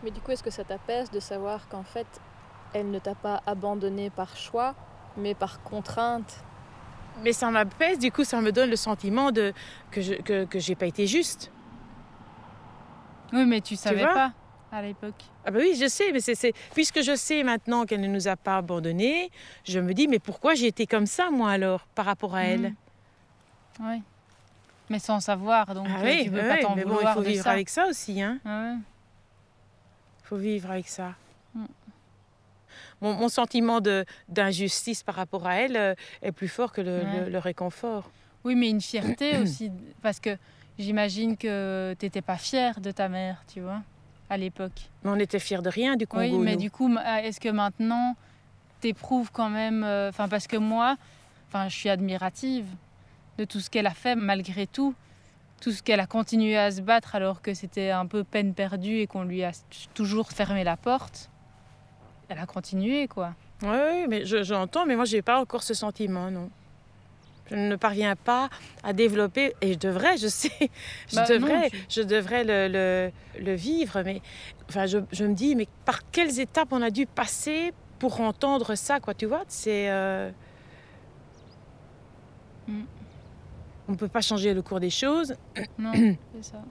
Mais 0.04 0.12
du 0.12 0.20
coup, 0.22 0.32
est-ce 0.32 0.44
que 0.44 0.50
ça 0.52 0.64
t'apaise 0.64 1.10
de 1.12 1.20
savoir 1.20 1.68
qu'en 1.68 1.84
fait, 1.84 2.08
elle 2.74 2.90
ne 2.92 3.00
t'a 3.00 3.16
pas 3.16 3.42
abandonné 3.46 4.10
par 4.10 4.36
choix, 4.36 4.74
mais 5.18 5.34
par 5.36 5.62
contrainte? 5.62 6.44
Mais 7.24 7.32
ça 7.32 7.50
m'apaise, 7.50 7.98
du 8.00 8.12
coup, 8.12 8.24
ça 8.24 8.42
me 8.42 8.52
donne 8.52 8.70
le 8.70 8.76
sentiment 8.76 9.32
de, 9.32 9.54
que 9.92 10.02
je 10.02 10.16
que, 10.16 10.46
que 10.46 10.60
j'ai 10.60 10.76
pas 10.76 10.86
été 10.88 11.08
juste. 11.08 11.52
Oui, 13.34 13.46
mais 13.46 13.62
tu 13.62 13.76
savais 13.76 14.04
pas 14.14 14.32
à 14.76 14.82
l'époque. 14.82 15.24
Ah 15.46 15.52
bah 15.52 15.60
oui, 15.62 15.76
je 15.80 15.88
sais, 15.88 16.12
mais 16.12 16.20
c'est, 16.20 16.54
puisque 16.74 17.02
je 17.02 17.16
sais 17.16 17.44
maintenant 17.44 17.86
qu'elle 17.86 18.02
ne 18.02 18.08
nous 18.08 18.28
a 18.28 18.36
pas 18.36 18.58
abandonnés, 18.58 19.32
je 19.64 19.80
me 19.80 19.94
dis, 19.94 20.08
mais 20.08 20.20
pourquoi 20.20 20.54
j'ai 20.54 20.68
été 20.68 20.86
comme 20.86 21.06
ça, 21.06 21.30
moi, 21.32 21.52
alors, 21.52 21.86
par 21.96 22.06
rapport 22.06 22.36
à 22.36 22.44
elle? 22.44 22.74
Oui. 23.80 24.02
Mais 24.90 25.00
sans 25.00 25.20
savoir, 25.20 25.74
donc 25.74 25.88
Ah 25.90 26.02
euh, 26.02 26.04
oui, 26.04 26.24
tu 26.26 26.32
peux 26.32 26.42
oui, 26.42 26.48
pas 26.48 26.58
t'en 26.62 26.76
mais 26.76 26.84
bon, 26.86 26.98
il 27.02 27.08
faut 27.08 27.22
vivre 27.22 27.44
ça. 27.44 27.52
avec 27.52 27.70
ça 27.70 27.88
aussi, 27.88 28.22
hein. 28.22 28.40
Ah 28.46 28.62
ouais. 28.64 28.76
Faut 30.24 30.38
vivre 30.38 30.70
avec 30.72 30.88
ça. 30.88 31.14
Mm. 31.54 31.66
Mon, 33.02 33.14
mon 33.14 33.30
sentiment 33.30 33.80
d'injustice 34.30 35.04
par 35.04 35.16
rapport 35.16 35.48
à 35.48 35.56
elle 35.56 35.76
euh, 35.78 35.96
est 36.22 36.32
plus 36.32 36.48
fort 36.48 36.72
que 36.72 36.82
le, 36.82 36.98
Ouais. 37.00 37.26
le- 37.26 37.30
le 37.32 37.40
réconfort. 37.40 38.10
Oui, 38.44 38.56
mais 38.56 38.70
une 38.70 38.82
fierté 38.82 39.38
aussi, 39.40 39.72
parce 40.04 40.20
que 40.20 40.38
j'imagine 40.78 41.36
que 41.36 41.96
t'étais 41.98 42.22
pas 42.22 42.38
fière 42.38 42.80
de 42.80 42.92
ta 42.92 43.10
mère, 43.10 43.44
tu 43.52 43.62
vois, 43.62 43.82
à 44.30 44.38
l'époque. 44.38 44.90
Mais 45.04 45.12
on 45.12 45.16
était 45.20 45.40
fiers 45.40 45.62
de 45.62 45.70
rien 45.70 45.96
du 45.96 46.08
Congo. 46.08 46.24
Oui, 46.24 46.38
mais 46.44 46.54
nous. 46.56 46.62
du 46.62 46.72
coup, 46.72 46.88
ma- 46.88 47.22
est-ce 47.24 47.40
que 47.40 47.50
maintenant, 47.50 48.16
t'éprouves 48.82 49.32
quand 49.32 49.50
même... 49.50 49.84
euh, 49.84 50.10
Enfin, 50.10 50.28
parce 50.28 50.48
que 50.48 50.58
moi, 50.58 50.98
enfin, 51.48 51.68
je 51.70 51.76
suis 51.76 51.90
admirative 51.90 52.66
de 53.38 53.46
tout 53.46 53.60
ce 53.60 53.70
qu'elle 53.70 53.88
a 53.88 53.92
fait, 53.94 54.16
malgré 54.16 54.66
tout. 54.68 54.94
Tout 55.62 55.72
ce 55.72 55.82
qu'elle 55.82 56.00
a 56.02 56.06
continué 56.08 56.58
à 56.58 56.70
se 56.72 56.82
battre 56.82 57.16
alors 57.16 57.42
que 57.42 57.54
c'était 57.54 57.90
un 57.90 58.06
peu 58.06 58.24
peine 58.24 58.54
perdue 58.54 58.98
et 58.98 59.08
qu'on 59.08 59.24
lui 59.24 59.44
a 59.44 59.52
toujours 59.94 60.30
fermé 60.32 60.64
la 60.64 60.76
porte. 60.78 61.30
Elle 62.28 62.40
a 62.40 62.46
continué, 62.46 63.08
quoi. 63.08 63.34
Oui, 63.62 64.06
mais 64.10 64.26
je- 64.26 64.44
j'entends, 64.44 64.86
mais 64.86 64.96
moi, 64.96 65.06
je 65.06 65.16
n'ai 65.16 65.22
pas 65.22 65.40
encore 65.40 65.64
ce 65.64 65.74
sentiment, 65.74 66.30
non. 66.30 66.50
Je 67.52 67.56
ne 67.56 67.76
parviens 67.76 68.16
pas 68.16 68.50
à 68.84 68.94
développer, 68.94 69.54
et 69.62 69.74
je 69.74 69.78
devrais, 69.78 70.18
je 70.18 70.28
sais, 70.28 70.52
je 71.10 71.16
Bah, 71.16 71.26
non, 71.30 71.36
devrais, 71.36 71.70
tu- 71.70 71.78
je 71.90 72.02
devrais 72.02 72.44
le, 72.44 72.68
le- 72.68 73.12
le 73.44 73.54
vivre, 73.54 74.02
mais 74.04 74.22
enfin, 74.70 74.86
je, 74.88 74.98
je 75.12 75.26
me 75.26 75.34
dis, 75.36 75.56
mais 75.56 75.68
par 75.86 76.10
quelles 76.12 76.40
étapes 76.40 76.70
on 76.72 76.82
a 76.82 76.90
dû 76.90 77.06
passer 77.06 77.72
pour 78.00 78.20
entendre 78.22 78.76
ça, 78.76 79.00
quoi, 79.00 79.14
tu 79.14 79.26
vois? 79.28 79.44
C'est... 79.48 79.90
euh, 79.90 80.32
Mm. 82.68 82.82
On 83.88 83.92
ne 83.92 83.98
peut 83.98 84.08
pas 84.08 84.22
changer 84.22 84.56
le 84.56 84.64
cours 84.64 84.80
des 84.80 84.90
choses. 84.90 85.36
Non, 85.78 85.92
c'est 86.34 86.44
ça. 86.44 86.64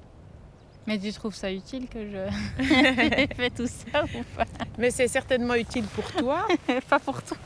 Mais 0.86 0.98
tu 0.98 1.10
trouves 1.12 1.34
ça 1.34 1.50
utile 1.50 1.88
que 1.88 1.98
je 2.06 2.18
j'ai 2.64 3.26
fait 3.34 3.50
tout 3.50 3.66
ça 3.66 4.04
ou 4.14 4.22
pas 4.36 4.44
Mais 4.78 4.90
c'est 4.90 5.08
certainement 5.08 5.54
utile 5.54 5.84
pour 5.94 6.04
toi. 6.12 6.46
Pas 6.90 6.98
pour 6.98 7.22
toi. 7.22 7.36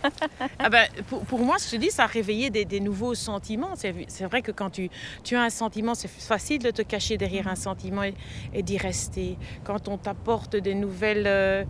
Ah 0.59 0.68
ben, 0.68 0.86
pour, 1.09 1.20
pour 1.24 1.39
moi, 1.41 1.57
je 1.64 1.70
te 1.70 1.76
dis, 1.76 1.91
ça 1.91 2.05
a 2.05 2.07
réveillé 2.07 2.51
des, 2.51 2.64
des 2.64 2.80
nouveaux 2.80 3.14
sentiments. 3.14 3.74
C'est 3.76 3.95
c'est 4.09 4.24
vrai 4.24 4.43
que 4.43 4.51
quand 4.51 4.70
tu, 4.70 4.91
tu 5.22 5.36
as 5.36 5.43
un 5.43 5.51
sentiment, 5.51 5.95
c'est 5.95 6.09
facile 6.11 6.62
de 6.62 6.70
te 6.72 6.82
cacher 6.82 7.16
derrière 7.16 7.47
un 7.49 7.55
sentiment 7.55 8.03
et, 8.03 8.14
et 8.55 8.62
d'y 8.64 8.76
rester. 8.76 9.36
Quand 9.64 9.86
on 9.89 9.99
t'apporte 9.99 10.57
des 10.57 10.74
nouvelles 10.74 11.26
euh, 11.26 11.64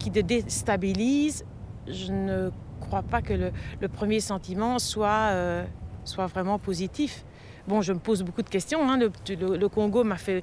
qui 0.00 0.10
te 0.10 0.18
déstabilisent, 0.20 1.44
je 1.86 2.12
ne 2.12 2.50
crois 2.80 3.02
pas 3.02 3.22
que 3.22 3.32
le, 3.32 3.52
le 3.80 3.88
premier 3.88 4.20
sentiment 4.20 4.78
soit 4.78 5.30
euh, 5.32 5.64
soit 6.04 6.26
vraiment 6.26 6.58
positif. 6.58 7.24
Bon, 7.68 7.80
je 7.80 7.92
me 7.92 7.98
pose 8.00 8.24
beaucoup 8.24 8.42
de 8.42 8.48
questions. 8.48 8.88
hein. 8.90 8.98
Le, 8.98 9.12
le- 9.36 9.56
le 9.56 9.68
Congo 9.68 10.02
m'a 10.02 10.16
fait 10.16 10.42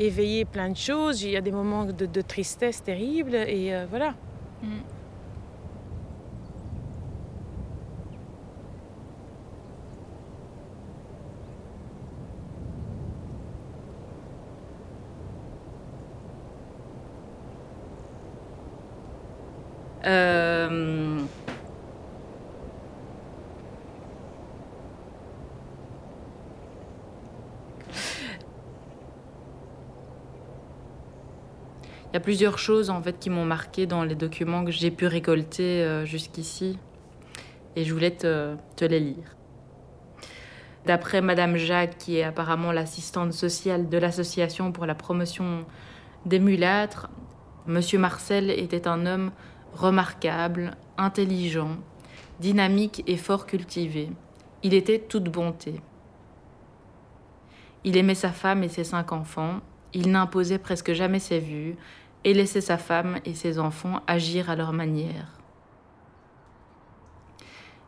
éveiller 0.00 0.44
plein 0.44 0.70
de 0.70 0.76
choses. 0.76 1.22
Il 1.22 1.30
y 1.30 1.36
a 1.36 1.40
des 1.40 1.52
moments 1.52 1.84
de, 1.84 2.20
tristesse 2.22 2.82
terribles 2.82 3.34
et 3.34 3.74
euh, 3.74 3.86
voilà. 3.88 4.14
Euh, 20.06 21.19
Il 32.10 32.14
y 32.14 32.16
a 32.16 32.20
plusieurs 32.20 32.58
choses 32.58 32.90
en 32.90 33.00
fait 33.00 33.20
qui 33.20 33.30
m'ont 33.30 33.44
marqué 33.44 33.86
dans 33.86 34.02
les 34.02 34.16
documents 34.16 34.64
que 34.64 34.72
j'ai 34.72 34.90
pu 34.90 35.06
récolter 35.06 35.82
euh, 35.82 36.04
jusqu'ici 36.04 36.76
et 37.76 37.84
je 37.84 37.94
voulais 37.94 38.10
te, 38.10 38.56
te 38.74 38.84
les 38.84 38.98
lire. 38.98 39.36
D'après 40.86 41.20
Madame 41.20 41.56
Jacques, 41.56 41.98
qui 41.98 42.16
est 42.16 42.24
apparemment 42.24 42.72
l'assistante 42.72 43.32
sociale 43.32 43.88
de 43.88 43.96
l'association 43.98 44.72
pour 44.72 44.86
la 44.86 44.96
promotion 44.96 45.64
des 46.26 46.40
mulâtres, 46.40 47.08
Monsieur 47.66 47.98
Marcel 47.98 48.50
était 48.50 48.88
un 48.88 49.06
homme 49.06 49.30
remarquable, 49.72 50.76
intelligent, 50.98 51.76
dynamique 52.40 53.04
et 53.06 53.16
fort 53.16 53.46
cultivé. 53.46 54.10
Il 54.64 54.74
était 54.74 54.98
toute 54.98 55.28
bonté. 55.30 55.80
Il 57.84 57.96
aimait 57.96 58.14
sa 58.14 58.30
femme 58.30 58.64
et 58.64 58.68
ses 58.68 58.84
cinq 58.84 59.12
enfants. 59.12 59.60
Il 59.94 60.10
n'imposait 60.10 60.58
presque 60.58 60.92
jamais 60.92 61.18
ses 61.18 61.38
vues 61.38 61.76
et 62.24 62.34
laissait 62.34 62.60
sa 62.60 62.78
femme 62.78 63.18
et 63.24 63.34
ses 63.34 63.58
enfants 63.58 64.02
agir 64.06 64.50
à 64.50 64.56
leur 64.56 64.72
manière. 64.72 65.40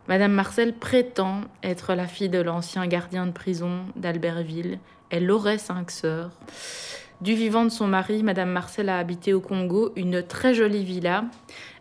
Madame 0.08 0.32
Marcel 0.32 0.74
prétend 0.74 1.42
être 1.62 1.94
la 1.94 2.06
fille 2.06 2.28
de 2.28 2.40
l'ancien 2.40 2.86
gardien 2.86 3.26
de 3.26 3.30
prison 3.30 3.84
d'Albertville. 3.94 4.78
Elle 5.10 5.30
aurait 5.30 5.58
cinq 5.58 5.90
sœurs. 5.90 6.30
Du 7.20 7.34
vivant 7.34 7.64
de 7.64 7.70
son 7.70 7.86
mari, 7.86 8.24
Madame 8.24 8.50
Marcel 8.50 8.88
a 8.88 8.98
habité 8.98 9.32
au 9.32 9.40
Congo 9.40 9.92
une 9.94 10.24
très 10.24 10.54
jolie 10.54 10.84
villa. 10.84 11.24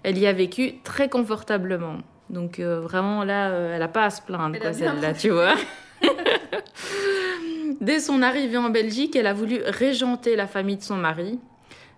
Elle 0.04 0.20
y 0.20 0.28
a 0.28 0.34
vécu 0.34 0.82
très 0.84 1.10
confortablement. 1.10 1.98
Donc 2.30 2.60
euh, 2.60 2.80
vraiment 2.80 3.24
là, 3.24 3.50
euh, 3.50 3.74
elle 3.74 3.80
n'a 3.80 3.88
pas 3.88 4.06
à 4.06 4.10
se 4.12 4.22
plaindre, 4.22 4.58
celle-là, 4.72 5.14
tu 5.14 5.32
vois. 5.32 5.56
Dès 7.80 8.00
son 8.00 8.22
arrivée 8.22 8.58
en 8.58 8.70
Belgique, 8.70 9.16
elle 9.16 9.28
a 9.28 9.34
voulu 9.34 9.62
régenter 9.66 10.36
la 10.36 10.48
famille 10.48 10.78
de 10.78 10.84
son 10.84 10.98
mari. 10.98 11.40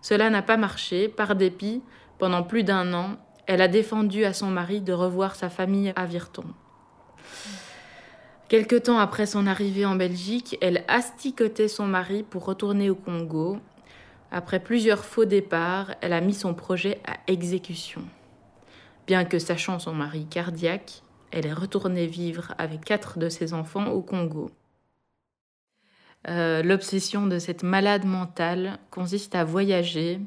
Cela 0.01 0.29
n'a 0.29 0.41
pas 0.41 0.57
marché. 0.57 1.07
Par 1.07 1.35
dépit, 1.35 1.81
pendant 2.19 2.43
plus 2.43 2.63
d'un 2.63 2.93
an, 2.93 3.17
elle 3.47 3.61
a 3.61 3.67
défendu 3.67 4.25
à 4.25 4.33
son 4.33 4.47
mari 4.47 4.81
de 4.81 4.93
revoir 4.93 5.35
sa 5.35 5.49
famille 5.49 5.93
à 5.95 6.05
Virton. 6.05 6.45
Quelque 8.49 8.75
temps 8.75 8.99
après 8.99 9.25
son 9.25 9.47
arrivée 9.47 9.85
en 9.85 9.95
Belgique, 9.95 10.57
elle 10.61 10.83
asticotait 10.87 11.67
son 11.67 11.87
mari 11.87 12.23
pour 12.23 12.45
retourner 12.45 12.89
au 12.89 12.95
Congo. 12.95 13.57
Après 14.31 14.59
plusieurs 14.59 15.05
faux 15.05 15.25
départs, 15.25 15.95
elle 16.01 16.13
a 16.13 16.21
mis 16.21 16.33
son 16.33 16.53
projet 16.53 16.99
à 17.07 17.17
exécution. 17.27 18.01
Bien 19.07 19.25
que 19.25 19.39
sachant 19.39 19.79
son 19.79 19.93
mari 19.93 20.25
cardiaque, 20.25 21.01
elle 21.31 21.47
est 21.47 21.53
retournée 21.53 22.05
vivre 22.05 22.53
avec 22.57 22.85
quatre 22.85 23.17
de 23.17 23.27
ses 23.27 23.53
enfants 23.53 23.87
au 23.87 24.01
Congo. 24.01 24.51
Euh, 26.29 26.63
L'obsession 26.63 27.27
de 27.27 27.37
cette 27.39 27.63
malade 27.63 28.05
mentale 28.05 28.79
consiste 28.91 29.35
à 29.35 29.43
voyager, 29.43 30.21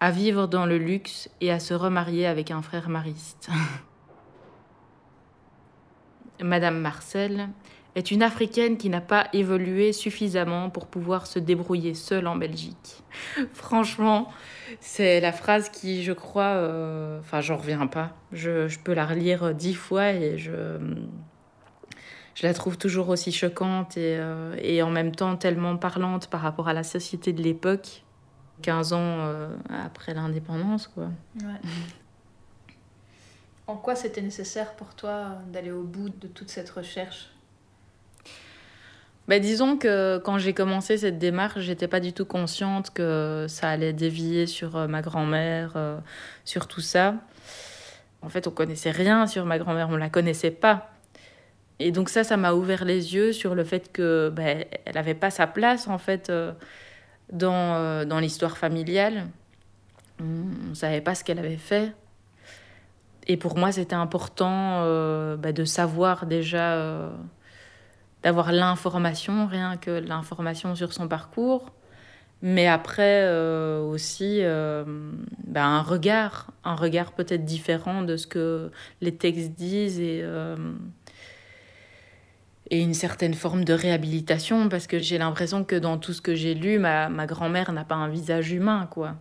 à 0.00 0.10
vivre 0.10 0.46
dans 0.46 0.66
le 0.66 0.76
luxe 0.78 1.30
et 1.40 1.50
à 1.50 1.58
se 1.60 1.72
remarier 1.74 2.26
avec 2.26 2.50
un 2.50 2.62
frère 2.62 2.88
mariste. 2.88 3.48
Madame 6.42 6.78
Marcel 6.78 7.48
est 7.94 8.10
une 8.10 8.22
Africaine 8.22 8.76
qui 8.76 8.88
n'a 8.88 9.00
pas 9.00 9.28
évolué 9.32 9.92
suffisamment 9.92 10.70
pour 10.70 10.86
pouvoir 10.86 11.26
se 11.26 11.38
débrouiller 11.38 11.94
seule 11.94 12.26
en 12.26 12.36
Belgique. 12.36 13.02
Franchement, 13.52 14.28
c'est 14.80 15.20
la 15.20 15.32
phrase 15.32 15.70
qui, 15.70 16.02
je 16.04 16.12
crois, 16.12 16.54
euh, 16.54 17.18
enfin, 17.20 17.40
j'en 17.40 17.56
reviens 17.56 17.86
pas. 17.86 18.14
Je, 18.32 18.68
je 18.68 18.78
peux 18.78 18.92
la 18.94 19.06
relire 19.06 19.54
dix 19.54 19.74
fois 19.74 20.12
et 20.12 20.38
je, 20.38 20.78
je 22.34 22.46
la 22.46 22.54
trouve 22.54 22.78
toujours 22.78 23.08
aussi 23.08 23.32
choquante 23.32 23.96
et, 23.96 24.16
euh, 24.18 24.54
et 24.60 24.82
en 24.82 24.90
même 24.90 25.14
temps 25.14 25.36
tellement 25.36 25.76
parlante 25.76 26.28
par 26.28 26.40
rapport 26.40 26.68
à 26.68 26.72
la 26.72 26.82
société 26.82 27.32
de 27.32 27.42
l'époque, 27.42 28.02
15 28.62 28.92
ans 28.92 28.98
euh, 29.00 29.54
après 29.68 30.14
l'indépendance, 30.14 30.86
quoi. 30.88 31.10
Ouais. 31.36 31.68
En 33.66 33.76
quoi 33.76 33.94
c'était 33.94 34.22
nécessaire 34.22 34.74
pour 34.74 34.94
toi 34.94 35.38
d'aller 35.52 35.70
au 35.70 35.84
bout 35.84 36.08
de 36.08 36.26
toute 36.26 36.50
cette 36.50 36.70
recherche? 36.70 37.30
Bah, 39.30 39.38
disons 39.38 39.76
que 39.76 40.18
quand 40.18 40.38
j'ai 40.38 40.54
commencé 40.54 40.98
cette 40.98 41.18
démarche, 41.18 41.60
j'étais 41.60 41.86
pas 41.86 42.00
du 42.00 42.12
tout 42.12 42.24
consciente 42.24 42.90
que 42.90 43.46
ça 43.48 43.70
allait 43.70 43.92
dévier 43.92 44.48
sur 44.48 44.76
euh, 44.76 44.88
ma 44.88 45.02
grand-mère, 45.02 45.74
euh, 45.76 45.98
sur 46.44 46.66
tout 46.66 46.80
ça. 46.80 47.14
En 48.22 48.28
fait, 48.28 48.48
on 48.48 48.50
connaissait 48.50 48.90
rien 48.90 49.28
sur 49.28 49.46
ma 49.46 49.60
grand-mère, 49.60 49.88
on 49.88 49.96
la 49.96 50.10
connaissait 50.10 50.50
pas. 50.50 50.89
Et 51.80 51.92
donc 51.92 52.10
ça, 52.10 52.24
ça 52.24 52.36
m'a 52.36 52.52
ouvert 52.52 52.84
les 52.84 53.14
yeux 53.14 53.32
sur 53.32 53.54
le 53.54 53.64
fait 53.64 53.90
que 53.90 54.28
bah, 54.28 54.66
elle 54.84 54.98
avait 54.98 55.14
pas 55.14 55.30
sa 55.30 55.46
place 55.46 55.88
en 55.88 55.96
fait 55.96 56.28
euh, 56.28 56.52
dans, 57.32 57.74
euh, 57.74 58.04
dans 58.04 58.20
l'histoire 58.20 58.58
familiale. 58.58 59.28
On, 60.20 60.44
on 60.70 60.74
savait 60.74 61.00
pas 61.00 61.14
ce 61.14 61.24
qu'elle 61.24 61.38
avait 61.38 61.56
fait. 61.56 61.94
Et 63.26 63.38
pour 63.38 63.56
moi, 63.56 63.72
c'était 63.72 63.94
important 63.94 64.82
euh, 64.82 65.36
bah, 65.38 65.52
de 65.52 65.64
savoir 65.64 66.26
déjà, 66.26 67.10
d'avoir 68.22 68.52
l'information, 68.52 69.46
rien 69.46 69.78
que 69.78 69.90
l'information 69.90 70.74
sur 70.74 70.92
son 70.92 71.08
parcours. 71.08 71.72
Mais 72.42 72.66
après 72.68 73.26
aussi 73.80 74.40
bah, 74.42 75.64
un 75.64 75.82
regard, 75.82 76.48
un 76.64 76.74
regard 76.74 77.12
peut-être 77.12 77.44
différent 77.44 78.02
de 78.02 78.16
ce 78.16 78.26
que 78.26 78.70
les 79.00 79.14
textes 79.14 79.52
disent 79.52 80.00
et 82.70 82.80
une 82.80 82.94
certaine 82.94 83.34
forme 83.34 83.64
de 83.64 83.72
réhabilitation 83.72 84.68
parce 84.68 84.86
que 84.86 84.98
j'ai 84.98 85.18
l'impression 85.18 85.64
que 85.64 85.76
dans 85.76 85.98
tout 85.98 86.12
ce 86.12 86.22
que 86.22 86.34
j'ai 86.34 86.54
lu, 86.54 86.78
ma, 86.78 87.08
ma 87.08 87.26
grand-mère 87.26 87.72
n'a 87.72 87.84
pas 87.84 87.96
un 87.96 88.08
visage 88.08 88.52
humain, 88.52 88.88
quoi. 88.90 89.16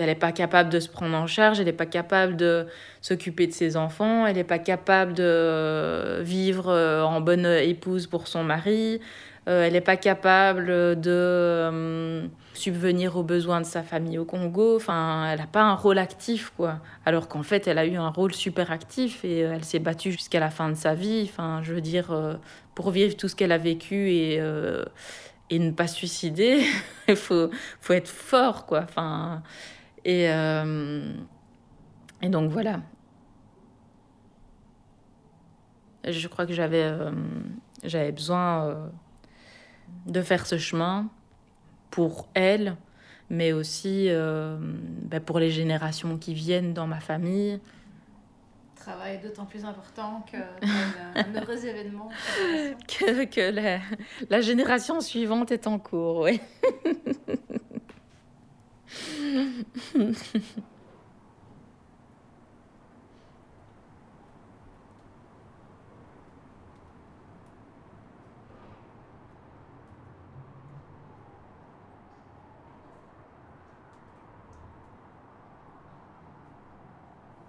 Elle 0.00 0.06
n'est 0.06 0.14
pas 0.14 0.32
capable 0.32 0.70
de 0.70 0.80
se 0.80 0.88
prendre 0.88 1.14
en 1.14 1.26
charge, 1.26 1.60
elle 1.60 1.66
n'est 1.66 1.74
pas 1.74 1.84
capable 1.84 2.34
de 2.34 2.66
s'occuper 3.02 3.46
de 3.46 3.52
ses 3.52 3.76
enfants, 3.76 4.26
elle 4.26 4.36
n'est 4.36 4.44
pas 4.44 4.58
capable 4.58 5.12
de 5.12 6.22
vivre 6.22 6.68
euh, 6.68 7.02
en 7.02 7.20
bonne 7.20 7.44
épouse 7.44 8.06
pour 8.06 8.26
son 8.26 8.42
mari, 8.42 9.00
euh, 9.46 9.66
elle 9.66 9.74
n'est 9.74 9.82
pas 9.82 9.98
capable 9.98 10.66
de 11.00 11.10
euh, 11.10 12.26
subvenir 12.54 13.16
aux 13.16 13.22
besoins 13.22 13.60
de 13.60 13.66
sa 13.66 13.82
famille 13.82 14.16
au 14.16 14.24
Congo. 14.24 14.76
Enfin, 14.76 15.26
elle 15.30 15.38
n'a 15.38 15.46
pas 15.46 15.62
un 15.62 15.74
rôle 15.74 15.98
actif, 15.98 16.52
quoi. 16.56 16.78
Alors 17.04 17.28
qu'en 17.28 17.42
fait, 17.42 17.66
elle 17.66 17.78
a 17.78 17.84
eu 17.84 17.96
un 17.96 18.08
rôle 18.08 18.32
super 18.32 18.70
actif 18.70 19.24
et 19.24 19.40
elle 19.40 19.64
s'est 19.64 19.78
battue 19.78 20.12
jusqu'à 20.12 20.40
la 20.40 20.50
fin 20.50 20.68
de 20.70 20.74
sa 20.74 20.94
vie. 20.94 21.28
Enfin, 21.30 21.60
je 21.62 21.74
veux 21.74 21.80
dire, 21.80 22.38
pour 22.74 22.90
vivre 22.90 23.16
tout 23.16 23.28
ce 23.28 23.36
qu'elle 23.36 23.52
a 23.52 23.58
vécu 23.58 24.12
et, 24.12 24.40
euh, 24.40 24.84
et 25.50 25.58
ne 25.58 25.70
pas 25.70 25.86
suicider, 25.86 26.62
il 27.08 27.16
faut, 27.16 27.50
faut 27.80 27.92
être 27.92 28.08
fort, 28.08 28.66
quoi. 28.66 28.80
Enfin, 28.82 29.42
et, 30.04 30.30
euh, 30.30 31.12
et 32.22 32.28
donc 32.28 32.50
voilà. 32.50 32.80
Je 36.08 36.28
crois 36.28 36.46
que 36.46 36.54
j'avais 36.54 36.82
euh, 36.82 38.12
besoin 38.12 38.90
de 40.06 40.22
faire 40.22 40.46
ce 40.46 40.56
chemin 40.56 41.10
pour 41.90 42.28
elle, 42.32 42.76
mais 43.28 43.52
aussi 43.52 44.08
bah, 45.02 45.20
pour 45.20 45.38
les 45.38 45.50
générations 45.50 46.16
qui 46.16 46.32
viennent 46.32 46.72
dans 46.72 46.86
ma 46.86 47.00
famille. 47.00 47.60
Travail 48.80 49.20
d'autant 49.20 49.44
plus 49.44 49.64
important 49.64 50.24
que 50.32 50.38
un, 50.38 51.34
heureux 51.34 51.66
événement. 51.66 52.08
que, 52.88 53.24
que 53.24 53.50
la, 53.50 53.78
la 54.30 54.40
génération 54.40 55.00
suivante 55.02 55.52
est 55.52 55.66
en 55.66 55.78
cours, 55.78 56.22
oui. 56.22 56.40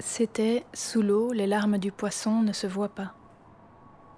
C'était 0.03 0.65
Sous 0.73 1.03
l'eau, 1.03 1.31
les 1.31 1.45
larmes 1.45 1.77
du 1.77 1.91
poisson 1.91 2.41
ne 2.41 2.53
se 2.53 2.65
voient 2.65 2.89
pas. 2.89 3.13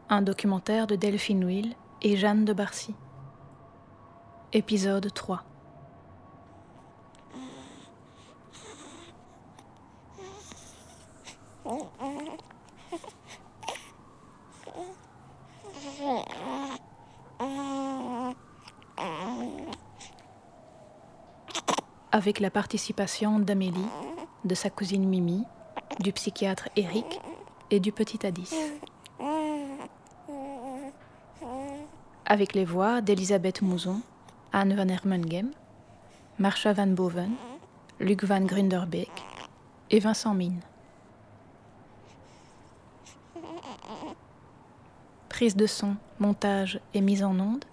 un 0.10 0.22
documentaire 0.22 0.88
de 0.88 0.96
Delphine 0.96 1.44
Will 1.44 1.76
et 2.02 2.16
Jeanne 2.16 2.46
de 2.46 2.54
Barcy. 2.54 2.96
Épisode 4.54 5.14
3. 5.14 5.44
Avec 22.14 22.40
la 22.40 22.50
participation 22.50 23.40
d'Amélie, 23.40 23.74
de 24.46 24.56
sa 24.56 24.70
cousine 24.70 25.06
Mimi, 25.06 25.44
du 26.00 26.12
psychiatre 26.12 26.70
Eric 26.76 27.22
et 27.72 27.80
du 27.80 27.92
petit 27.92 28.26
Addis. 28.26 28.54
Avec 32.26 32.54
les 32.54 32.66
voix 32.66 33.02
d'Elisabeth 33.02 33.62
Mouzon, 33.62 34.02
Anne 34.52 34.76
van 34.76 34.88
Hermengem, 34.88 35.52
Marsha 36.40 36.74
van 36.74 36.88
Boven, 36.88 37.32
Luc 38.00 38.24
van 38.24 38.42
Grunderbeek 38.42 39.12
et 39.92 40.00
Vincent 40.00 40.34
Mine. 40.34 40.62
Prise 45.30 45.56
de 45.56 45.66
son, 45.68 45.96
montage 46.20 46.80
et 46.94 47.02
mise 47.02 47.24
en 47.24 47.38
onde, 47.40 47.66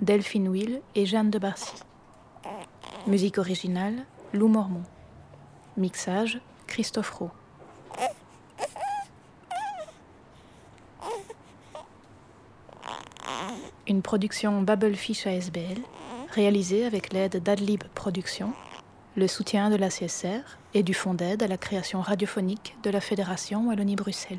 Delphine 0.00 0.48
Will 0.48 0.82
et 0.94 1.06
Jeanne 1.06 1.30
de 1.30 1.38
Barcy. 1.38 1.74
Musique 3.06 3.38
originale, 3.38 4.04
Lou 4.32 4.48
Mormont. 4.48 4.84
Mixage, 5.76 6.40
Christophe 6.66 7.10
Rowe. 7.10 7.30
Une 13.88 13.95
production 14.06 14.62
Babelfish 14.62 15.26
ASBL, 15.26 15.80
réalisée 16.30 16.86
avec 16.86 17.12
l'aide 17.12 17.42
d'Adlib 17.42 17.82
Productions, 17.92 18.52
le 19.16 19.26
soutien 19.26 19.68
de 19.68 19.74
la 19.74 19.88
CSR 19.88 20.42
et 20.74 20.84
du 20.84 20.94
Fonds 20.94 21.14
d'aide 21.14 21.42
à 21.42 21.48
la 21.48 21.56
création 21.56 22.02
radiophonique 22.02 22.76
de 22.84 22.90
la 22.90 23.00
Fédération 23.00 23.66
Wallonie-Bruxelles. 23.66 24.38